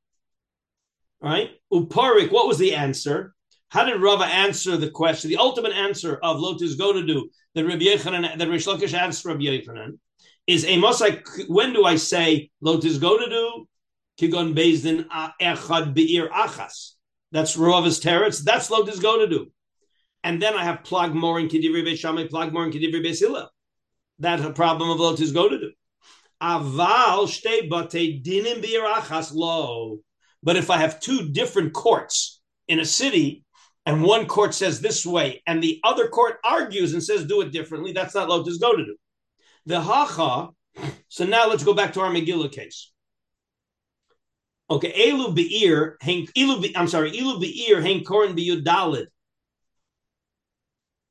Right? 1.21 1.51
Uparik, 1.73 2.31
what 2.31 2.47
was 2.47 2.59
the 2.59 2.75
answer? 2.75 3.35
How 3.71 3.85
did 3.85 4.01
Rava 4.01 4.25
answer 4.25 4.77
the 4.77 4.91
question? 4.91 5.29
The 5.29 5.37
ultimate 5.37 5.73
answer 5.73 6.19
of 6.23 6.41
Lotus 6.41 6.75
go 6.77 6.93
to 6.93 7.05
do 7.05 7.29
that 7.55 7.67
Rabbi 7.67 7.85
Yechanan, 7.85 8.39
that 8.39 8.49
Rish 8.49 8.67
Lakish 8.67 8.95
asked 8.95 9.25
Rabbi 9.25 9.43
Yechanan 9.43 9.99
is 10.47 10.65
a 10.65 10.77
mosai. 10.77 11.23
When 11.49 11.75
do 11.75 11.85
I 11.85 11.97
say 11.97 12.51
Lotus 12.61 12.99
go 12.99 13.19
to 13.19 13.29
do? 13.29 13.69
Kigon 14.19 14.55
Bezdin 14.57 15.07
Echad 15.41 15.95
Beir 15.95 16.29
Achas. 16.31 16.93
That's 17.31 17.57
Rava's 17.57 18.01
teretz. 18.01 18.43
That's 18.43 18.71
Lotus 18.71 18.99
go 18.99 19.19
to 19.19 19.29
do. 19.29 19.53
And 20.25 20.41
then 20.41 20.55
I 20.55 20.65
have 20.65 20.83
plag 20.83 21.13
more 21.13 21.39
in 21.39 21.49
Kedivri 21.49 21.85
Beishamai, 21.85 22.31
plag 22.31 22.53
more 22.53 22.65
in 22.65 22.73
Kedivri 22.73 23.05
Beisila. 23.05 23.49
That's 24.19 24.43
a 24.43 24.51
problem 24.51 24.91
of 24.91 24.99
Lotus 24.99 25.33
go 25.33 25.49
to 25.49 25.59
do. 25.59 25.73
Aval 26.43 27.27
shtei 27.27 27.69
bate 27.69 28.23
dinim 28.23 28.63
bi'irachas 28.63 29.33
lo. 29.35 29.99
But 30.43 30.57
if 30.57 30.71
I 30.71 30.79
have 30.79 31.01
two 31.01 31.29
different 31.31 31.73
courts 31.73 32.41
in 32.69 32.81
a 32.81 32.85
city, 32.85 33.45
and 33.87 34.03
one 34.03 34.27
court 34.27 34.55
says 34.55 34.81
this 34.81 35.07
way, 35.07 35.43
and 35.47 35.63
the 35.63 35.81
other 35.83 36.09
court 36.09 36.37
argues 36.45 36.93
and 36.93 37.03
says 37.03 37.25
do 37.25 37.41
it 37.41 37.53
differently, 37.53 37.93
that's 37.93 38.15
not 38.15 38.29
Lotus 38.29 38.59
go 38.59 38.77
to 38.77 38.85
do. 38.85 38.97
The 39.67 39.81
hacha. 39.81 40.51
So 41.09 41.25
now 41.25 41.49
let's 41.49 41.65
go 41.65 41.75
back 41.75 41.95
to 41.95 42.01
our 42.01 42.11
Megillah 42.11 42.53
case. 42.53 42.93
Okay, 44.71 45.11
elu 45.11 45.35
be'ir, 45.35 45.97
ilu 46.03 46.61
be, 46.61 46.77
I'm 46.77 46.89
sorry, 46.89 47.11
ilu 47.17 47.41
be'ir, 47.41 47.81
hein 47.81 48.05
korin 48.05 48.37
be'yudalid. 48.37 49.07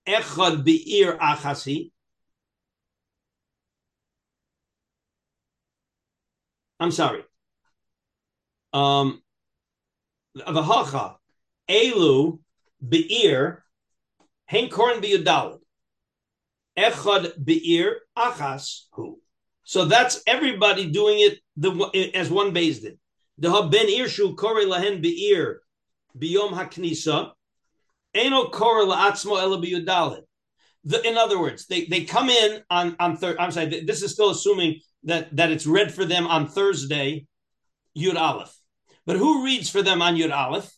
Echad 0.07 0.63
be'ir 0.63 1.17
achasi. 1.17 1.91
I'm 6.79 6.91
sorry. 6.91 7.23
Um, 8.73 9.21
v'hacha 10.37 11.15
elu 11.69 12.39
be'ir 12.87 13.63
hein 14.45 14.69
korin 14.69 15.01
be'yudalid. 15.01 15.59
Echad 16.77 17.43
be'ir 17.43 18.01
achas 18.17 18.83
hu. 18.91 19.19
So 19.63 19.85
that's 19.85 20.21
everybody 20.27 20.89
doing 20.91 21.19
it 21.19 21.39
the, 21.55 22.11
as 22.13 22.29
one 22.29 22.53
based 22.53 22.83
did. 22.83 22.99
The 23.39 23.49
ben 23.71 23.87
irshu 23.87 24.35
kore 24.35 24.61
lahen 24.61 25.01
be'ir 25.01 25.61
biyom 26.17 26.51
haknisa. 26.51 27.31
Eno 28.13 28.49
kore 28.49 28.85
la'atzmo 28.85 29.41
ela 29.41 29.57
biyudalit. 29.61 30.21
In 31.03 31.17
other 31.17 31.39
words, 31.39 31.65
they, 31.65 31.85
they 31.85 32.05
come 32.05 32.29
in 32.29 32.61
on 32.69 32.95
on 32.99 33.17
third. 33.17 33.37
I'm 33.39 33.51
sorry. 33.51 33.81
This 33.81 34.03
is 34.03 34.13
still 34.13 34.29
assuming 34.29 34.79
that 35.03 35.36
that 35.36 35.51
it's 35.51 35.65
read 35.65 35.93
for 35.93 36.05
them 36.05 36.27
on 36.27 36.47
Thursday, 36.47 37.27
Yud 37.97 38.15
Aleph. 38.15 38.55
But 39.05 39.17
who 39.17 39.43
reads 39.45 39.69
for 39.69 39.81
them 39.81 40.01
on 40.01 40.15
Yud 40.15 40.33
Aleph? 40.33 40.71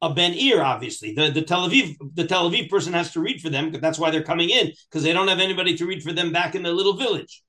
A 0.00 0.14
Ben 0.14 0.32
Ir, 0.34 0.62
obviously. 0.62 1.12
The, 1.12 1.30
the 1.30 1.42
Tel 1.42 1.68
Aviv 1.68 1.96
the 2.14 2.26
Tel 2.26 2.50
Aviv 2.50 2.70
person 2.70 2.92
has 2.92 3.12
to 3.12 3.20
read 3.20 3.40
for 3.40 3.50
them. 3.50 3.72
That's 3.72 3.98
why 3.98 4.10
they're 4.10 4.22
coming 4.22 4.50
in 4.50 4.72
because 4.88 5.02
they 5.02 5.12
don't 5.12 5.28
have 5.28 5.40
anybody 5.40 5.76
to 5.76 5.86
read 5.86 6.02
for 6.02 6.12
them 6.12 6.32
back 6.32 6.54
in 6.54 6.62
the 6.62 6.72
little 6.72 6.96
village. 6.96 7.42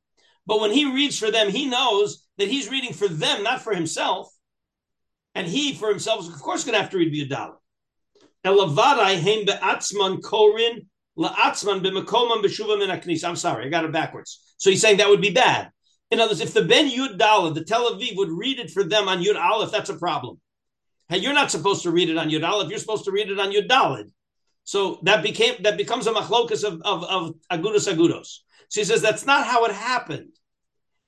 But 0.45 0.59
when 0.59 0.71
he 0.71 0.91
reads 0.91 1.19
for 1.19 1.29
them, 1.29 1.49
he 1.49 1.67
knows 1.67 2.25
that 2.37 2.47
he's 2.47 2.71
reading 2.71 2.93
for 2.93 3.07
them, 3.07 3.43
not 3.43 3.61
for 3.61 3.73
himself. 3.73 4.33
And 5.35 5.47
he, 5.47 5.75
for 5.75 5.89
himself, 5.89 6.21
is 6.21 6.27
of 6.27 6.41
course 6.41 6.63
going 6.63 6.73
to 6.73 6.81
have 6.81 6.89
to 6.91 6.97
read 6.97 7.11
I'm 11.21 11.55
sorry, 13.35 13.65
I 13.65 13.69
got 13.69 13.85
it 13.85 13.91
backwards. 13.91 14.39
So 14.57 14.69
he's 14.69 14.81
saying 14.81 14.97
that 14.97 15.09
would 15.09 15.21
be 15.21 15.31
bad. 15.31 15.71
In 16.11 16.19
other 16.19 16.31
words, 16.31 16.41
if 16.41 16.53
the 16.53 16.63
Ben 16.63 16.89
Yud 16.89 17.17
Dalad, 17.17 17.55
the 17.55 17.63
Tel 17.63 17.91
Aviv, 17.91 18.17
would 18.17 18.29
read 18.29 18.59
it 18.59 18.71
for 18.71 18.83
them 18.83 19.07
on 19.07 19.23
Yud 19.23 19.39
Aleph, 19.39 19.71
that's 19.71 19.89
a 19.89 19.97
problem. 19.97 20.39
Hey, 21.07 21.17
you're 21.17 21.33
not 21.33 21.51
supposed 21.51 21.83
to 21.83 21.91
read 21.91 22.09
it 22.09 22.17
on 22.17 22.29
Yud 22.29 22.47
Aleph. 22.47 22.69
You're 22.69 22.79
supposed 22.79 23.05
to 23.05 23.11
read 23.11 23.29
it 23.29 23.39
on 23.39 23.51
Yud 23.51 23.67
Dalad. 23.67 24.09
So 24.63 24.99
that 25.03 25.23
became 25.23 25.55
that 25.63 25.77
becomes 25.77 26.07
a 26.07 26.11
machlokas 26.11 26.63
of, 26.63 26.81
of, 26.83 27.03
of 27.03 27.35
agudos 27.51 27.91
agudos. 27.91 28.39
So 28.69 28.81
he 28.81 28.85
says 28.85 29.01
that's 29.01 29.25
not 29.25 29.45
how 29.45 29.65
it 29.65 29.71
happened. 29.71 30.29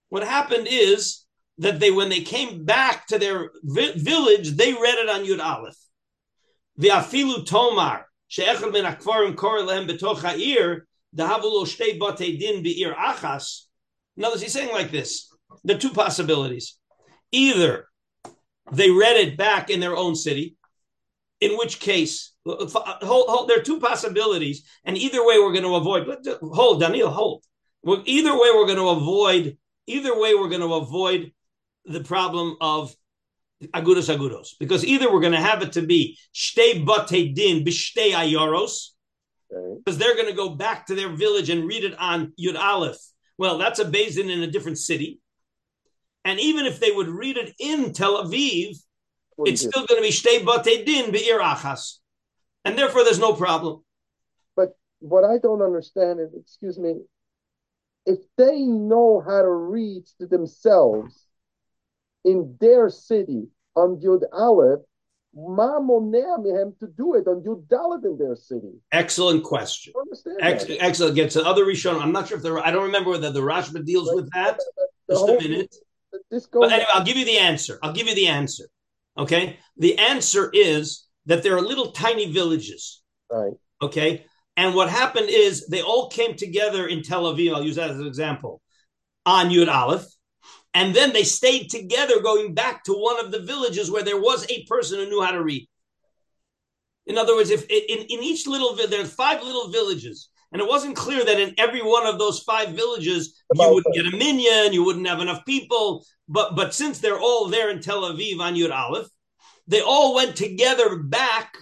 What 0.09 0.23
happened 0.23 0.67
is 0.69 1.25
that 1.59 1.79
they, 1.79 1.91
when 1.91 2.09
they 2.09 2.21
came 2.21 2.65
back 2.65 3.07
to 3.07 3.19
their 3.19 3.51
vi- 3.63 3.93
village, 3.95 4.51
they 4.51 4.73
read 4.73 4.97
it 4.97 5.09
on 5.09 5.25
Yud 5.25 5.39
Aleph. 5.39 5.77
The 6.77 6.89
afilu 6.89 7.45
tomar 7.45 8.05
she'echel 8.31 8.71
ben 8.71 8.85
akvarim 8.85 9.35
kore 9.35 9.61
lehem 9.61 9.87
betoch 9.87 10.21
ha'ir 10.21 10.87
din 11.13 12.63
be'ir 12.63 12.93
achas. 12.93 13.65
In 14.15 14.23
other 14.23 14.33
words, 14.33 14.43
he's 14.43 14.53
saying 14.53 14.71
like 14.71 14.91
this: 14.91 15.29
the 15.63 15.77
two 15.77 15.91
possibilities. 15.91 16.77
Either 17.31 17.87
they 18.71 18.89
read 18.89 19.17
it 19.17 19.37
back 19.37 19.69
in 19.69 19.79
their 19.81 19.95
own 19.95 20.15
city, 20.15 20.55
in 21.41 21.57
which 21.57 21.79
case, 21.79 22.33
hold, 22.45 22.71
hold, 23.03 23.49
there 23.49 23.59
are 23.59 23.63
two 23.63 23.79
possibilities, 23.79 24.63
and 24.85 24.97
either 24.97 25.25
way 25.25 25.37
we're 25.39 25.53
going 25.53 25.63
to 25.63 25.75
avoid. 25.75 26.07
Hold, 26.41 26.79
Daniel, 26.79 27.09
hold. 27.09 27.43
Either 28.05 28.33
way, 28.33 28.49
we're 28.53 28.67
going 28.67 28.77
to 28.77 28.89
avoid 28.89 29.57
either 29.87 30.17
way, 30.19 30.35
we're 30.35 30.49
going 30.49 30.61
to 30.61 30.73
avoid 30.73 31.31
the 31.85 32.03
problem 32.03 32.55
of 32.61 32.95
agudos 33.73 34.13
agudos 34.15 34.49
because 34.59 34.83
either 34.85 35.11
we're 35.11 35.21
going 35.21 35.33
to 35.33 35.39
have 35.39 35.61
it 35.61 35.73
to 35.73 35.81
be 35.81 36.17
shtei 36.33 36.85
bate 36.85 37.35
din 37.35 37.63
b'shtei 37.63 38.11
ayoros 38.11 38.89
because 39.77 39.97
they're 39.97 40.15
going 40.15 40.27
to 40.27 40.33
go 40.33 40.49
back 40.49 40.85
to 40.85 40.95
their 40.95 41.09
village 41.09 41.49
and 41.49 41.67
read 41.67 41.83
it 41.83 41.97
on 41.99 42.33
Yud 42.39 42.57
Aleph. 42.57 42.97
Well, 43.37 43.57
that's 43.57 43.79
a 43.79 43.85
basin 43.85 44.29
in 44.29 44.41
a 44.41 44.47
different 44.47 44.77
city. 44.77 45.19
And 46.23 46.39
even 46.39 46.65
if 46.65 46.79
they 46.79 46.91
would 46.91 47.07
read 47.07 47.37
it 47.37 47.53
in 47.59 47.93
Tel 47.93 48.23
Aviv, 48.23 48.77
it's 49.39 49.61
still 49.61 49.85
going 49.85 50.01
to 50.01 50.07
be 50.07 50.13
shtei 50.13 50.45
bate 50.45 50.85
din 50.85 51.11
be'ir 51.11 51.39
achas. 51.39 51.97
And 52.63 52.77
therefore, 52.77 53.03
there's 53.03 53.19
no 53.19 53.33
problem. 53.33 53.83
But 54.55 54.77
what 54.99 55.23
I 55.23 55.39
don't 55.39 55.63
understand 55.63 56.19
is, 56.19 56.33
excuse 56.35 56.77
me, 56.77 57.01
if 58.05 58.19
they 58.37 58.59
know 58.59 59.23
how 59.25 59.41
to 59.41 59.49
read 59.49 60.03
to 60.19 60.27
themselves 60.27 61.25
in 62.25 62.55
their 62.59 62.89
city 62.89 63.47
on 63.75 63.97
Yud 63.97 64.23
Aleph, 64.33 64.81
Ma 65.33 65.79
monea 65.79 66.77
to 66.79 66.87
do 66.97 67.15
it 67.15 67.25
on 67.25 67.41
Yud 67.41 67.65
Dalet 67.67 68.03
in 68.03 68.17
their 68.17 68.35
city? 68.35 68.73
Excellent 68.91 69.43
question. 69.43 69.93
Ex- 70.41 70.65
excellent. 70.67 71.15
Gets 71.15 71.35
the 71.35 71.45
other 71.45 71.65
Rishon. 71.65 72.01
I'm 72.01 72.11
not 72.11 72.27
sure 72.27 72.35
if 72.37 72.43
there. 72.43 72.59
I 72.59 72.69
don't 72.69 72.83
remember 72.83 73.11
whether 73.11 73.31
the 73.31 73.39
Rashba 73.39 73.85
deals 73.85 74.13
with 74.13 74.29
that. 74.33 74.59
Just 75.09 75.29
a 75.29 75.33
minute. 75.37 75.73
This 76.29 76.45
goes 76.47 76.61
but 76.65 76.71
anyway, 76.73 76.87
I'll 76.93 77.05
give 77.05 77.15
you 77.15 77.23
the 77.23 77.37
answer. 77.37 77.79
I'll 77.81 77.93
give 77.93 78.07
you 78.07 78.15
the 78.15 78.27
answer. 78.27 78.65
Okay. 79.17 79.57
The 79.77 79.97
answer 79.97 80.49
is 80.53 81.07
that 81.27 81.43
there 81.43 81.55
are 81.55 81.61
little 81.61 81.91
tiny 81.91 82.31
villages. 82.31 83.01
Right. 83.31 83.53
Okay. 83.81 84.25
And 84.57 84.75
what 84.75 84.89
happened 84.89 85.29
is 85.29 85.67
they 85.67 85.81
all 85.81 86.09
came 86.09 86.35
together 86.35 86.87
in 86.87 87.03
Tel 87.03 87.23
Aviv. 87.23 87.53
I'll 87.53 87.63
use 87.63 87.77
that 87.77 87.89
as 87.89 87.99
an 87.99 88.07
example 88.07 88.61
on 89.25 89.49
Yud 89.49 89.69
Aleph. 89.73 90.05
And 90.73 90.95
then 90.95 91.11
they 91.11 91.23
stayed 91.23 91.69
together 91.69 92.21
going 92.21 92.53
back 92.53 92.83
to 92.85 92.93
one 92.93 93.19
of 93.19 93.31
the 93.31 93.41
villages 93.41 93.91
where 93.91 94.03
there 94.03 94.19
was 94.19 94.49
a 94.49 94.63
person 94.65 94.99
who 94.99 95.09
knew 95.09 95.21
how 95.21 95.31
to 95.31 95.43
read. 95.43 95.67
In 97.07 97.17
other 97.17 97.35
words, 97.35 97.49
if 97.49 97.65
in, 97.65 97.99
in 97.99 98.23
each 98.23 98.47
little 98.47 98.75
village, 98.75 98.91
there 98.91 99.01
are 99.01 99.05
five 99.05 99.43
little 99.43 99.69
villages, 99.69 100.29
and 100.51 100.61
it 100.61 100.67
wasn't 100.67 100.95
clear 100.95 101.25
that 101.25 101.39
in 101.39 101.55
every 101.57 101.81
one 101.81 102.05
of 102.05 102.19
those 102.19 102.39
five 102.39 102.69
villages 102.69 103.41
you 103.53 103.73
wouldn't 103.73 103.95
get 103.95 104.13
a 104.13 104.15
minion, 104.15 104.71
you 104.71 104.83
wouldn't 104.83 105.07
have 105.07 105.19
enough 105.19 105.43
people. 105.45 106.05
But 106.29 106.55
but 106.55 106.73
since 106.73 106.99
they're 106.99 107.19
all 107.19 107.47
there 107.47 107.69
in 107.69 107.81
Tel 107.81 108.03
Aviv 108.03 108.39
on 108.39 108.55
Yud 108.55 108.71
Aleph, 108.71 109.07
they 109.67 109.81
all 109.81 110.15
went 110.15 110.35
together 110.35 110.97
back 110.97 111.57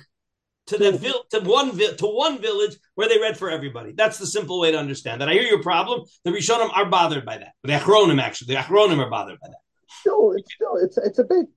to 0.70 0.78
the 0.78 1.24
to 1.32 1.40
one 1.42 1.78
to 1.78 2.06
one 2.06 2.40
village 2.40 2.78
where 2.96 3.10
they 3.10 3.20
read 3.20 3.38
for 3.38 3.50
everybody. 3.50 3.92
That's 3.92 4.18
the 4.18 4.28
simple 4.28 4.60
way 4.60 4.72
to 4.72 4.78
understand 4.78 5.22
that. 5.22 5.30
I 5.30 5.34
hear 5.34 5.44
your 5.44 5.64
problem. 5.64 6.06
The 6.24 6.32
Rishonim 6.32 6.70
are 6.76 6.86
bothered 6.86 7.26
by 7.26 7.40
that. 7.40 7.54
The 7.64 7.74
Achronim 7.74 8.22
actually, 8.22 8.54
the 8.54 8.62
Achronim 8.62 9.00
are 9.00 9.10
bothered 9.10 9.40
by 9.40 9.50
that. 9.50 9.58
Still, 9.90 10.34
it's 10.34 10.54
still 10.54 10.76
it's 10.78 10.98
it's 10.98 11.20
a 11.20 11.24
bit 11.24 11.48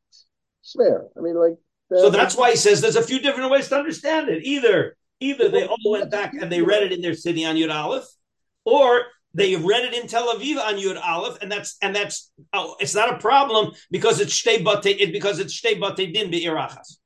smear. 0.62 1.07
I 1.16 1.20
mean, 1.20 1.37
like 1.37 1.57
so 1.90 2.09
that's 2.09 2.37
why 2.37 2.51
he 2.51 2.57
says 2.57 2.81
there's 2.81 2.96
a 2.96 3.03
few 3.03 3.20
different 3.20 3.51
ways 3.51 3.68
to 3.68 3.77
understand 3.77 4.31
it. 4.31 4.44
Either 4.44 4.96
either 5.20 5.48
they 5.48 5.66
all 5.66 5.77
went 5.90 6.11
back 6.11 6.33
and 6.35 6.51
they 6.51 6.62
read 6.62 6.83
it 6.83 6.92
in 6.92 7.03
their 7.03 7.14
city 7.14 7.44
on 7.44 7.57
Yud 7.57 7.72
Aleph, 7.72 8.07
or 8.64 9.03
they 9.35 9.57
read 9.57 9.85
it 9.85 9.94
in 9.94 10.07
Tel 10.07 10.35
Aviv 10.35 10.57
on 10.57 10.75
Yud 10.77 10.98
Aleph, 11.03 11.37
and 11.42 11.53
that's 11.53 11.77
and 11.83 11.94
that's 11.94 12.33
oh, 12.55 12.77
it's 12.81 12.94
not 12.94 13.12
a 13.12 13.18
problem 13.18 13.72
because 13.90 14.20
it's 14.20 14.40
shtei 14.40 14.64
bate 14.64 15.12
because 15.12 15.38
it's 15.38 15.61
shtei 15.61 15.79
bate 15.79 16.14
din 16.14 16.31
be'irachas. 16.31 16.96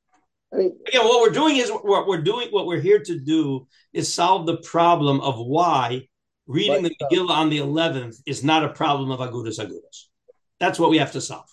I 0.52 0.56
mean, 0.56 0.78
again, 0.86 1.04
what 1.04 1.20
we're 1.20 1.34
doing 1.34 1.56
is 1.56 1.70
what 1.70 2.06
we're 2.06 2.22
doing. 2.22 2.48
What 2.50 2.66
we're 2.66 2.80
here 2.80 3.00
to 3.00 3.18
do 3.18 3.66
is 3.92 4.12
solve 4.12 4.46
the 4.46 4.58
problem 4.58 5.20
of 5.20 5.38
why 5.38 6.08
reading 6.46 6.82
the 6.82 6.94
Megillah 7.02 7.30
on 7.30 7.50
the 7.50 7.58
11th 7.58 8.22
is 8.26 8.44
not 8.44 8.64
a 8.64 8.68
problem 8.68 9.10
of 9.10 9.20
agudas 9.20 9.58
agudas. 9.58 10.04
That's 10.60 10.78
what 10.78 10.90
we 10.90 10.98
have 10.98 11.12
to 11.12 11.20
solve. 11.20 11.48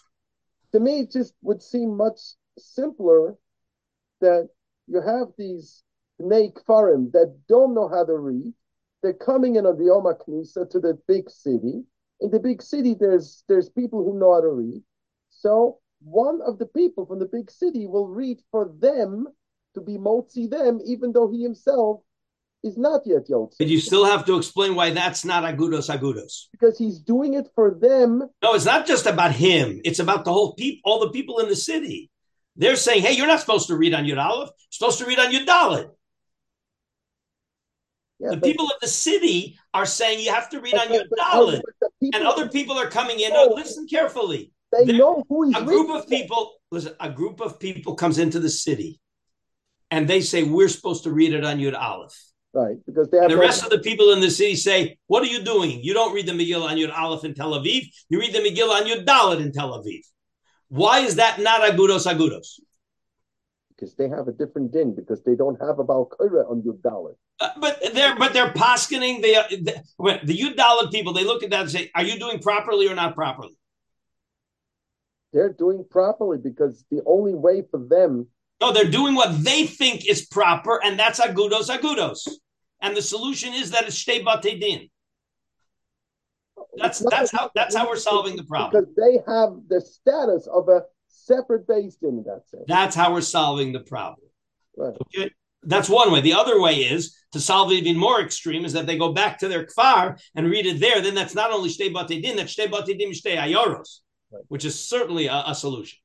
To 0.73 0.79
me, 0.79 1.01
it 1.01 1.11
just 1.11 1.33
would 1.41 1.61
seem 1.61 1.97
much 1.97 2.19
simpler 2.57 3.35
that 4.21 4.49
you 4.87 5.01
have 5.01 5.27
these 5.37 5.83
Bnei 6.21 6.53
Kfarim 6.53 7.11
that 7.13 7.35
don't 7.49 7.73
know 7.73 7.89
how 7.89 8.05
to 8.05 8.13
read. 8.13 8.53
They're 9.01 9.13
coming 9.13 9.55
in 9.55 9.65
on 9.65 9.77
the 9.77 9.91
Oma 9.91 10.15
Knisa 10.15 10.69
to 10.69 10.79
the 10.79 10.97
big 11.07 11.29
city. 11.29 11.83
In 12.21 12.31
the 12.31 12.39
big 12.39 12.61
city, 12.61 12.95
there's 12.97 13.43
there's 13.49 13.69
people 13.69 14.03
who 14.03 14.17
know 14.17 14.33
how 14.33 14.41
to 14.41 14.47
read. 14.47 14.81
So 15.29 15.79
one 16.03 16.41
of 16.41 16.59
the 16.59 16.65
people 16.65 17.05
from 17.05 17.19
the 17.19 17.25
big 17.25 17.49
city 17.49 17.87
will 17.87 18.07
read 18.07 18.39
for 18.51 18.71
them 18.79 19.27
to 19.73 19.81
be 19.81 19.97
motzi 19.97 20.49
them, 20.49 20.79
even 20.85 21.11
though 21.13 21.29
he 21.31 21.41
himself 21.41 22.01
is 22.63 22.77
not 22.77 23.01
yet 23.05 23.27
yotzi. 23.27 23.55
But 23.57 23.67
you 23.67 23.79
still 23.79 24.05
have 24.05 24.25
to 24.25 24.37
explain 24.37 24.75
why 24.75 24.91
that's 24.91 25.25
not 25.25 25.43
agudos 25.43 25.89
agudos. 25.89 26.47
Because 26.51 26.77
he's 26.77 26.99
doing 26.99 27.33
it 27.33 27.49
for 27.55 27.71
them. 27.73 28.23
No, 28.41 28.53
it's 28.53 28.65
not 28.65 28.85
just 28.85 29.05
about 29.05 29.31
him. 29.33 29.81
It's 29.83 29.99
about 29.99 30.25
the 30.25 30.31
whole 30.31 30.53
people, 30.53 30.81
all 30.89 30.99
the 30.99 31.09
people 31.09 31.39
in 31.39 31.49
the 31.49 31.55
city. 31.55 32.09
They're 32.55 32.75
saying, 32.75 33.01
"Hey, 33.01 33.13
you're 33.13 33.27
not 33.27 33.39
supposed 33.39 33.67
to 33.67 33.75
read 33.75 33.93
on 33.93 34.05
Yud 34.05 34.23
Aleph. 34.23 34.49
You're 34.49 34.55
supposed 34.69 34.99
to 34.99 35.05
read 35.05 35.19
on 35.19 35.31
Yud 35.31 35.45
Dalet." 35.45 35.89
Yeah, 38.19 38.29
the 38.29 38.37
but- 38.37 38.43
people 38.43 38.65
of 38.67 38.79
the 38.79 38.87
city 38.87 39.57
are 39.73 39.87
saying 39.87 40.19
you 40.19 40.31
have 40.31 40.49
to 40.51 40.61
read 40.61 40.73
but- 40.73 40.87
on 40.87 40.93
your 40.93 41.03
Dalit, 41.05 41.61
but 41.65 41.75
the 41.81 41.89
people- 41.99 42.19
and 42.19 42.27
other 42.27 42.47
people 42.47 42.77
are 42.77 42.89
coming 42.89 43.19
in. 43.19 43.33
No, 43.33 43.45
listen 43.55 43.87
carefully. 43.87 44.52
They 44.73 44.85
there- 44.85 44.97
know 44.97 45.23
who 45.29 45.43
he's 45.47 45.57
A 45.57 45.63
group 45.63 45.89
of 45.89 46.07
people, 46.09 46.53
listen, 46.71 46.93
a 46.99 47.09
group 47.09 47.39
of 47.41 47.59
people 47.59 47.95
comes 47.95 48.17
into 48.17 48.39
the 48.39 48.49
city, 48.49 48.99
and 49.91 50.07
they 50.07 50.21
say 50.21 50.43
we're 50.43 50.69
supposed 50.69 51.03
to 51.03 51.11
read 51.11 51.33
it 51.33 51.43
on 51.45 51.59
Yud 51.59 51.77
Aleph. 51.77 52.15
right? 52.53 52.77
Because 52.85 53.09
they 53.09 53.17
have 53.17 53.29
the 53.29 53.35
no- 53.35 53.41
rest 53.41 53.63
of 53.63 53.69
the 53.71 53.79
people 53.79 54.11
in 54.11 54.19
the 54.19 54.29
city 54.29 54.55
say, 54.55 54.97
"What 55.07 55.23
are 55.23 55.31
you 55.35 55.43
doing? 55.43 55.83
You 55.83 55.93
don't 55.93 56.13
read 56.13 56.27
the 56.27 56.33
Megillah 56.33 56.69
on 56.71 56.77
Yud 56.77 56.93
Aleph 56.95 57.23
in 57.23 57.33
Tel 57.33 57.53
Aviv. 57.53 57.83
You 58.09 58.19
read 58.19 58.33
the 58.33 58.39
Megillah 58.47 58.81
on 58.81 58.85
Yud 58.91 59.05
Dalit 59.05 59.41
in 59.41 59.51
Tel 59.51 59.71
Aviv. 59.79 60.01
Why 60.69 60.99
is 60.99 61.15
that 61.15 61.39
not 61.39 61.61
agudos 61.61 62.05
agudos? 62.11 62.59
because 63.75 63.95
they 63.95 64.07
have 64.07 64.27
a 64.27 64.31
different 64.31 64.71
din 64.71 64.93
because 64.95 65.23
they 65.23 65.35
don't 65.35 65.59
have 65.59 65.79
a 65.79 65.83
Balkira 65.83 66.49
on 66.49 66.61
your 66.63 66.75
dollar. 66.75 67.15
Uh, 67.39 67.49
but 67.59 67.81
they're 67.93 68.15
but 68.15 68.31
they're 68.33 68.51
poskening. 68.53 69.21
They, 69.21 69.33
the 69.33 69.83
when 69.97 70.19
the 70.23 70.37
Yud 70.37 70.55
Dalit 70.55 70.91
people 70.91 71.11
they 71.13 71.25
look 71.25 71.43
at 71.43 71.49
that 71.49 71.61
and 71.61 71.71
say, 71.71 71.91
"Are 71.95 72.03
you 72.03 72.17
doing 72.19 72.39
properly 72.39 72.87
or 72.87 72.95
not 72.95 73.15
properly?" 73.15 73.57
They're 75.33 75.51
doing 75.53 75.83
properly 75.89 76.37
because 76.37 76.85
the 76.91 77.01
only 77.05 77.33
way 77.33 77.63
for 77.69 77.79
them 77.79 78.27
No, 78.61 78.71
they're 78.71 78.89
doing 78.89 79.15
what 79.15 79.43
they 79.43 79.65
think 79.67 80.07
is 80.07 80.25
proper, 80.27 80.79
and 80.83 80.97
that's 80.97 81.19
agudos 81.19 81.69
agudos. 81.69 82.21
And 82.81 82.95
the 82.95 83.01
solution 83.01 83.53
is 83.53 83.71
that 83.71 83.85
it's 83.85 84.01
shtei 84.03 84.23
batei 84.23 84.59
din. 84.59 84.89
That's 86.77 86.99
that's 86.99 87.31
how 87.31 87.51
that's 87.55 87.75
how 87.75 87.87
we're 87.87 87.97
solving 87.97 88.35
the 88.35 88.43
problem. 88.43 88.71
because 88.71 88.95
they 88.95 89.19
have 89.31 89.51
the 89.67 89.81
status 89.81 90.47
of 90.47 90.69
a 90.69 90.83
separate 91.07 91.67
base 91.67 91.95
din 91.97 92.17
in 92.19 92.23
that 92.23 92.47
sense. 92.49 92.63
That's 92.67 92.95
how 92.95 93.11
we're 93.13 93.21
solving 93.21 93.73
the 93.73 93.81
problem. 93.81 94.27
Right. 94.77 94.95
Okay. 95.15 95.31
That's 95.63 95.87
one 95.87 96.11
way. 96.11 96.19
The 96.21 96.33
other 96.33 96.59
way 96.59 96.75
is 96.75 97.15
to 97.31 97.39
solve 97.39 97.71
it 97.71 97.75
even 97.75 97.97
more 97.97 98.19
extreme 98.21 98.65
is 98.65 98.73
that 98.73 98.85
they 98.85 98.97
go 98.97 99.13
back 99.13 99.39
to 99.39 99.47
their 99.47 99.65
kfar 99.65 100.19
and 100.35 100.49
read 100.49 100.65
it 100.65 100.79
there. 100.79 100.99
Then 101.01 101.15
that's 101.15 101.35
not 101.35 101.51
only 101.51 101.69
shtei 101.69 101.93
batei 101.93 102.21
din, 102.21 102.35
that's 102.35 102.53
shtei 102.55 102.67
batei 102.69 102.97
din 102.97 103.11
shtei 103.11 103.37
ayoros, 103.37 103.99
Right. 104.33 104.43
which 104.47 104.65
is 104.65 104.79
certainly 104.79 105.27
a, 105.27 105.43
a 105.47 105.55
solution. 105.55 105.99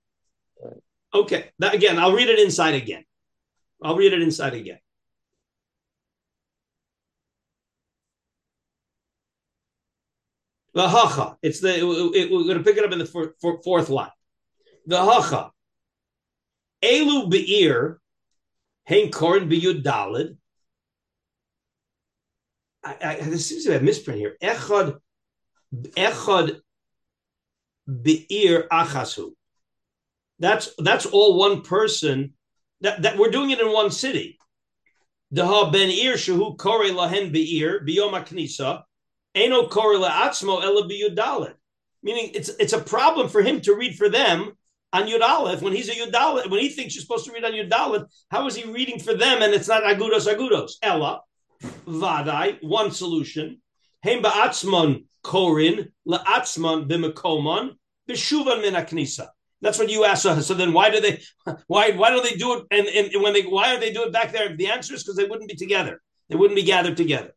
Right. 0.62 0.82
Okay. 1.14 1.50
That, 1.60 1.74
again, 1.74 1.98
I'll 1.98 2.12
read 2.12 2.28
it 2.28 2.38
inside 2.38 2.74
again. 2.74 3.04
I'll 3.82 3.96
read 3.96 4.12
it 4.12 4.20
inside 4.20 4.54
again. 4.54 4.78
The 10.74 10.88
hacha. 10.88 11.36
It's 11.42 11.60
the. 11.60 11.74
It, 11.74 12.16
it- 12.16 12.30
we're 12.30 12.44
going 12.44 12.58
to 12.58 12.64
pick 12.64 12.76
it 12.76 12.84
up 12.84 12.92
in 12.92 12.98
the 12.98 13.06
four, 13.06 13.34
four, 13.40 13.62
fourth 13.62 13.88
line. 13.88 14.10
The 14.86 14.98
hacha. 15.02 15.50
Elu 16.82 17.30
be'ir. 17.30 18.00
Hein 18.88 19.10
korin 19.10 19.50
biyud 19.50 19.82
dalid. 19.82 20.36
I, 22.84 22.96
I, 23.02 23.14
there 23.16 23.38
seems 23.38 23.64
to 23.64 23.70
be 23.70 23.76
a 23.76 23.80
misprint 23.80 24.18
here. 24.20 24.36
Echad, 24.42 24.98
echad 25.74 26.60
be'ir 27.88 28.68
achasu. 28.70 29.32
That's 30.38 30.70
that's 30.78 31.06
all 31.06 31.38
one 31.38 31.62
person. 31.62 32.34
That, 32.80 33.02
that 33.02 33.18
we're 33.18 33.30
doing 33.30 33.50
it 33.50 33.60
in 33.60 33.72
one 33.72 33.90
city. 33.90 34.38
Daha 35.34 35.72
ben 35.72 35.90
ir 35.90 36.14
shehu 36.14 36.56
kore 36.56 36.84
lahen 36.84 37.32
be'ir 37.32 37.84
biyom 37.84 38.12
knisa. 38.24 38.82
Eno 39.34 39.66
kore 39.66 39.96
la'atzmo 39.96 40.62
ela 40.62 40.88
biyud 40.88 41.16
dalid. 41.16 41.54
Meaning 42.02 42.30
it's 42.34 42.50
it's 42.60 42.72
a 42.72 42.80
problem 42.80 43.28
for 43.28 43.42
him 43.42 43.60
to 43.62 43.74
read 43.74 43.96
for 43.96 44.08
them 44.08 44.52
on 44.92 45.06
Yud 45.06 45.60
when 45.60 45.74
he's 45.74 45.88
a 45.88 45.92
Yud 45.92 46.50
when 46.50 46.60
he 46.60 46.68
thinks 46.68 46.94
you're 46.94 47.02
supposed 47.02 47.26
to 47.26 47.32
read 47.32 47.44
on 47.44 47.52
Yud 47.52 48.06
how 48.30 48.46
is 48.46 48.54
he 48.54 48.70
reading 48.70 48.98
for 48.98 49.14
them 49.14 49.42
and 49.42 49.52
it's 49.52 49.68
not 49.68 49.82
Agudos 49.82 50.32
Agudos? 50.32 50.72
Ella, 50.82 51.20
Vadai, 51.86 52.58
one 52.62 52.90
solution. 52.90 53.60
Hem 54.02 54.22
ba'atzmon 54.22 55.04
korin, 55.24 55.88
la'atzmon 56.06 56.88
b'mekomon, 56.88 57.74
min. 58.08 59.26
That's 59.60 59.78
what 59.78 59.90
you 59.90 60.04
asked. 60.04 60.22
So 60.22 60.54
then 60.54 60.72
why 60.72 60.90
do 60.90 61.00
they 61.00 61.20
why 61.66 61.90
why 61.92 62.10
do 62.10 62.22
they 62.22 62.36
do 62.36 62.54
it 62.54 62.64
and, 62.70 62.86
and 62.86 63.22
when 63.22 63.32
they 63.32 63.42
why 63.42 63.74
do 63.74 63.80
they 63.80 63.92
do 63.92 64.04
it 64.04 64.12
back 64.12 64.32
there? 64.32 64.56
The 64.56 64.68
answer 64.68 64.94
is 64.94 65.02
because 65.02 65.16
they 65.16 65.24
wouldn't 65.24 65.48
be 65.48 65.56
together. 65.56 66.00
They 66.28 66.36
wouldn't 66.36 66.56
be 66.56 66.62
gathered 66.62 66.96
together. 66.96 67.32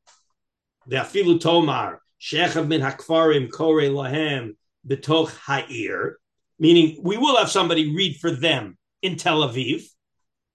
The 0.87 0.97
afilu 0.97 1.39
tomar, 1.39 2.01
shechav 2.19 2.67
min 2.67 2.81
hakfarim 2.81 3.51
kore 3.51 3.81
lahem 3.81 4.55
betoch 4.87 5.35
ha'ir 5.45 6.17
meaning 6.61 6.99
we 7.01 7.17
will 7.17 7.35
have 7.37 7.49
somebody 7.49 7.93
read 7.93 8.17
for 8.17 8.29
them 8.29 8.77
in 9.01 9.17
Tel 9.17 9.41
Aviv, 9.41 9.83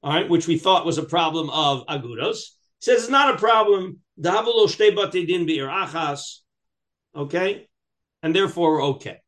all 0.04 0.12
right, 0.12 0.30
which 0.30 0.46
we 0.46 0.56
thought 0.56 0.86
was 0.86 0.98
a 0.98 1.02
problem 1.02 1.50
of 1.50 1.84
Agudos. 1.88 2.38
Says 2.80 3.02
it's 3.02 3.10
not 3.10 3.34
a 3.34 3.38
problem. 3.38 3.98
Davalo 4.18 4.68
shtei 4.68 4.94
batei 4.96 5.26
din 5.26 5.46
be'ir 5.46 5.66
achas, 5.66 6.38
okay, 7.14 7.66
and 8.22 8.34
therefore 8.34 8.80
okay. 8.82 9.18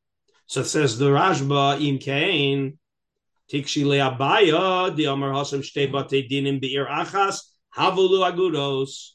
So 0.49 0.63
it 0.63 0.65
says 0.65 0.99
the 0.99 1.11
Rashba 1.11 1.79
im 1.79 1.99
kain 1.99 2.79
tikshi 3.53 3.85
le'abaya 3.85 4.97
the 4.97 5.05
Amar 5.05 5.31
Hasam 5.31 5.61
shtei 5.61 5.93
batei 5.93 6.27
din 6.27 6.47
in 6.47 6.59
be'ir 6.59 6.87
achas 6.87 7.41
havulu 7.77 8.25
Agudos, 8.25 9.11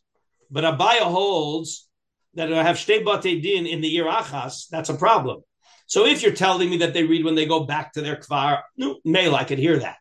but 0.51 0.63
Abaya 0.63 1.01
holds 1.01 1.87
that 2.35 2.53
I 2.53 2.61
have 2.61 2.75
shtei 2.75 3.03
batei 3.03 3.41
din 3.41 3.65
in 3.65 3.81
the 3.81 3.97
ir 3.97 4.05
achas. 4.05 4.69
That's 4.69 4.89
a 4.89 4.93
problem. 4.93 5.41
So 5.87 6.05
if 6.05 6.21
you're 6.21 6.33
telling 6.33 6.69
me 6.69 6.77
that 6.77 6.93
they 6.93 7.03
read 7.03 7.25
when 7.25 7.33
they 7.33 7.47
go 7.47 7.61
back 7.61 7.93
to 7.93 8.01
their 8.01 8.17
kvar, 8.17 8.61
no, 8.77 8.99
mail, 9.03 9.33
I 9.33 9.43
could 9.43 9.57
hear 9.57 9.79
that. 9.79 9.97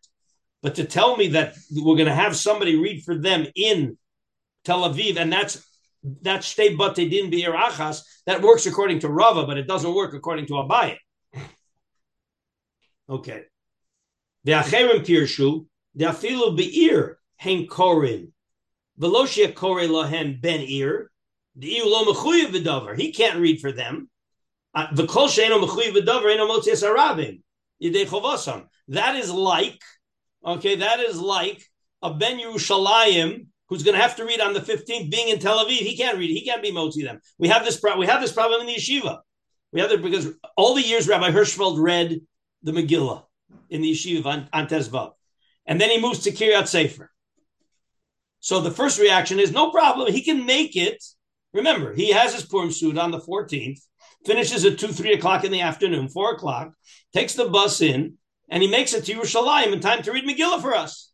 But 0.62 0.74
to 0.74 0.84
tell 0.84 1.16
me 1.16 1.28
that 1.28 1.56
we're 1.70 1.96
going 1.96 2.08
to 2.08 2.14
have 2.14 2.36
somebody 2.36 2.76
read 2.76 3.04
for 3.04 3.16
them 3.16 3.46
in 3.54 3.96
Tel 4.66 4.82
Aviv, 4.82 5.16
and 5.16 5.32
that's 5.32 5.66
that's 6.20 6.54
shtei 6.54 6.76
batei 6.76 7.08
din 7.08 7.30
be'ir 7.30 7.54
achas, 7.54 8.02
that 8.26 8.42
works 8.42 8.66
according 8.66 8.98
to 8.98 9.08
Rava, 9.08 9.46
but 9.46 9.56
it 9.56 9.66
doesn't 9.66 9.94
work 9.94 10.12
according 10.12 10.44
to 10.48 10.54
Abaye. 10.54 10.98
Okay. 13.08 13.44
The 14.44 14.52
acherim 14.52 15.04
pirshu 15.04 15.66
the 15.94 16.06
afilu 16.06 16.56
be'ir 16.56 17.18
hen 17.36 17.66
korin 17.66 18.32
veloshia 18.98 19.54
kore 19.54 19.82
lahen 19.82 20.40
ben 20.40 20.60
ir 20.60 21.10
the 21.56 21.76
iu 21.76 21.88
lo 21.88 22.12
mechuyev 22.12 22.52
v'davar. 22.52 22.98
He 22.98 23.12
can't 23.12 23.40
read 23.40 23.60
for 23.60 23.72
them. 23.72 24.08
Uh, 24.74 24.86
V'kol 24.88 25.28
she'eno 25.28 25.58
mechuyev 25.60 25.94
v'davar 25.94 26.32
eno 26.32 26.48
motzias 26.48 26.82
harabim 26.82 27.42
yidei 27.82 28.06
chovosam. 28.06 28.66
That 28.88 29.16
is 29.16 29.30
like, 29.30 29.80
okay, 30.44 30.76
that 30.76 31.00
is 31.00 31.20
like 31.20 31.62
a 32.02 32.12
Ben 32.14 32.38
Yerushalayim 32.38 33.46
who's 33.68 33.82
going 33.82 33.96
to 33.96 34.02
have 34.02 34.16
to 34.16 34.24
read 34.24 34.40
on 34.40 34.52
the 34.52 34.60
15th 34.60 35.10
being 35.10 35.28
in 35.28 35.38
Tel 35.38 35.64
Aviv. 35.64 35.78
He 35.78 35.96
can't 35.96 36.18
read. 36.18 36.30
He 36.30 36.44
can't 36.44 36.62
be 36.62 36.72
motzi 36.72 37.04
them. 37.04 37.20
We 37.38 37.48
have 37.48 37.64
this 37.64 37.78
problem. 37.78 38.00
We 38.00 38.06
have 38.06 38.20
this 38.20 38.32
problem 38.32 38.60
in 38.60 38.66
the 38.66 38.74
yeshiva. 38.74 39.20
We 39.72 39.80
have 39.80 39.92
it 39.92 40.02
because 40.02 40.28
all 40.56 40.74
the 40.74 40.82
years 40.82 41.08
Rabbi 41.08 41.30
Hirschfeld 41.30 41.82
read 41.82 42.20
the 42.62 42.72
Megillah 42.72 43.24
in 43.70 43.82
the 43.82 43.92
yeshiva 43.92 44.26
on, 44.26 44.48
on 44.52 44.66
Tezvav. 44.66 45.12
And 45.66 45.80
then 45.80 45.90
he 45.90 46.00
moves 46.00 46.20
to 46.20 46.30
Kiryat 46.30 46.68
Sefer. 46.68 47.10
So 48.40 48.60
the 48.60 48.70
first 48.70 48.98
reaction 48.98 49.38
is 49.38 49.52
no 49.52 49.70
problem. 49.70 50.12
He 50.12 50.22
can 50.22 50.44
make 50.46 50.74
it. 50.76 51.02
Remember, 51.52 51.92
he 51.92 52.10
has 52.10 52.34
his 52.34 52.44
Purim 52.44 52.72
suit 52.72 52.98
on 52.98 53.10
the 53.10 53.20
14th, 53.20 53.80
finishes 54.24 54.64
at 54.64 54.78
2, 54.78 54.88
3 54.88 55.12
o'clock 55.12 55.44
in 55.44 55.52
the 55.52 55.60
afternoon, 55.60 56.08
4 56.08 56.32
o'clock, 56.32 56.72
takes 57.12 57.34
the 57.34 57.48
bus 57.48 57.80
in, 57.80 58.14
and 58.48 58.62
he 58.62 58.68
makes 58.68 58.94
it 58.94 59.04
to 59.04 59.14
Yerushalayim 59.14 59.72
in 59.72 59.80
time 59.80 60.02
to 60.02 60.12
read 60.12 60.24
Megillah 60.24 60.60
for 60.60 60.74
us. 60.74 61.12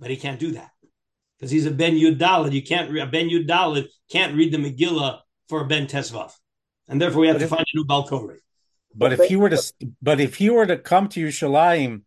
But 0.00 0.10
he 0.10 0.16
can't 0.16 0.40
do 0.40 0.52
that 0.52 0.70
because 1.38 1.50
he's 1.50 1.66
a 1.66 1.70
Ben 1.70 1.94
Yudalid. 1.94 2.52
You 2.52 2.62
can't 2.62 2.96
a 2.98 3.06
Ben 3.06 3.28
Yudalid 3.28 3.86
can't 4.10 4.34
read 4.36 4.52
the 4.52 4.58
Megillah 4.58 5.20
for 5.48 5.60
a 5.60 5.66
Ben 5.66 5.86
Tesvav, 5.86 6.32
and 6.88 7.00
therefore 7.00 7.20
we 7.20 7.28
have 7.28 7.34
But 7.36 7.40
to 7.40 7.44
if- 7.44 7.50
find 7.50 7.66
a 7.72 7.76
new 7.76 7.84
Balkori. 7.84 8.38
But 8.94 9.12
if 9.12 9.20
he 9.24 9.36
were 9.36 9.50
to, 9.50 9.72
but 10.00 10.20
if 10.20 10.36
he 10.36 10.50
were 10.50 10.66
to 10.66 10.76
come 10.76 11.08
to 11.08 11.24
Yerushalayim 11.24 12.02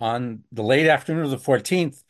on 0.00 0.44
the 0.52 0.62
late 0.62 0.86
afternoon 0.86 1.24
of 1.24 1.30
the 1.30 1.38
14th 1.38 2.02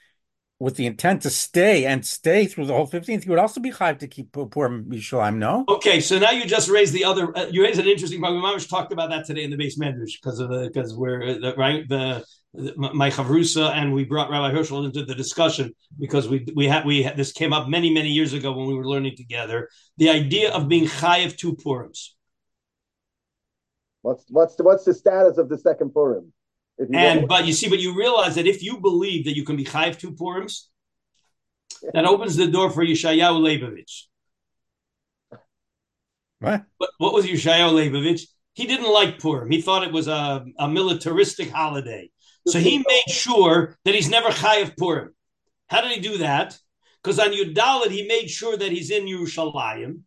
with 0.60 0.76
the 0.76 0.86
intent 0.86 1.22
to 1.22 1.30
stay 1.30 1.84
and 1.84 2.04
stay 2.04 2.46
through 2.46 2.66
the 2.66 2.74
whole 2.74 2.86
15th, 2.86 3.22
he 3.22 3.30
would 3.30 3.38
also 3.38 3.60
be 3.60 3.70
chayiv 3.70 3.98
to 4.00 4.08
keep 4.08 4.32
poor 4.32 4.48
Yerushalayim. 4.48 5.36
No, 5.36 5.64
Okay, 5.68 6.00
so 6.00 6.18
now 6.18 6.30
you 6.30 6.44
just 6.44 6.68
raised 6.68 6.92
the 6.92 7.04
other. 7.04 7.36
Uh, 7.36 7.46
you 7.46 7.62
raised 7.62 7.78
an 7.78 7.86
interesting 7.86 8.20
point. 8.20 8.34
We 8.34 8.40
might 8.40 8.58
talked 8.68 8.92
about 8.92 9.10
that 9.10 9.26
today 9.26 9.44
in 9.44 9.50
the 9.50 9.56
base 9.56 9.78
medrash 9.78 10.12
because 10.20 10.40
of 10.40 10.48
the 10.50 10.70
because 10.72 10.94
we're 10.96 11.22
uh, 11.22 11.38
the, 11.38 11.54
right 11.56 11.88
the, 11.88 12.24
the 12.54 12.74
my 12.76 13.10
chavrusa 13.10 13.70
and 13.72 13.94
we 13.94 14.04
brought 14.04 14.30
Rabbi 14.30 14.52
Hershel 14.52 14.84
into 14.84 15.04
the 15.04 15.14
discussion 15.14 15.72
because 15.98 16.28
we 16.28 16.46
we 16.56 16.66
had 16.66 16.84
we 16.84 17.04
had, 17.04 17.16
this 17.16 17.32
came 17.32 17.52
up 17.52 17.68
many 17.68 17.92
many 17.92 18.08
years 18.08 18.32
ago 18.32 18.52
when 18.52 18.66
we 18.66 18.74
were 18.74 18.88
learning 18.88 19.14
together. 19.16 19.68
The 19.98 20.10
idea 20.10 20.52
of 20.52 20.68
being 20.68 20.86
chayiv 20.86 21.36
two 21.36 21.54
Purims. 21.54 22.16
What's 24.03 24.24
what's 24.28 24.55
the 24.57 24.64
what's 24.64 24.84
the 24.84 24.94
status 24.94 25.38
of 25.38 25.49
the 25.49 25.59
second 25.59 25.90
Purim? 25.90 26.32
If 26.78 26.88
you 26.90 26.99
And 26.99 27.28
but 27.28 27.46
you 27.46 27.53
see, 27.53 27.68
but 27.68 27.80
you 27.80 27.96
realize 27.96 28.36
that 28.36 28.46
if 28.46 28.62
you 28.62 28.78
believe 28.78 29.24
that 29.24 29.36
you 29.36 29.44
can 29.44 29.57
be 29.57 29.64
chayiv 29.64 29.99
two 29.99 30.12
Purims, 30.12 30.68
that 31.92 32.05
opens 32.05 32.36
the 32.36 32.46
door 32.46 32.70
for 32.70 32.84
Yeshayahu 32.84 33.40
Leibowitz. 33.40 34.05
what? 36.38 36.64
But 36.78 36.90
what 36.99 37.14
was 37.14 37.26
Yeshayahu 37.26 37.72
Leibowitz? 37.72 38.22
He 38.55 38.66
didn't 38.66 38.92
like 38.92 39.18
Purim. 39.20 39.51
He 39.51 39.61
thought 39.61 39.84
it 39.84 39.92
was 39.92 40.09
a, 40.09 40.44
a 40.59 40.68
militaristic 40.68 41.51
holiday. 41.51 42.11
So 42.46 42.59
he 42.59 42.78
made 42.78 43.09
sure 43.09 43.76
that 43.84 43.94
he's 43.94 44.09
never 44.09 44.30
chayiv 44.30 44.76
Purim. 44.76 45.14
How 45.68 45.82
did 45.82 45.92
he 45.92 46.01
do 46.01 46.18
that? 46.18 46.59
because 47.03 47.18
on 47.18 47.32
Yudalit 47.32 47.90
he 47.90 48.07
made 48.07 48.28
sure 48.28 48.57
that 48.57 48.70
he's 48.70 48.90
in 48.90 49.07
Yerushalayim, 49.07 50.01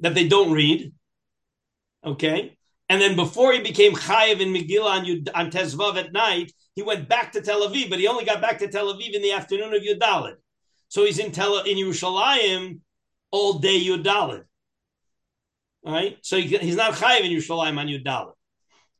that 0.00 0.14
they 0.14 0.26
don't 0.26 0.52
read. 0.52 0.92
Okay, 2.04 2.56
and 2.88 3.00
then 3.00 3.16
before 3.16 3.52
he 3.52 3.60
became 3.60 3.94
chayiv 3.94 4.40
in 4.40 4.52
Megillah 4.52 4.84
on, 4.84 5.04
Yud, 5.04 5.28
on 5.34 5.50
Tezvav 5.50 5.96
at 5.96 6.12
night, 6.12 6.52
he 6.74 6.82
went 6.82 7.08
back 7.08 7.32
to 7.32 7.40
Tel 7.40 7.66
Aviv, 7.68 7.90
but 7.90 7.98
he 7.98 8.06
only 8.06 8.24
got 8.24 8.40
back 8.40 8.58
to 8.58 8.68
Tel 8.68 8.92
Aviv 8.92 9.14
in 9.14 9.22
the 9.22 9.32
afternoon 9.32 9.74
of 9.74 9.82
Yudalit. 9.82 10.36
So 10.88 11.04
he's 11.04 11.18
in 11.18 11.32
Tel 11.32 11.60
in 11.60 11.78
Yerushalayim 11.78 12.80
all 13.30 13.54
day 13.54 13.82
Yudalit. 13.82 14.44
All 15.84 15.92
right, 15.92 16.16
so 16.22 16.36
he, 16.36 16.56
he's 16.58 16.76
not 16.76 16.94
chayiv 16.94 17.20
in 17.20 17.32
Yerushalayim 17.32 17.78
on 17.78 17.88
Yudalit. 17.88 18.34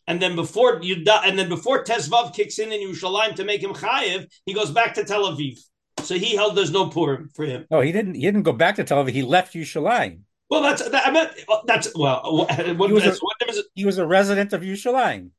And 0.07 0.21
then 0.21 0.35
before 0.37 0.81
Yudah, 0.81 1.21
and 1.25 1.39
then 1.39 1.49
before 1.49 1.85
Tezvav 1.85 2.35
kicks 2.35 2.59
in 2.59 2.73
in 2.73 2.81
Yerushalayim 2.81 3.37
to 3.37 3.45
make 3.45 3.63
him 3.63 3.73
chayiv, 3.73 4.27
he 4.47 4.55
goes 4.55 4.71
back 4.71 4.95
to 4.95 5.05
Tel 5.05 5.31
Aviv. 5.31 5.59
So 6.01 6.17
he 6.17 6.35
held 6.35 6.57
there's 6.57 6.73
no 6.73 6.89
Purim 6.89 7.31
for 7.35 7.45
him. 7.45 7.67
No, 7.71 7.81
he 7.81 7.93
didn't. 7.93 8.15
He 8.15 8.23
didn't 8.23 8.43
go 8.43 8.53
back 8.53 8.77
to 8.77 8.85
Tel 8.85 9.05
Aviv. 9.05 9.11
He 9.11 9.23
left 9.23 9.55
Yerushalayim. 9.55 10.21
Well, 10.53 10.61
that's 10.61 10.87
that, 10.87 11.07
I 11.07 11.11
meant 11.11 11.31
that's 11.65 11.95
well. 11.95 12.21
What, 12.47 12.51
he, 12.53 12.93
was 12.93 13.07
a, 13.07 13.15
what 13.21 13.37
he 13.75 13.87
was 13.87 13.97
a 13.97 14.07
resident 14.07 14.53
of 14.53 14.61
Yerushalayim. 14.61 15.31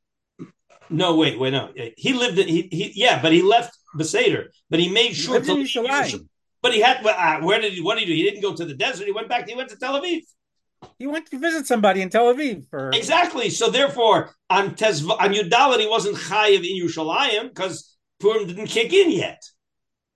No, 0.89 1.15
wait, 1.17 1.37
wait, 1.37 1.53
no. 1.53 1.71
He 1.97 2.13
lived. 2.13 2.39
In, 2.39 2.47
he, 2.47 2.67
he 2.71 2.93
yeah, 2.95 3.21
but 3.21 3.31
he 3.31 3.43
left 3.43 3.77
Beseder, 3.95 4.47
but 4.71 4.79
he 4.79 4.89
made 4.89 5.13
sure 5.13 5.39
he 5.39 5.45
to 5.45 5.53
leave 5.53 5.67
Yerushalayim. 5.67 6.27
But 6.63 6.73
he 6.73 6.81
had. 6.81 7.05
Uh, 7.05 7.41
where 7.45 7.61
did 7.61 7.73
he? 7.73 7.81
What 7.81 7.99
did 7.99 8.07
he 8.07 8.11
do? 8.11 8.15
He 8.15 8.23
didn't 8.23 8.41
go 8.41 8.55
to 8.55 8.65
the 8.65 8.73
desert. 8.73 9.05
He 9.05 9.11
went 9.11 9.29
back. 9.29 9.47
He 9.47 9.53
went 9.53 9.69
to 9.69 9.75
Tel 9.75 10.01
Aviv. 10.01 10.21
He 10.97 11.05
went 11.05 11.27
to 11.27 11.37
visit 11.37 11.67
somebody 11.67 12.01
in 12.01 12.09
Tel 12.09 12.33
Aviv 12.33 12.67
for 12.71 12.89
exactly. 12.89 13.51
So 13.51 13.69
therefore, 13.69 14.33
on 14.49 14.71
Tezv 14.71 15.11
on 15.11 15.31
Yudalit, 15.31 15.79
he 15.79 15.87
wasn't 15.87 16.15
chayiv 16.15 16.67
in 16.67 16.83
Yerushalayim 16.83 17.49
because 17.49 17.95
Purim 18.19 18.47
didn't 18.47 18.65
kick 18.65 18.91
in 18.91 19.11
yet. 19.11 19.43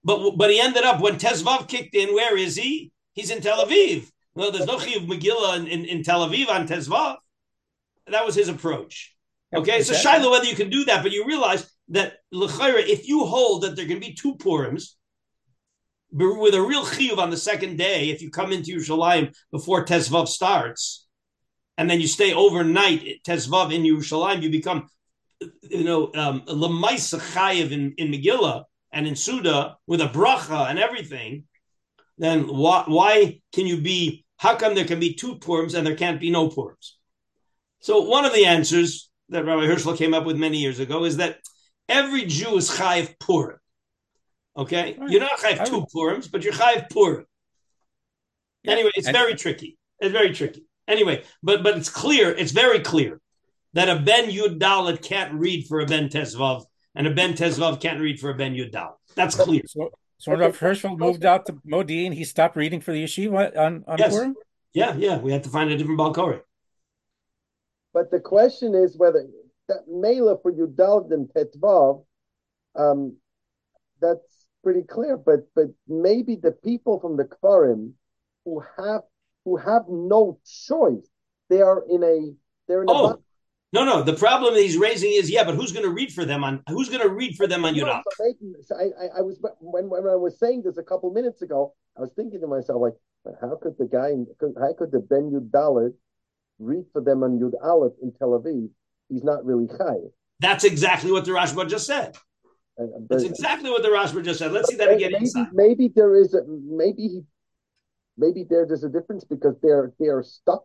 But 0.04 0.32
but 0.38 0.50
he 0.50 0.60
ended 0.60 0.86
up 0.86 1.02
when 1.02 1.18
Tezvav 1.18 1.68
kicked 1.68 1.94
in. 1.94 2.16
Where 2.16 2.36
is 2.36 2.56
he? 2.56 2.92
He's 3.14 3.30
in 3.30 3.42
Tel 3.42 3.64
Aviv. 3.64 4.10
No, 4.38 4.52
there's 4.52 4.68
no 4.68 4.78
Chiyuv 4.78 5.08
Megillah 5.08 5.58
in, 5.58 5.66
in, 5.66 5.86
in, 5.86 6.04
Tel 6.04 6.30
Aviv 6.30 6.48
on 6.48 6.68
Tezvav. 6.68 7.16
That 8.06 8.24
was 8.24 8.36
his 8.36 8.50
approach. 8.50 9.16
Okay, 9.52 9.82
so 9.82 9.96
Shiloh, 9.96 10.30
whether 10.30 10.46
you 10.46 10.56
can 10.56 10.70
do 10.70 10.86
that, 10.86 11.02
but 11.02 11.12
you 11.12 11.26
realize 11.26 11.68
that 11.90 12.18
L'chaira, 12.32 12.80
if 12.80 13.08
you 13.08 13.26
hold 13.26 13.64
that 13.64 13.76
there 13.76 13.88
can 13.88 14.00
be 14.00 14.14
two 14.14 14.36
Purims 14.36 14.96
with 16.12 16.54
a 16.54 16.62
real 16.62 16.86
Chiyuv 16.86 17.18
on 17.18 17.32
the 17.32 17.38
second 17.38 17.78
day, 17.78 18.12
if 18.12 18.22
you 18.22 18.30
come 18.30 18.54
into 18.54 18.78
Yerushalayim 18.78 19.36
before 19.52 19.84
Tezvav 19.86 20.28
starts, 20.28 21.08
and 21.80 21.90
then 21.90 22.00
you 22.00 22.08
stay 22.08 22.32
overnight 22.32 23.08
at 23.08 23.24
Tezvav 23.26 23.74
in 23.74 23.82
Yerushalayim, 23.82 24.44
you 24.44 24.52
become, 24.52 24.88
you 25.64 25.84
know, 25.84 26.12
um, 26.14 26.42
Lamaisa 26.42 27.20
Chayiv 27.20 27.72
in, 27.72 27.96
in 27.98 28.12
Megillah 28.12 28.66
and 28.92 29.08
in 29.08 29.16
Suda 29.16 29.78
with 29.88 30.00
a 30.00 30.08
bracha 30.08 30.70
and 30.70 30.78
everything, 30.78 31.46
then 32.20 32.44
why, 32.44 32.84
why 32.86 33.42
can 33.52 33.66
you 33.66 33.82
be 33.82 34.26
how 34.38 34.56
come 34.56 34.76
there 34.76 34.86
can 34.86 35.00
be 35.00 35.14
two 35.14 35.38
Purims 35.38 35.74
and 35.74 35.86
there 35.86 35.96
can't 35.96 36.20
be 36.20 36.30
no 36.30 36.50
Purims? 36.50 36.98
So 37.80 38.02
one 38.02 38.26
of 38.26 38.34
the 38.34 38.46
answers 38.46 39.10
that 39.30 39.46
Rabbi 39.46 39.66
Hershel 39.66 39.98
came 39.98 40.14
up 40.14 40.26
with 40.26 40.38
many 40.38 40.58
years 40.58 40.80
ago 40.80 41.04
is 41.04 41.18
that 41.18 41.40
every 41.90 42.26
Jew 42.26 42.58
is 42.58 42.70
Chayiv 42.70 43.20
Purim. 43.20 43.60
Okay? 44.56 44.96
Right. 44.98 45.10
You're 45.10 45.22
not 45.22 45.40
Chayiv 45.40 45.66
two 45.68 45.86
Purims, 45.94 46.28
but 46.28 46.44
you're 46.44 46.54
Chayiv 46.54 46.90
Purim. 46.90 47.26
Yeah. 48.64 48.74
Anyway, 48.74 48.92
it's 48.96 49.10
very 49.10 49.36
tricky. 49.36 49.78
It's 50.00 50.12
very 50.12 50.34
tricky. 50.34 50.66
Anyway, 50.88 51.24
but 51.44 51.64
but 51.64 51.78
it's 51.78 51.90
clear, 51.90 52.32
it's 52.32 52.52
very 52.52 52.80
clear 52.80 53.20
that 53.74 53.90
a 53.90 54.00
Ben 54.00 54.30
Yud 54.30 54.60
Dalet 54.60 55.02
can't 55.02 55.34
read 55.34 55.68
for 55.68 55.82
a 55.82 55.86
Ben 55.86 56.10
Tezvav, 56.10 56.64
and 56.96 57.06
a 57.06 57.12
Ben 57.12 57.34
Tezvav 57.34 57.82
can't 57.82 58.00
read 58.00 58.20
for 58.20 58.30
a 58.30 58.36
Ben 58.36 58.54
Yud 58.54 58.72
Dalet. 58.72 58.96
That's 59.16 59.36
clear. 59.36 59.64
So, 59.68 59.92
Sort 60.20 60.42
of 60.42 60.58
Hirschfeld 60.58 60.98
moved 60.98 61.26
out 61.26 61.46
to 61.46 61.54
Modi'in. 61.66 62.14
He 62.14 62.24
stopped 62.24 62.56
reading 62.56 62.82
for 62.82 62.92
the 62.92 63.04
yeshiva 63.04 63.56
on, 63.56 63.84
on 63.88 63.98
yes. 64.00 64.14
Purim? 64.14 64.36
Yeah, 64.74 64.96
yeah. 64.96 65.20
We 65.20 65.32
had 65.32 65.44
to 65.44 65.50
find 65.50 65.70
a 65.70 65.78
different 65.78 66.00
Balkori. 66.00 66.42
But 67.94 68.12
the 68.12 68.20
question 68.20 68.74
is 68.76 68.98
whether 68.98 69.28
that 69.68 69.84
Mela 69.88 70.38
for 70.42 70.52
Yudal 70.52 71.12
and 71.12 71.30
Tetvav, 71.30 72.04
um, 72.76 73.18
that's 74.02 74.46
pretty 74.64 74.84
clear. 74.84 75.18
But 75.18 75.48
but 75.56 75.68
maybe 75.88 76.36
the 76.36 76.52
people 76.52 77.00
from 77.00 77.18
the 77.18 77.26
Kfarim 77.26 77.94
who 78.46 78.64
have 78.78 79.02
who 79.46 79.58
have 79.58 79.84
no 79.88 80.40
choice, 80.68 81.08
they 81.50 81.62
are 81.62 81.84
in 81.90 82.04
a 82.04 82.34
they're 82.68 82.82
in 82.82 82.90
oh. 82.90 83.20
No, 83.74 83.84
no. 83.84 84.02
The 84.02 84.14
problem 84.14 84.56
he's 84.56 84.78
raising 84.78 85.12
is 85.12 85.30
yeah, 85.30 85.44
but 85.44 85.56
who's 85.56 85.72
going 85.72 85.86
to 85.86 85.92
read 85.92 86.14
for 86.14 86.26
them 86.26 86.44
on 86.44 86.64
who's 86.70 86.90
going 86.90 87.02
to 87.02 87.10
read 87.10 87.36
for 87.36 87.48
them 87.48 87.66
on 87.66 87.76
Yudal? 87.76 88.02
So 88.62 88.76
I, 88.76 89.20
I, 89.20 89.22
was 89.22 89.40
when 89.60 89.90
when 89.90 90.08
I 90.08 90.16
was 90.16 90.40
saying 90.40 90.64
this 90.64 90.78
a 90.78 90.84
couple 90.84 91.12
minutes 91.12 91.42
ago, 91.42 91.74
I 91.98 92.02
was 92.02 92.12
thinking 92.16 92.40
to 92.42 92.48
myself 92.48 92.82
like, 92.82 92.94
how 93.42 93.58
could 93.62 93.78
the 93.78 93.86
guy, 93.86 94.12
how 94.60 94.74
could 94.74 94.92
the 94.92 95.00
Ben 95.00 95.32
Yud 95.32 95.94
read 96.60 96.86
for 96.94 97.02
them 97.02 97.24
on 97.24 97.40
Yud 97.40 97.54
Aleph 97.64 97.94
in 98.02 98.14
Tel 98.14 98.40
Aviv? 98.40 98.70
He's 99.10 99.24
not 99.24 99.46
really 99.46 99.68
high. 99.68 100.08
That's 100.40 100.64
exactly 100.64 101.12
what 101.12 101.26
the 101.26 101.32
Rashba 101.32 101.68
just 101.70 101.88
said. 101.88 102.16
Uh, 102.80 102.86
That's 103.10 103.24
exactly 103.24 103.70
what 103.70 103.82
the 103.82 103.90
Rashba 103.90 104.24
just 104.24 104.40
said. 104.40 104.52
Let's 104.52 104.70
see 104.70 104.76
that 104.76 104.92
again. 104.92 105.12
Maybe, 105.14 105.50
maybe 105.54 105.94
there 105.96 106.16
is 106.16 106.34
a 106.36 106.42
maybe 106.46 107.24
maybe 108.18 108.46
there, 108.48 108.66
there's 108.68 108.84
a 108.84 108.90
difference 108.90 109.24
because 109.24 109.56
they're 109.64 109.94
they're 110.00 110.22
stuck 110.22 110.64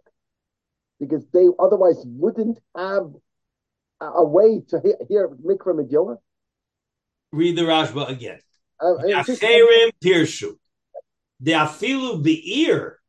because 1.03 1.27
they 1.33 1.49
otherwise 1.59 2.01
wouldn't 2.07 2.61
have 2.77 3.13
a, 4.01 4.05
a 4.05 4.25
way 4.25 4.63
to 4.69 4.81
hear, 4.81 4.97
hear 5.09 5.29
Mikra 5.29 5.75
Megillah. 5.75 6.19
Read 7.33 7.57
the 7.57 7.63
Rashba 7.63 8.09
again. 8.09 8.39
Uh, 8.81 8.95
uh, 8.95 9.25
Acherim 9.25 9.91
pirshu. 10.03 10.53
The 11.41 11.53
afilu 11.53 12.23
beir 12.23 13.01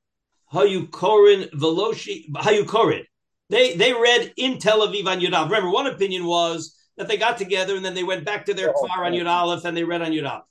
hayu 0.51 0.89
korin 0.89 1.51
veloshi 1.51 2.31
hayu 2.31 2.63
korin. 2.63 3.03
They 3.51 3.75
they 3.75 3.93
read 3.93 4.33
in 4.37 4.57
Tel 4.57 4.87
Aviv 4.87 5.05
on 5.05 5.19
Yud 5.19 5.43
Remember, 5.45 5.69
one 5.69 5.85
opinion 5.85 6.25
was 6.25 6.75
that 6.97 7.07
they 7.07 7.17
got 7.17 7.37
together 7.37 7.75
and 7.75 7.85
then 7.85 7.93
they 7.93 8.03
went 8.03 8.25
back 8.25 8.45
to 8.45 8.55
their 8.55 8.73
oh, 8.75 8.87
on 8.87 9.11
Yud 9.11 9.29
Aleph 9.29 9.65
and 9.65 9.77
they 9.77 9.83
read 9.83 10.01
on 10.01 10.11
Yud 10.11 10.41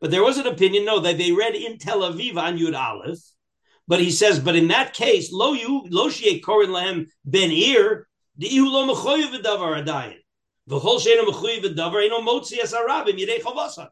But 0.00 0.10
there 0.10 0.24
was 0.24 0.38
an 0.38 0.48
opinion, 0.48 0.84
no, 0.84 0.98
that 0.98 1.16
they 1.18 1.30
read 1.30 1.54
in 1.54 1.78
Tel 1.78 2.00
Aviv 2.00 2.36
on 2.36 2.58
Yud 2.58 2.76
Aleph 2.76 3.20
but 3.88 4.00
he 4.00 4.10
says, 4.10 4.38
but 4.38 4.56
in 4.56 4.68
that 4.68 4.94
case, 4.94 5.32
lo 5.32 5.52
you 5.52 5.84
lo 5.90 6.08
korin 6.08 6.68
lahem 6.68 7.06
ben 7.24 7.50
ir 7.50 8.08
ihu 8.40 8.70
lo 8.70 8.94
mechoyev 8.94 9.34
v'davar 9.34 9.84
adayin 9.84 10.18
v'chol 10.68 11.00
sheinu 11.00 11.24
mechoyev 11.26 11.64
v'davar 11.64 12.04
eno 12.04 12.20
motzi 12.20 12.58
es 12.62 12.72
arabim 12.72 13.18
yidei 13.18 13.40
chavasa. 13.40 13.88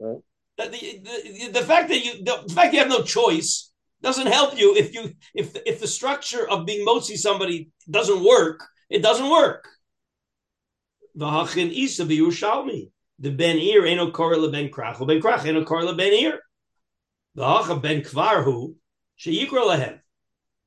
The, 0.00 0.64
the, 0.66 1.50
the 1.52 1.62
fact 1.62 1.88
that 1.88 2.04
you 2.04 2.24
the 2.24 2.52
fact 2.52 2.72
you 2.72 2.80
have 2.80 2.88
no 2.88 3.02
choice 3.02 3.70
doesn't 4.02 4.26
help 4.26 4.58
you 4.58 4.74
if 4.76 4.92
you 4.94 5.12
if 5.34 5.56
if 5.64 5.80
the 5.80 5.86
structure 5.86 6.48
of 6.48 6.66
being 6.66 6.86
motzi 6.86 7.16
somebody 7.16 7.70
doesn't 7.88 8.24
work. 8.24 8.64
It 8.90 9.02
doesn't 9.02 9.30
work. 9.30 9.68
V'hachin 11.16 11.70
isa 11.70 12.04
b'Yerushalmi. 12.04 12.90
The 13.20 13.30
ben 13.30 13.58
ir 13.58 13.84
eno 13.86 14.10
korel 14.10 14.50
ben 14.50 14.70
krach 14.70 15.04
ben 15.06 15.20
krach 15.20 15.46
eno 15.46 15.64
korel 15.64 15.96
ben 15.96 16.12
ir. 16.12 16.40
The 17.34 17.44
hacha 17.44 17.76
ben 17.76 18.02
kvarhu 18.02 18.74
sheyikra 19.18 19.64
lahem. 19.66 19.98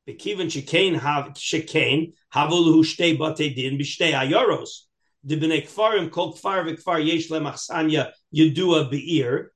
Bekivan 0.08 0.48
shekain 0.48 1.00
have 1.00 1.34
shekain 1.34 2.14
havolu 2.34 2.84
shtei 2.84 3.18
bate 3.18 3.56
din 3.56 3.78
b'shtei 3.78 4.14
ayoros. 4.14 4.88
The 5.24 5.38
b'nei 5.38 5.68
kfarim 5.68 6.12
kol 6.12 6.34
kfar 6.34 6.66
v'kfar 6.68 7.06
yesh 7.06 7.30
lemachsanya 7.30 8.12
yedua 8.36 8.90
be'ir. 8.90 9.52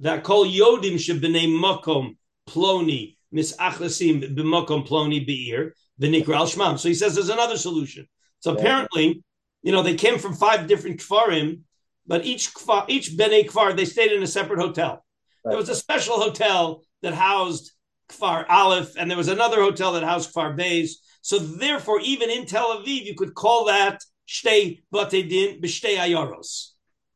That 0.00 0.24
kol 0.24 0.46
yodim 0.46 0.94
sheb'nei 0.94 1.46
makom 1.48 2.16
ploni 2.48 3.16
misachlasim 3.32 4.34
b'makom 4.34 4.88
ploni 4.88 5.26
be'ir 5.26 5.74
v'nikra 6.00 6.36
al 6.36 6.46
shmam. 6.46 6.78
So 6.78 6.88
he 6.88 6.94
says 6.94 7.14
there's 7.14 7.28
another 7.28 7.58
solution. 7.58 8.08
So 8.40 8.54
apparently, 8.54 9.22
you 9.62 9.72
know, 9.72 9.82
they 9.82 9.94
came 9.94 10.18
from 10.18 10.34
five 10.34 10.66
different 10.66 11.00
kfarim, 11.00 11.60
but 12.06 12.24
each 12.24 12.52
kfar, 12.54 12.88
each 12.88 13.10
b'nei 13.10 13.46
kfar, 13.46 13.76
they 13.76 13.84
stayed 13.84 14.12
in 14.12 14.22
a 14.22 14.26
separate 14.26 14.58
hotel. 14.58 15.04
There 15.44 15.56
was 15.56 15.68
a 15.68 15.74
special 15.74 16.16
hotel 16.16 16.82
that 17.02 17.14
housed 17.14 17.71
Kfar 18.12 18.44
Aleph, 18.48 18.94
and 18.96 19.10
there 19.10 19.18
was 19.18 19.28
another 19.28 19.60
hotel 19.60 19.92
that 19.92 20.02
housed 20.02 20.34
Kfar 20.34 20.58
Beis. 20.58 20.92
So 21.22 21.38
therefore, 21.38 22.00
even 22.00 22.30
in 22.30 22.46
Tel 22.46 22.78
Aviv, 22.78 23.04
you 23.04 23.14
could 23.14 23.34
call 23.34 23.66
that 23.66 24.00
Shtei 24.28 24.82
Batedin 24.92 25.62
B'Shtei 25.62 25.96
Ayoros. 25.96 26.70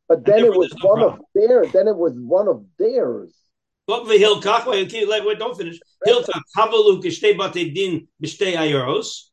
But 0.08 0.24
then 0.24 0.44
it 0.44 0.54
was 0.54 0.72
no 0.82 0.88
one 0.88 1.00
problem. 1.00 1.20
of 1.20 1.26
theirs. 1.34 1.72
Then 1.72 1.88
it 1.88 1.96
was 1.96 2.12
one 2.14 2.48
of 2.48 2.64
theirs. 2.78 3.34
But 3.86 4.04
the 4.04 4.14
Hilkach, 4.14 4.66
wait, 4.66 4.92
wait, 5.26 5.38
don't 5.38 5.56
finish. 5.56 5.78
Hilkach, 6.06 6.40
Havaluk, 6.56 7.02
Shtei 7.04 7.36
Batedin 7.36 8.06
B'Shtei 8.22 8.54
Ayoros. 8.54 9.28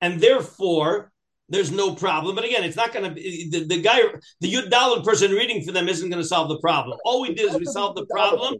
And 0.00 0.20
therefore, 0.20 1.12
there's 1.48 1.70
no 1.70 1.94
problem. 1.94 2.34
But 2.34 2.44
again, 2.44 2.64
it's 2.64 2.76
not 2.76 2.92
going 2.92 3.04
to 3.04 3.14
be 3.14 3.48
the, 3.50 3.64
the 3.64 3.80
guy, 3.80 4.00
the 4.40 4.52
Yud 4.52 5.04
person 5.04 5.32
reading 5.32 5.64
for 5.64 5.72
them 5.72 5.88
isn't 5.88 6.08
going 6.08 6.22
to 6.22 6.28
solve 6.28 6.48
the 6.48 6.58
problem. 6.58 6.98
All 7.04 7.20
we 7.20 7.34
did 7.34 7.50
is 7.50 7.58
we 7.58 7.66
solved 7.66 7.96
the 7.96 8.06
problem 8.06 8.56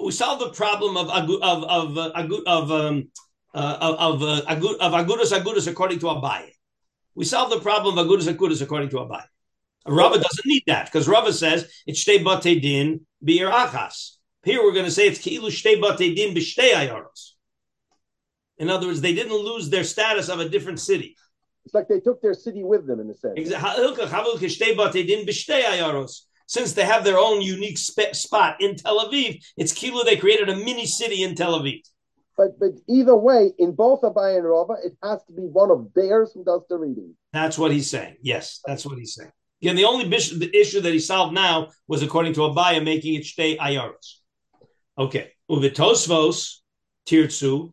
we 0.00 0.12
solve 0.12 0.38
the 0.40 0.50
problem 0.50 0.96
of 0.96 1.10
of 1.10 1.42
of 1.42 1.98
uh, 1.98 2.10
of 2.46 2.70
um, 2.70 3.08
uh, 3.54 3.96
of 3.98 4.22
uh, 4.22 4.42
of 4.48 4.92
agudas 4.92 5.38
agudas 5.38 5.68
according 5.68 5.98
to 6.00 6.06
Abaye. 6.06 6.50
We 7.14 7.24
solve 7.24 7.50
the 7.50 7.60
problem 7.60 7.98
of 7.98 8.06
agudas 8.06 8.32
agudas 8.32 8.62
according 8.62 8.90
to 8.90 8.96
Abaye. 8.96 9.24
Rava 9.86 10.18
doesn't 10.18 10.46
need 10.46 10.62
that 10.66 10.86
because 10.86 11.08
Rava 11.08 11.32
says 11.32 11.70
it's 11.86 12.04
shtei 12.04 12.22
bate 12.22 12.60
din 12.62 13.06
bir 13.22 13.50
achas. 13.50 14.16
Here 14.44 14.62
we're 14.62 14.72
going 14.72 14.84
to 14.84 14.90
say 14.90 15.08
it's 15.08 15.18
ki'ilu 15.18 15.50
shtei 15.50 15.80
bate 15.80 16.14
din 16.14 16.34
b'shtei 16.34 16.72
ayaros. 16.72 17.32
In 18.58 18.70
other 18.70 18.86
words, 18.86 19.00
they 19.00 19.14
didn't 19.14 19.32
lose 19.32 19.70
their 19.70 19.84
status 19.84 20.28
of 20.28 20.38
a 20.38 20.48
different 20.48 20.78
city. 20.78 21.16
It's 21.64 21.74
like 21.74 21.88
they 21.88 22.00
took 22.00 22.20
their 22.22 22.34
city 22.34 22.62
with 22.62 22.86
them 22.86 23.00
in 23.00 23.10
a 23.10 23.14
sense. 23.14 23.34
Since 26.52 26.74
they 26.74 26.84
have 26.84 27.02
their 27.02 27.18
own 27.18 27.40
unique 27.40 27.78
sp- 27.80 28.12
spot 28.12 28.60
in 28.60 28.76
Tel 28.76 29.08
Aviv, 29.08 29.42
it's 29.56 29.72
Kilu 29.72 30.04
they 30.04 30.18
created 30.18 30.50
a 30.50 30.56
mini 30.56 30.84
city 30.84 31.22
in 31.22 31.34
Tel 31.34 31.58
Aviv. 31.58 31.80
But 32.36 32.58
but 32.60 32.72
either 32.86 33.16
way, 33.16 33.52
in 33.58 33.72
both 33.72 34.02
Abaye 34.02 34.36
and 34.36 34.46
Rava, 34.46 34.74
it 34.84 34.94
has 35.02 35.24
to 35.28 35.32
be 35.32 35.44
one 35.60 35.70
of 35.70 35.94
theirs 35.94 36.32
who 36.34 36.44
does 36.44 36.60
the 36.68 36.76
reading. 36.76 37.16
That's 37.32 37.56
what 37.56 37.72
he's 37.72 37.88
saying. 37.88 38.16
Yes, 38.20 38.60
that's 38.66 38.84
what 38.84 38.98
he's 38.98 39.14
saying. 39.14 39.32
Again, 39.62 39.76
the 39.76 39.86
only 39.86 40.06
bis- 40.06 40.38
the 40.38 40.54
issue 40.54 40.82
that 40.82 40.92
he 40.92 40.98
solved 40.98 41.32
now 41.32 41.68
was 41.88 42.02
according 42.02 42.34
to 42.34 42.40
Abaya, 42.40 42.84
making 42.84 43.14
it 43.14 43.24
stay 43.24 43.56
ayaros. 43.56 44.18
Okay. 44.98 45.32
Uvitosvos, 45.50 46.56
tirtsu, 47.08 47.72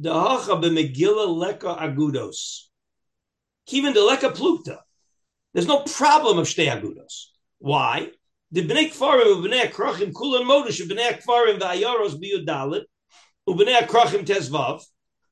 dahacha 0.00 0.60
b'megillah 0.60 1.28
leka 1.28 1.76
agudos. 1.76 2.62
Kivin 3.68 3.94
de 3.94 4.04
leka 4.04 4.30
plukta. 4.30 4.78
There's 5.52 5.68
no 5.68 5.82
problem 5.82 6.38
of 6.38 6.48
shtei 6.48 6.68
agudos. 6.68 7.26
Why? 7.64 8.10
The 8.52 8.60
bnei 8.68 8.92
kfarim 8.92 9.36
ubnei 9.36 9.72
krachim 9.72 10.12
kulan 10.12 10.46
modush 10.46 10.82
ubnei 10.82 11.18
kfarim 11.22 11.58
v'ayaros 11.58 12.20
biyudalit 12.20 12.84
ubnei 13.48 13.86
krachim 13.88 14.26
tezvav. 14.26 14.82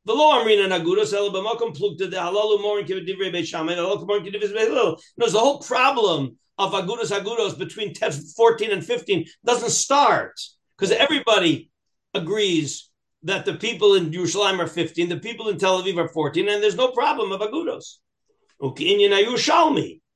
V'lo 0.08 0.40
amrina 0.40 0.66
nagudos 0.66 1.12
el 1.12 1.30
b'makom 1.30 1.76
plukta 1.76 2.10
the 2.10 2.16
halalu 2.16 2.62
morin 2.62 2.86
kivdivrei 2.86 3.30
beishamay 3.30 3.76
halalu 3.76 4.06
morin 4.06 4.24
kivdivrei 4.24 4.54
beilil. 4.56 4.98
There's 5.18 5.32
the 5.32 5.40
whole 5.40 5.58
problem 5.58 6.38
of 6.56 6.72
agudos 6.72 7.12
agudos 7.12 7.58
between 7.58 7.94
14 7.94 8.70
and 8.70 8.82
15 8.82 9.26
doesn't 9.44 9.68
start 9.68 10.40
because 10.78 10.90
everybody 10.90 11.70
agrees 12.14 12.88
that 13.24 13.44
the 13.44 13.56
people 13.56 13.92
in 13.92 14.10
Yerushalayim 14.10 14.58
are 14.58 14.66
15, 14.66 15.10
the 15.10 15.18
people 15.18 15.50
in 15.50 15.58
Tel 15.58 15.82
Aviv 15.82 15.98
are 15.98 16.08
14, 16.08 16.48
and 16.48 16.62
there's 16.62 16.76
no 16.76 16.92
problem 16.92 17.30
of 17.30 17.42
agudos. 17.42 17.98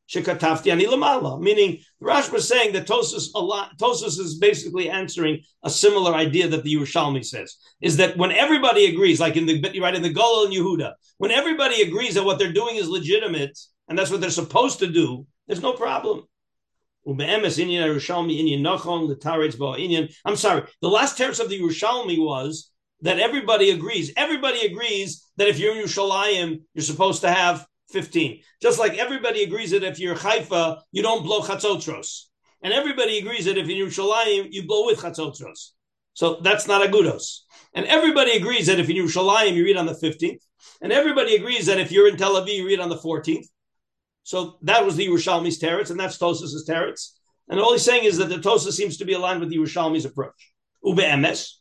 Meaning, 0.08 1.78
Rash 2.00 2.30
was 2.30 2.48
saying 2.48 2.72
that 2.72 2.86
Tosfos, 2.86 3.32
Tosfos 3.80 4.18
is 4.20 4.38
basically 4.38 4.88
answering 4.88 5.42
a 5.64 5.70
similar 5.70 6.14
idea 6.14 6.48
that 6.48 6.62
the 6.62 6.74
Yerushalmi 6.74 7.24
says, 7.24 7.56
is 7.80 7.96
that 7.96 8.16
when 8.16 8.30
everybody 8.32 8.86
agrees, 8.86 9.18
like 9.20 9.36
in 9.36 9.46
the 9.46 9.80
right 9.80 9.94
in 9.94 10.02
the 10.02 10.14
Golel 10.14 10.46
and 10.46 10.54
Yehuda, 10.54 10.94
when 11.18 11.30
everybody 11.30 11.82
agrees 11.82 12.14
that 12.14 12.24
what 12.24 12.38
they're 12.38 12.52
doing 12.52 12.76
is 12.76 12.88
legitimate 12.88 13.58
and 13.88 13.98
that's 13.98 14.10
what 14.10 14.20
they're 14.20 14.30
supposed 14.30 14.78
to 14.80 14.86
do, 14.86 15.26
there's 15.46 15.62
no 15.62 15.72
problem. 15.72 16.24
I'm 17.04 17.16
sorry. 20.36 20.62
The 20.82 20.88
last 20.88 21.16
terrace 21.16 21.38
of 21.38 21.48
the 21.48 21.60
Yerushalmi 21.60 22.18
was 22.18 22.72
that 23.02 23.20
everybody 23.20 23.70
agrees. 23.70 24.12
Everybody 24.16 24.66
agrees 24.66 25.24
that 25.36 25.48
if 25.48 25.58
you're 25.58 25.76
in 25.76 25.84
Yerushalayim, 25.84 26.62
you're 26.74 26.82
supposed 26.82 27.20
to 27.20 27.30
have 27.30 27.66
15. 27.90 28.42
Just 28.60 28.78
like 28.78 28.98
everybody 28.98 29.42
agrees 29.42 29.70
that 29.70 29.84
if 29.84 29.98
you're 29.98 30.16
Haifa, 30.16 30.82
you 30.92 31.02
don't 31.02 31.22
blow 31.22 31.40
chatzotros. 31.40 32.24
And 32.62 32.72
everybody 32.72 33.18
agrees 33.18 33.44
that 33.44 33.58
if 33.58 33.68
you're 33.68 33.88
Yerushalayim, 33.88 34.48
you 34.50 34.66
blow 34.66 34.86
with 34.86 35.00
chatzotros. 35.00 35.70
So 36.14 36.40
that's 36.42 36.66
not 36.66 36.86
agudos. 36.88 37.40
And 37.74 37.86
everybody 37.86 38.32
agrees 38.32 38.66
that 38.66 38.80
if 38.80 38.88
you're 38.88 39.06
Yerushalayim, 39.06 39.54
you 39.54 39.64
read 39.64 39.76
on 39.76 39.86
the 39.86 39.92
15th. 39.92 40.40
And 40.80 40.92
everybody 40.92 41.36
agrees 41.36 41.66
that 41.66 41.78
if 41.78 41.92
you're 41.92 42.08
in 42.08 42.16
Tel 42.16 42.34
Aviv, 42.34 42.56
you 42.56 42.66
read 42.66 42.80
on 42.80 42.88
the 42.88 42.96
14th. 42.96 43.46
So 44.26 44.58
that 44.62 44.84
was 44.84 44.96
the 44.96 45.06
Yerushalmi's 45.06 45.60
teretz, 45.60 45.90
and 45.90 46.00
that's 46.00 46.18
Tosfos's 46.18 46.68
teretz. 46.68 47.12
And 47.48 47.60
all 47.60 47.72
he's 47.72 47.84
saying 47.84 48.04
is 48.04 48.16
that 48.18 48.28
the 48.28 48.40
Tosa 48.40 48.72
seems 48.72 48.96
to 48.96 49.04
be 49.04 49.12
aligned 49.12 49.38
with 49.38 49.50
the 49.50 49.56
Yerushalmi's 49.56 50.04
approach. 50.04 50.52
Ube 50.84 50.98
emes, 50.98 51.52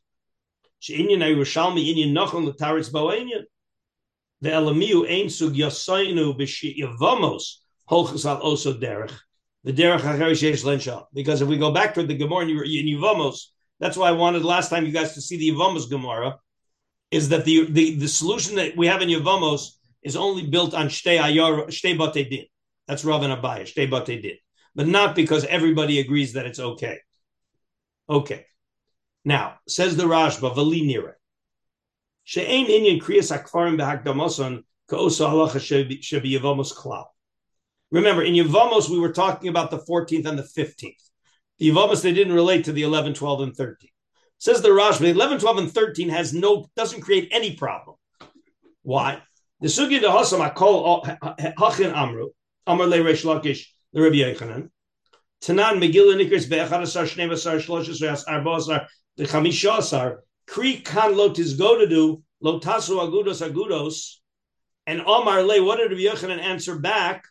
she'inyan 0.79 1.19
Yerushalmi 1.19 1.85
inyan 1.93 2.13
nachon 2.13 2.43
l'taretz 2.45 2.89
bo'inyan. 2.91 3.43
The 4.45 4.51
elamiu 4.51 5.09
ein 5.09 5.27
sug 5.27 5.55
yasainu 5.55 6.37
b'shi'yavamos 6.37 7.61
holchus 7.89 8.27
al 8.27 8.41
oso 8.41 8.79
derech. 8.79 9.11
The 9.63 9.73
derech 9.73 10.01
ha'cherish 10.01 10.63
lensha. 10.63 11.05
Because 11.15 11.41
if 11.41 11.47
we 11.47 11.57
go 11.57 11.71
back 11.71 11.95
to 11.95 12.03
the 12.03 12.13
Gemara 12.13 12.43
in 12.43 12.85
Yavamos, 12.85 13.39
that's 13.79 13.97
why 13.97 14.09
I 14.09 14.11
wanted 14.11 14.45
last 14.45 14.69
time 14.69 14.85
you 14.85 14.91
guys 14.91 15.15
to 15.15 15.21
see 15.21 15.37
the 15.37 15.49
Yavamos 15.49 15.89
Gemara, 15.89 16.37
is 17.09 17.29
that 17.29 17.43
the, 17.43 17.65
the, 17.71 17.95
the 17.95 18.07
solution 18.07 18.55
that 18.57 18.77
we 18.77 18.85
have 18.85 19.01
in 19.01 19.09
Yavamos 19.09 19.69
is 20.03 20.15
only 20.15 20.45
built 20.45 20.75
on 20.75 20.89
shtei 20.89 21.19
ayar, 21.19 21.65
shtei 21.69 21.97
bate 21.97 22.29
din. 22.29 22.45
That's 22.87 23.03
Rav 23.03 23.23
and 23.23 23.33
Abaya, 23.33 23.63
shtei 23.63 23.89
bate 23.89 24.21
din. 24.21 24.37
But 24.75 24.85
not 24.85 25.15
because 25.15 25.43
everybody 25.45 25.99
agrees 25.99 26.33
that 26.33 26.45
it's 26.45 26.59
okay. 26.59 26.99
Okay. 28.07 28.45
Now, 29.23 29.55
says 29.67 29.97
the 29.97 30.03
Rashba, 30.03 30.53
Nira. 30.53 31.13
She'ein 32.25 32.67
inyan 32.67 33.01
kriyas 33.01 33.31
akfarim 33.31 33.77
behakdamoson 33.79 34.63
ka'osa 34.89 35.25
halacha 35.25 35.59
shebi 35.59 36.33
yavamos 36.33 36.73
klal. 36.73 37.05
Remember, 37.91 38.23
in 38.23 38.33
Yavamos, 38.33 38.89
we 38.89 38.99
were 38.99 39.13
talking 39.13 39.47
about 39.47 39.71
the 39.71 39.77
14th 39.77 40.25
and 40.25 40.37
the 40.37 40.43
15th. 40.43 40.95
The 41.59 41.69
Yavamos, 41.69 42.01
they 42.01 42.13
didn't 42.13 42.33
relate 42.33 42.65
to 42.65 42.73
the 42.73 42.81
11, 42.81 43.13
12, 43.13 43.41
and 43.41 43.55
13. 43.55 43.89
Says 44.37 44.61
the 44.61 44.69
Rashba, 44.69 45.13
11, 45.13 45.39
12, 45.39 45.57
and 45.59 45.71
13 45.71 46.09
has 46.09 46.33
no, 46.33 46.65
doesn't 46.75 47.01
create 47.01 47.29
any 47.31 47.55
problem. 47.55 47.95
Why? 48.81 49.21
The 49.61 49.67
sugi 49.67 50.01
de 50.01 50.07
hasam 50.07 50.45
akol 50.45 51.05
hachin 51.57 51.95
amru, 51.95 52.31
amr 52.67 52.85
le 52.85 52.97
resh 52.97 53.23
lakish, 53.23 53.67
the 53.93 54.01
Rabbi 54.01 54.15
Yochanan. 54.15 54.69
Tanan 55.41 55.79
Megillah 55.79 56.19
Nikris 56.19 56.49
be'echad 56.49 56.81
asar 56.81 57.05
shnei 57.05 57.31
asar 57.31 57.57
shlosh 57.57 57.87
asar 57.87 58.17
arba 58.27 58.49
asar 58.49 58.87
asar 59.77 60.19
kri 60.47 60.77
kan 60.77 61.15
lo 61.15 61.29
tizgo 61.29 61.79
to 61.79 61.87
do 61.87 62.23
lo 62.41 62.59
agudos 62.59 63.41
agudos 63.41 64.15
and 64.87 65.01
Omar 65.01 65.43
le 65.43 65.63
what 65.63 65.77
did 65.77 65.91
Rabbi 65.91 66.03
Yochanan 66.03 66.39
answer 66.39 66.77
back? 66.77 67.25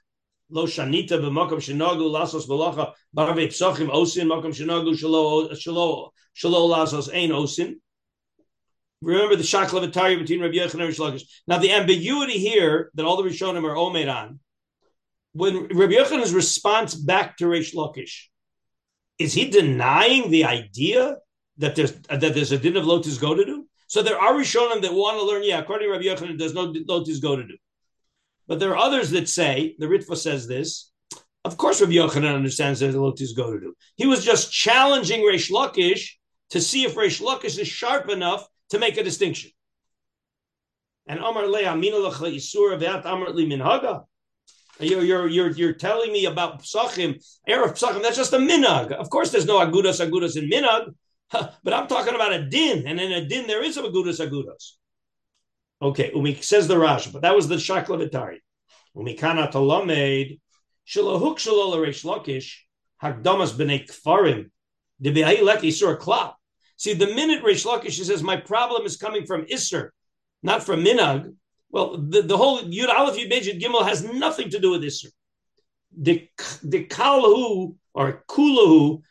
Lo 0.51 0.67
shanita 0.67 1.11
b'makom 1.11 1.59
shenagu 1.59 2.11
lasos 2.11 2.47
b'lacha 2.47 2.93
barve 3.15 3.49
psochim 3.49 3.91
osin 3.91 4.27
makom 4.27 4.53
shenagu 4.53 4.95
shalo 4.95 5.51
shalo 5.53 6.11
shalo 6.37 6.69
lasos 6.69 7.13
ein 7.15 7.31
osin. 7.31 7.77
Remember 9.01 9.37
the 9.37 9.43
shakla 9.43 9.81
between 10.19 10.41
Rabbi 10.41 10.55
Yochanan 10.55 10.89
and 10.89 11.15
Rish 11.15 11.25
Now 11.47 11.59
the 11.59 11.73
ambiguity 11.73 12.39
here 12.39 12.91
that 12.95 13.05
all 13.05 13.23
the 13.23 13.29
Rishonim 13.29 13.65
are 13.65 13.75
omed 13.75 14.13
on 14.13 14.41
when 15.35 15.67
Rabbi 15.67 15.95
Yochanan's 15.95 16.33
response 16.33 16.95
back 16.95 17.37
to 17.39 17.45
Reish 17.45 17.75
Lakish, 17.75 18.29
is 19.19 19.35
he 19.35 19.51
denying 19.51 20.31
the 20.31 20.45
idea 20.45 21.17
that 21.59 21.77
there's 21.77 21.93
uh, 22.11 22.17
that 22.17 22.35
there's 22.35 22.53
a 22.53 22.59
din 22.59 22.77
of 22.77 22.85
lo 22.85 23.03
sisgodedu? 23.03 23.63
So 23.87 24.03
there 24.03 24.19
are 24.19 24.35
Rishonim 24.35 24.83
that 24.83 24.93
want 24.93 25.19
to 25.19 25.25
learn, 25.25 25.45
yeah, 25.45 25.59
according 25.59 25.89
to 25.89 25.93
Rabbi 25.93 26.05
Yochanan, 26.05 26.39
there's 26.39 26.55
no 26.55 26.73
lo 26.89 27.05
sisgodedu. 27.05 27.55
But 28.47 28.59
there 28.61 28.71
are 28.71 28.77
others 28.77 29.11
that 29.11 29.29
say, 29.29 29.77
the 29.79 29.87
Ritva 29.87 30.17
says 30.17 30.47
this, 30.47 30.91
of 31.45 31.57
course 31.57 31.81
Rabbi 31.81 31.95
Yochanan 31.95 32.35
understands 32.35 32.81
there's 32.81 32.95
a 32.95 33.01
lo 33.01 33.13
sisgodedu. 33.13 33.73
He 33.97 34.07
was 34.07 34.25
just 34.25 34.53
challenging 34.53 35.21
Reish 35.21 35.51
Lakish 35.51 36.13
to 36.51 36.61
see 36.61 36.85
if 36.85 36.95
Reish 36.95 37.21
Lakish 37.21 37.59
is 37.59 37.69
sharp 37.69 38.09
enough 38.09 38.47
to 38.71 38.79
make 38.79 38.97
a 38.97 39.05
distinction. 39.05 39.51
And 41.07 41.21
Amar 41.21 41.47
Le 41.47 41.65
Amina 41.65 41.97
Isura 41.97 42.81
Ve'at 42.81 43.05
Amar 43.05 43.31
Li 43.31 43.47
Minhaga. 43.47 44.05
You're, 44.81 45.03
you're, 45.03 45.29
you're, 45.29 45.51
you're 45.51 45.73
telling 45.75 46.13
me 46.13 46.25
about 46.25 46.63
psachim, 46.63 47.23
erev 47.49 47.79
psachim. 47.79 48.03
That's 48.03 48.17
just 48.17 48.33
a 48.33 48.39
minag. 48.39 48.91
Of 48.91 49.09
course, 49.09 49.31
there's 49.31 49.47
no 49.47 49.59
agudas 49.65 50.05
agudas 50.05 50.37
in 50.37 50.51
minag, 50.51 50.93
but 51.31 51.73
I'm 51.73 51.87
talking 51.87 52.15
about 52.15 52.33
a 52.33 52.45
din, 52.45 52.87
and 52.87 53.01
in 53.01 53.13
a 53.13 53.25
din 53.27 53.47
there 53.47 53.63
is 53.63 53.77
a 53.77 53.83
agudas 53.83 54.21
agudas. 54.21 54.73
Okay, 55.83 56.13
umi 56.15 56.35
says 56.37 56.69
the 56.69 56.77
Rashi, 56.77 57.13
but 57.13 57.23
that 57.23 57.35
was 57.35 57.49
the 57.49 57.57
shakla 57.57 58.09
v'tarya. 58.09 58.39
Umi 58.97 59.15
kana 59.15 59.49
tolamed 59.49 60.39
shalahuk 60.87 61.39
shalol 61.39 61.77
reish 61.77 62.05
lakish 62.05 62.59
hagdamas 63.03 63.53
b'nei 63.53 63.89
kfarim 63.89 64.51
debiahi 65.03 65.39
leki 65.41 65.73
sur 65.73 65.97
klap. 65.97 66.35
See, 66.77 66.95
the 66.95 67.07
minute 67.07 67.43
Reish 67.43 67.65
Lakish 67.65 68.03
says 68.05 68.23
my 68.23 68.37
problem 68.37 68.85
is 68.85 68.97
coming 68.97 69.27
from 69.27 69.47
Isser, 69.47 69.91
not 70.43 70.65
from 70.65 70.85
minag. 70.85 71.35
Well, 71.71 71.97
the, 71.99 72.23
the 72.23 72.37
whole 72.37 72.63
Yud 72.63 72.89
Aleph 72.89 73.17
Yud 73.17 73.31
Bejid 73.31 73.61
Gimel 73.61 73.87
has 73.87 74.05
nothing 74.05 74.51
to 74.51 74.59
do 74.59 74.71
with 74.71 74.83
this. 74.83 75.07
The 75.97 76.29
the 76.63 76.85
kalahu 76.87 77.77
or 77.95 78.25
kulahu 78.29 79.03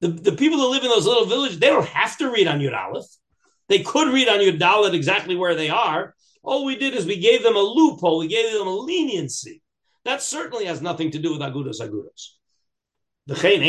The, 0.00 0.08
the 0.08 0.32
people 0.32 0.58
that 0.58 0.68
live 0.68 0.82
in 0.82 0.90
those 0.90 1.06
little 1.06 1.24
villages, 1.24 1.58
they 1.58 1.68
don't 1.68 1.86
have 1.86 2.18
to 2.18 2.30
read 2.30 2.48
on 2.48 2.58
Yud 2.58 2.76
Aleph. 2.76 3.06
They 3.68 3.82
could 3.82 4.12
read 4.12 4.28
on 4.28 4.40
Yud 4.40 4.92
exactly 4.92 5.36
where 5.36 5.54
they 5.54 5.70
are. 5.70 6.14
All 6.42 6.64
we 6.64 6.76
did 6.76 6.94
is 6.94 7.06
we 7.06 7.20
gave 7.20 7.42
them 7.42 7.56
a 7.56 7.60
loophole. 7.60 8.18
We 8.18 8.26
gave 8.26 8.52
them 8.52 8.66
a 8.66 8.74
leniency. 8.74 9.62
That 10.04 10.20
certainly 10.20 10.66
has 10.66 10.82
nothing 10.82 11.12
to 11.12 11.18
do 11.18 11.32
with 11.32 11.40
Agudas 11.40 11.80
Agudas. 11.80 12.34
Yud 13.30 13.62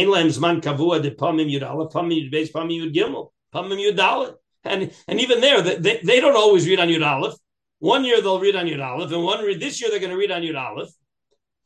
aleph, 1.64 1.94
pamim 1.94 2.12
yud 2.12 2.34
beis, 2.34 2.52
pamim 2.52 2.82
yud 2.82 2.94
gimel, 2.94 3.32
pamim 3.54 3.80
yud. 3.80 4.36
And 4.66 4.92
and 5.08 5.22
even 5.22 5.40
there, 5.42 5.62
they, 5.62 6.02
they 6.04 6.20
don't 6.20 6.36
always 6.36 6.68
read 6.68 6.80
on 6.80 6.90
yud 6.90 7.06
aleph. 7.06 7.36
One 7.80 8.06
year 8.06 8.22
they'll 8.22 8.40
read 8.40 8.56
on 8.56 8.66
yud 8.66 8.84
aleph, 8.84 9.12
and 9.12 9.24
one 9.24 9.60
this 9.60 9.82
year 9.82 9.90
they're 9.90 10.00
going 10.00 10.12
to 10.12 10.18
read 10.18 10.32
on 10.32 10.42
yud 10.42 10.60
aleph. 10.60 10.90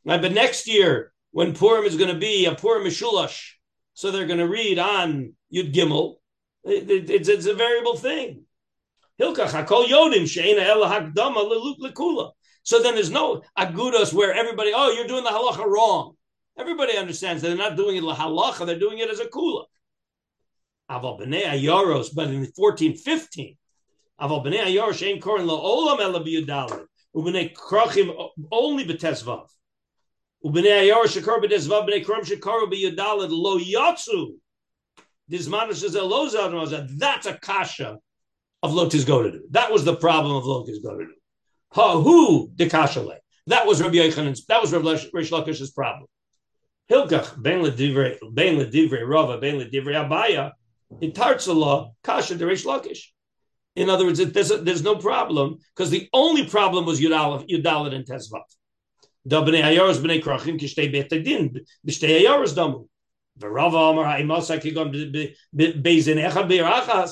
Right, 0.05 0.22
but 0.22 0.32
next 0.32 0.68
year 0.68 1.12
when 1.32 1.53
Purim 1.53 1.86
is 1.86 1.97
going 1.97 2.14
to 2.14 2.20
be 2.20 2.45
a 2.45 2.55
Purim 2.55 2.86
Mishulash, 2.86 3.51
so 3.93 4.12
they're 4.12 4.28
going 4.28 4.39
to 4.39 4.47
read 4.47 4.80
on 4.80 5.34
Yud 5.53 5.74
Gimel. 5.74 6.16
It, 6.64 6.89
it, 6.89 7.10
it's, 7.10 7.30
it's 7.30 7.45
a 7.45 7.53
variable 7.53 7.97
thing. 7.97 8.43
Hilkach 9.22 9.49
hakol 9.49 9.86
yodim 9.86 10.28
she'ena 10.28 10.62
ela 10.62 10.88
hakdama 10.88 11.78
lekula. 11.80 12.32
So 12.64 12.82
then 12.82 12.95
there's 12.95 13.10
no 13.10 13.41
agudas 13.57 14.14
where 14.14 14.34
everybody, 14.34 14.72
oh, 14.74 14.91
you're 14.91 15.07
doing 15.07 15.24
the 15.24 15.30
halacha 15.30 15.66
wrong. 15.66 16.16
Everybody 16.57 16.97
understands 16.97 17.41
that 17.41 17.49
they're 17.49 17.57
not 17.57 17.76
doing 17.76 17.97
it 17.97 18.03
la 18.03 18.16
halacha, 18.16 18.66
they're 18.66 18.80
doing 18.80 18.99
it 18.99 19.10
as 19.10 19.20
a 19.20 19.26
kula. 19.26 19.66
Aval 20.89 21.20
b'nei 21.20 22.10
but 22.16 22.28
in 22.28 22.47
1415, 22.55 23.57
aval 24.22 24.43
b'nei 24.45 24.65
ayaros 24.65 25.05
ain't 25.05 25.22
korin 25.22 25.47
la'olam 25.47 25.99
ela 25.99 26.24
b'yudalid. 26.24 26.86
Ubnei 27.15 27.53
krachim 27.53 28.11
only 28.51 28.86
b'tesvav. 28.86 29.47
Ubnei 30.45 30.89
ayaros 30.89 31.17
shekar 31.17 31.41
b'tesvav 31.43 31.88
b'nei 31.88 32.05
kram 32.05 32.24
shekar 32.24 32.72
b'yudalid 32.72 33.30
lo 33.32 33.59
yatsu. 33.59 34.34
Dismanish 35.30 35.84
is 35.84 35.95
a 35.95 35.99
lozad 35.99 36.97
That's 36.97 37.28
a 37.28 37.38
kasha 37.38 37.99
of 38.63 38.74
Lotus 38.74 39.05
Godaду. 39.05 39.41
That 39.51 39.72
was 39.72 39.86
the 39.86 39.95
problem 39.95 40.36
of 40.36 40.45
Lo 40.45 40.65
Sisgodedu. 40.65 41.13
Ha 41.74 42.01
who 42.01 42.51
the 42.55 42.67
kashale. 42.67 43.17
That 43.47 43.65
was 43.65 43.82
Rabbi 43.82 43.95
Yochanan's. 43.95 44.45
That 44.47 44.61
was 44.61 44.74
Rabbi 44.74 44.86
Reish 44.86 45.32
Lakish's 45.32 45.72
problem. 45.72 46.07
Hilkach 46.89 47.41
ben 47.41 47.63
ledivrei 47.63 48.17
ben 48.32 48.57
ledivrei 48.57 49.07
Rava 49.07 49.38
ben 49.38 49.59
ledivrei 49.59 49.95
Abaya. 49.95 50.51
In 51.01 51.11
Tartzala 51.11 51.91
kasha 52.03 52.36
the 52.36 52.45
Reish 52.45 52.65
Lakish. 52.65 53.11
In 53.76 53.89
other 53.89 54.05
words, 54.05 54.20
there's, 54.20 54.51
a, 54.51 54.57
there's 54.57 54.84
no 54.84 54.95
problem 54.95 55.57
because 55.76 55.89
the 55.89 56.09
only 56.13 56.45
problem 56.45 56.86
was 56.86 56.99
Yudalit, 56.99 57.95
and 57.95 58.05
Tesvav. 58.05 58.43
Betadin. 60.91 61.59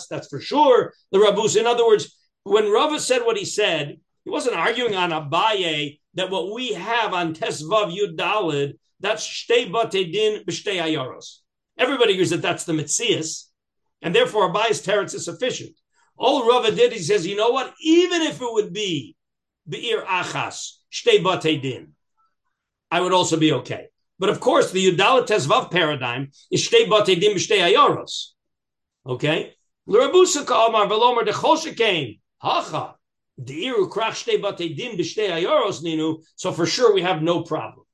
That's 0.09 0.27
for 0.27 0.41
sure. 0.41 0.93
The 1.11 1.17
Rabus. 1.19 1.55
In 1.57 1.67
other 1.67 1.85
words, 1.85 2.17
when 2.43 2.71
Rava 2.71 2.99
said 2.99 3.21
what 3.21 3.37
he 3.37 3.45
said, 3.45 3.97
he 4.23 4.29
wasn't 4.29 4.55
arguing 4.55 4.95
on 4.95 5.11
Abaye 5.11 5.99
that 6.15 6.29
what 6.29 6.53
we 6.53 6.73
have 6.73 7.13
on 7.13 7.33
Tesvav 7.33 7.95
Yud 7.95 8.17
Dalid, 8.17 8.73
that's 8.99 9.25
Shtei 9.25 9.71
Batedin 9.71 10.43
B'Shtei 10.45 10.81
Ayaros. 10.81 11.37
Everybody 11.77 12.13
agrees 12.13 12.31
that 12.31 12.41
that's 12.41 12.63
the 12.63 12.73
Mitzias, 12.73 13.45
and 14.01 14.15
therefore 14.15 14.51
Abaye's 14.51 14.85
teretz 14.85 15.13
is 15.13 15.25
sufficient. 15.25 15.75
All 16.17 16.47
Rava 16.47 16.71
did, 16.71 16.91
he 16.91 16.99
says, 16.99 17.27
you 17.27 17.35
know 17.35 17.49
what? 17.49 17.73
Even 17.81 18.23
if 18.23 18.41
it 18.41 18.53
would 18.53 18.73
be 18.73 19.15
Be'ir 19.69 20.01
Achas, 20.01 20.77
Shtei 20.91 21.21
Batedin, 21.21 21.89
I 22.89 23.01
would 23.01 23.13
also 23.13 23.37
be 23.37 23.53
okay. 23.53 23.87
But 24.19 24.29
of 24.29 24.39
course, 24.39 24.71
the 24.71 24.91
Yudalit 24.91 25.27
Tezvav 25.27 25.69
paradigm 25.69 26.31
is 26.51 26.67
Shtei 26.67 26.87
Batedim 26.87 27.35
Shtei 27.35 27.71
Ayoros. 27.71 28.29
Okay? 29.05 29.53
L'Rabusa 29.85 30.45
Ka'amar 30.45 30.87
Velomer 30.87 31.23
Dechol 31.23 31.77
came. 31.77 32.19
Hacha. 32.41 32.95
Deiru 33.39 33.87
Krach 33.87 34.15
Shtei 34.23 34.41
Batedim 34.41 34.97
B'Shtei 34.97 35.29
Ayoros 35.29 35.83
Ninu. 35.83 36.23
So 36.35 36.51
for 36.51 36.65
sure 36.65 36.93
we 36.93 37.03
have 37.03 37.21
no 37.21 37.43
problem. 37.43 37.85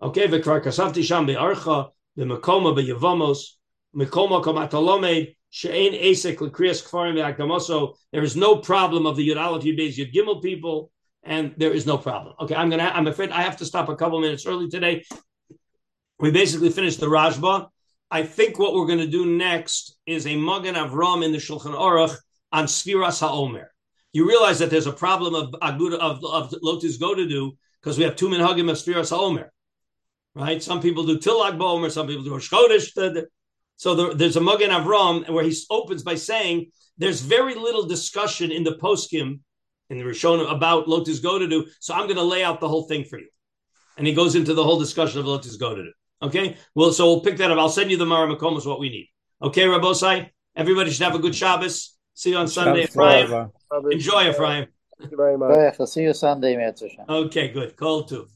Okay? 0.00 0.28
V'krar 0.28 0.62
Kasavti 0.62 1.02
Sham 1.02 1.26
Be'archa 1.26 1.90
B'Mekoma 2.16 2.76
Be'Yavamos 2.76 3.56
Mekoma 3.96 4.42
Komatalomed 4.42 5.34
She'ein 5.56 5.92
Esek 5.94 6.40
L'Kriyas 6.40 6.82
Kfarim 6.82 7.14
Ve'Akdamoso 7.14 7.94
There 8.10 8.24
is 8.24 8.34
no 8.34 8.56
problem 8.56 9.06
of 9.06 9.14
the 9.14 9.28
Yudalit 9.28 9.62
Yudbeis 9.62 9.96
Yud 9.96 10.12
Gimel 10.12 10.42
people 10.42 10.90
and 11.22 11.54
there 11.56 11.70
is 11.72 11.86
no 11.86 11.96
problem. 11.96 12.34
Okay, 12.40 12.56
I'm 12.56 12.68
gonna. 12.70 12.90
I'm 12.92 13.06
afraid 13.06 13.30
I 13.30 13.42
have 13.42 13.58
to 13.58 13.64
stop 13.64 13.88
a 13.88 13.94
couple 13.94 14.20
minutes 14.20 14.46
early 14.46 14.68
today. 14.68 15.04
We 16.18 16.32
basically 16.32 16.70
finished 16.70 16.98
the 16.98 17.06
Rashba. 17.06 17.68
I 18.10 18.24
think 18.24 18.58
what 18.58 18.74
we're 18.74 18.88
going 18.88 18.98
to 18.98 19.06
do 19.06 19.26
next 19.26 19.96
is 20.06 20.26
a 20.26 20.34
Magen 20.34 20.74
Avram 20.74 21.24
in 21.24 21.30
the 21.30 21.38
Shulchan 21.38 21.78
Aruch 21.78 22.16
on 22.50 22.64
Sfiras 22.64 23.22
HaOmer. 23.22 23.66
You 24.12 24.28
realize 24.28 24.58
that 24.58 24.70
there's 24.70 24.88
a 24.88 24.92
problem 24.92 25.36
of 25.36 25.54
Aguda 25.62 25.98
of, 25.98 26.24
of 26.24 26.52
Lo 26.62 26.80
Sisgodedu 26.80 27.52
because 27.80 27.96
we 27.96 28.02
have 28.02 28.16
two 28.16 28.28
minhagim 28.28 28.68
of 28.68 28.76
Sfiras 28.76 29.16
HaOmer, 29.16 29.50
right? 30.34 30.60
Some 30.60 30.82
people 30.82 31.06
do 31.06 31.16
Tilag 31.16 31.56
Bomer, 31.58 31.92
some 31.92 32.08
people 32.08 32.24
do 32.24 32.30
Shkodesh. 32.32 33.24
So 33.76 33.94
there, 33.94 34.14
there's 34.14 34.36
a 34.36 34.40
Magen 34.40 34.70
Avram 34.70 35.28
where 35.30 35.44
he 35.44 35.54
opens 35.70 36.02
by 36.02 36.14
saying 36.14 36.70
there's 36.98 37.20
very 37.20 37.54
little 37.54 37.86
discussion 37.86 38.52
in 38.52 38.64
the 38.64 38.76
poskim 38.76 39.40
in 39.90 39.98
the 39.98 40.04
Rishon 40.04 40.50
about 40.50 40.88
Lo 40.88 41.04
Sisgodedu. 41.04 41.68
So 41.80 41.94
I'm 41.94 42.06
going 42.06 42.16
to 42.16 42.22
lay 42.22 42.44
out 42.44 42.60
the 42.60 42.68
whole 42.68 42.84
thing 42.84 43.04
for 43.04 43.18
you. 43.18 43.28
And 43.96 44.06
he 44.06 44.14
goes 44.14 44.34
into 44.34 44.54
the 44.54 44.64
whole 44.64 44.78
discussion 44.78 45.20
of 45.20 45.26
Lo 45.26 45.38
Sisgodedu. 45.38 45.90
Okay. 46.22 46.56
Well, 46.74 46.92
so 46.92 47.06
we'll 47.06 47.20
pick 47.20 47.36
that 47.38 47.50
up. 47.50 47.58
I'll 47.58 47.68
send 47.68 47.90
you 47.90 47.96
the 47.96 48.04
Mareh 48.06 48.34
Mekomos, 48.34 48.66
what 48.66 48.80
we 48.80 48.88
need. 48.88 49.08
Okay, 49.42 49.62
Rabosai. 49.62 50.30
Everybody 50.56 50.90
should 50.90 51.02
have 51.02 51.14
a 51.14 51.18
good 51.18 51.34
Shabbos. 51.34 51.96
See 52.14 52.30
you 52.30 52.36
on 52.36 52.48
Sunday, 52.48 52.84
Ephraim. 52.84 53.50
Enjoy, 53.90 54.30
Ephraim. 54.30 54.68
Thank 54.98 55.10
you 55.10 55.16
very 55.16 55.36
much. 55.36 55.74
I'll 55.78 55.86
See 55.86 56.02
you 56.02 56.14
Sunday, 56.14 56.74
Okay, 57.08 57.48
good. 57.48 57.76
Call 57.76 58.04
too. 58.04 58.28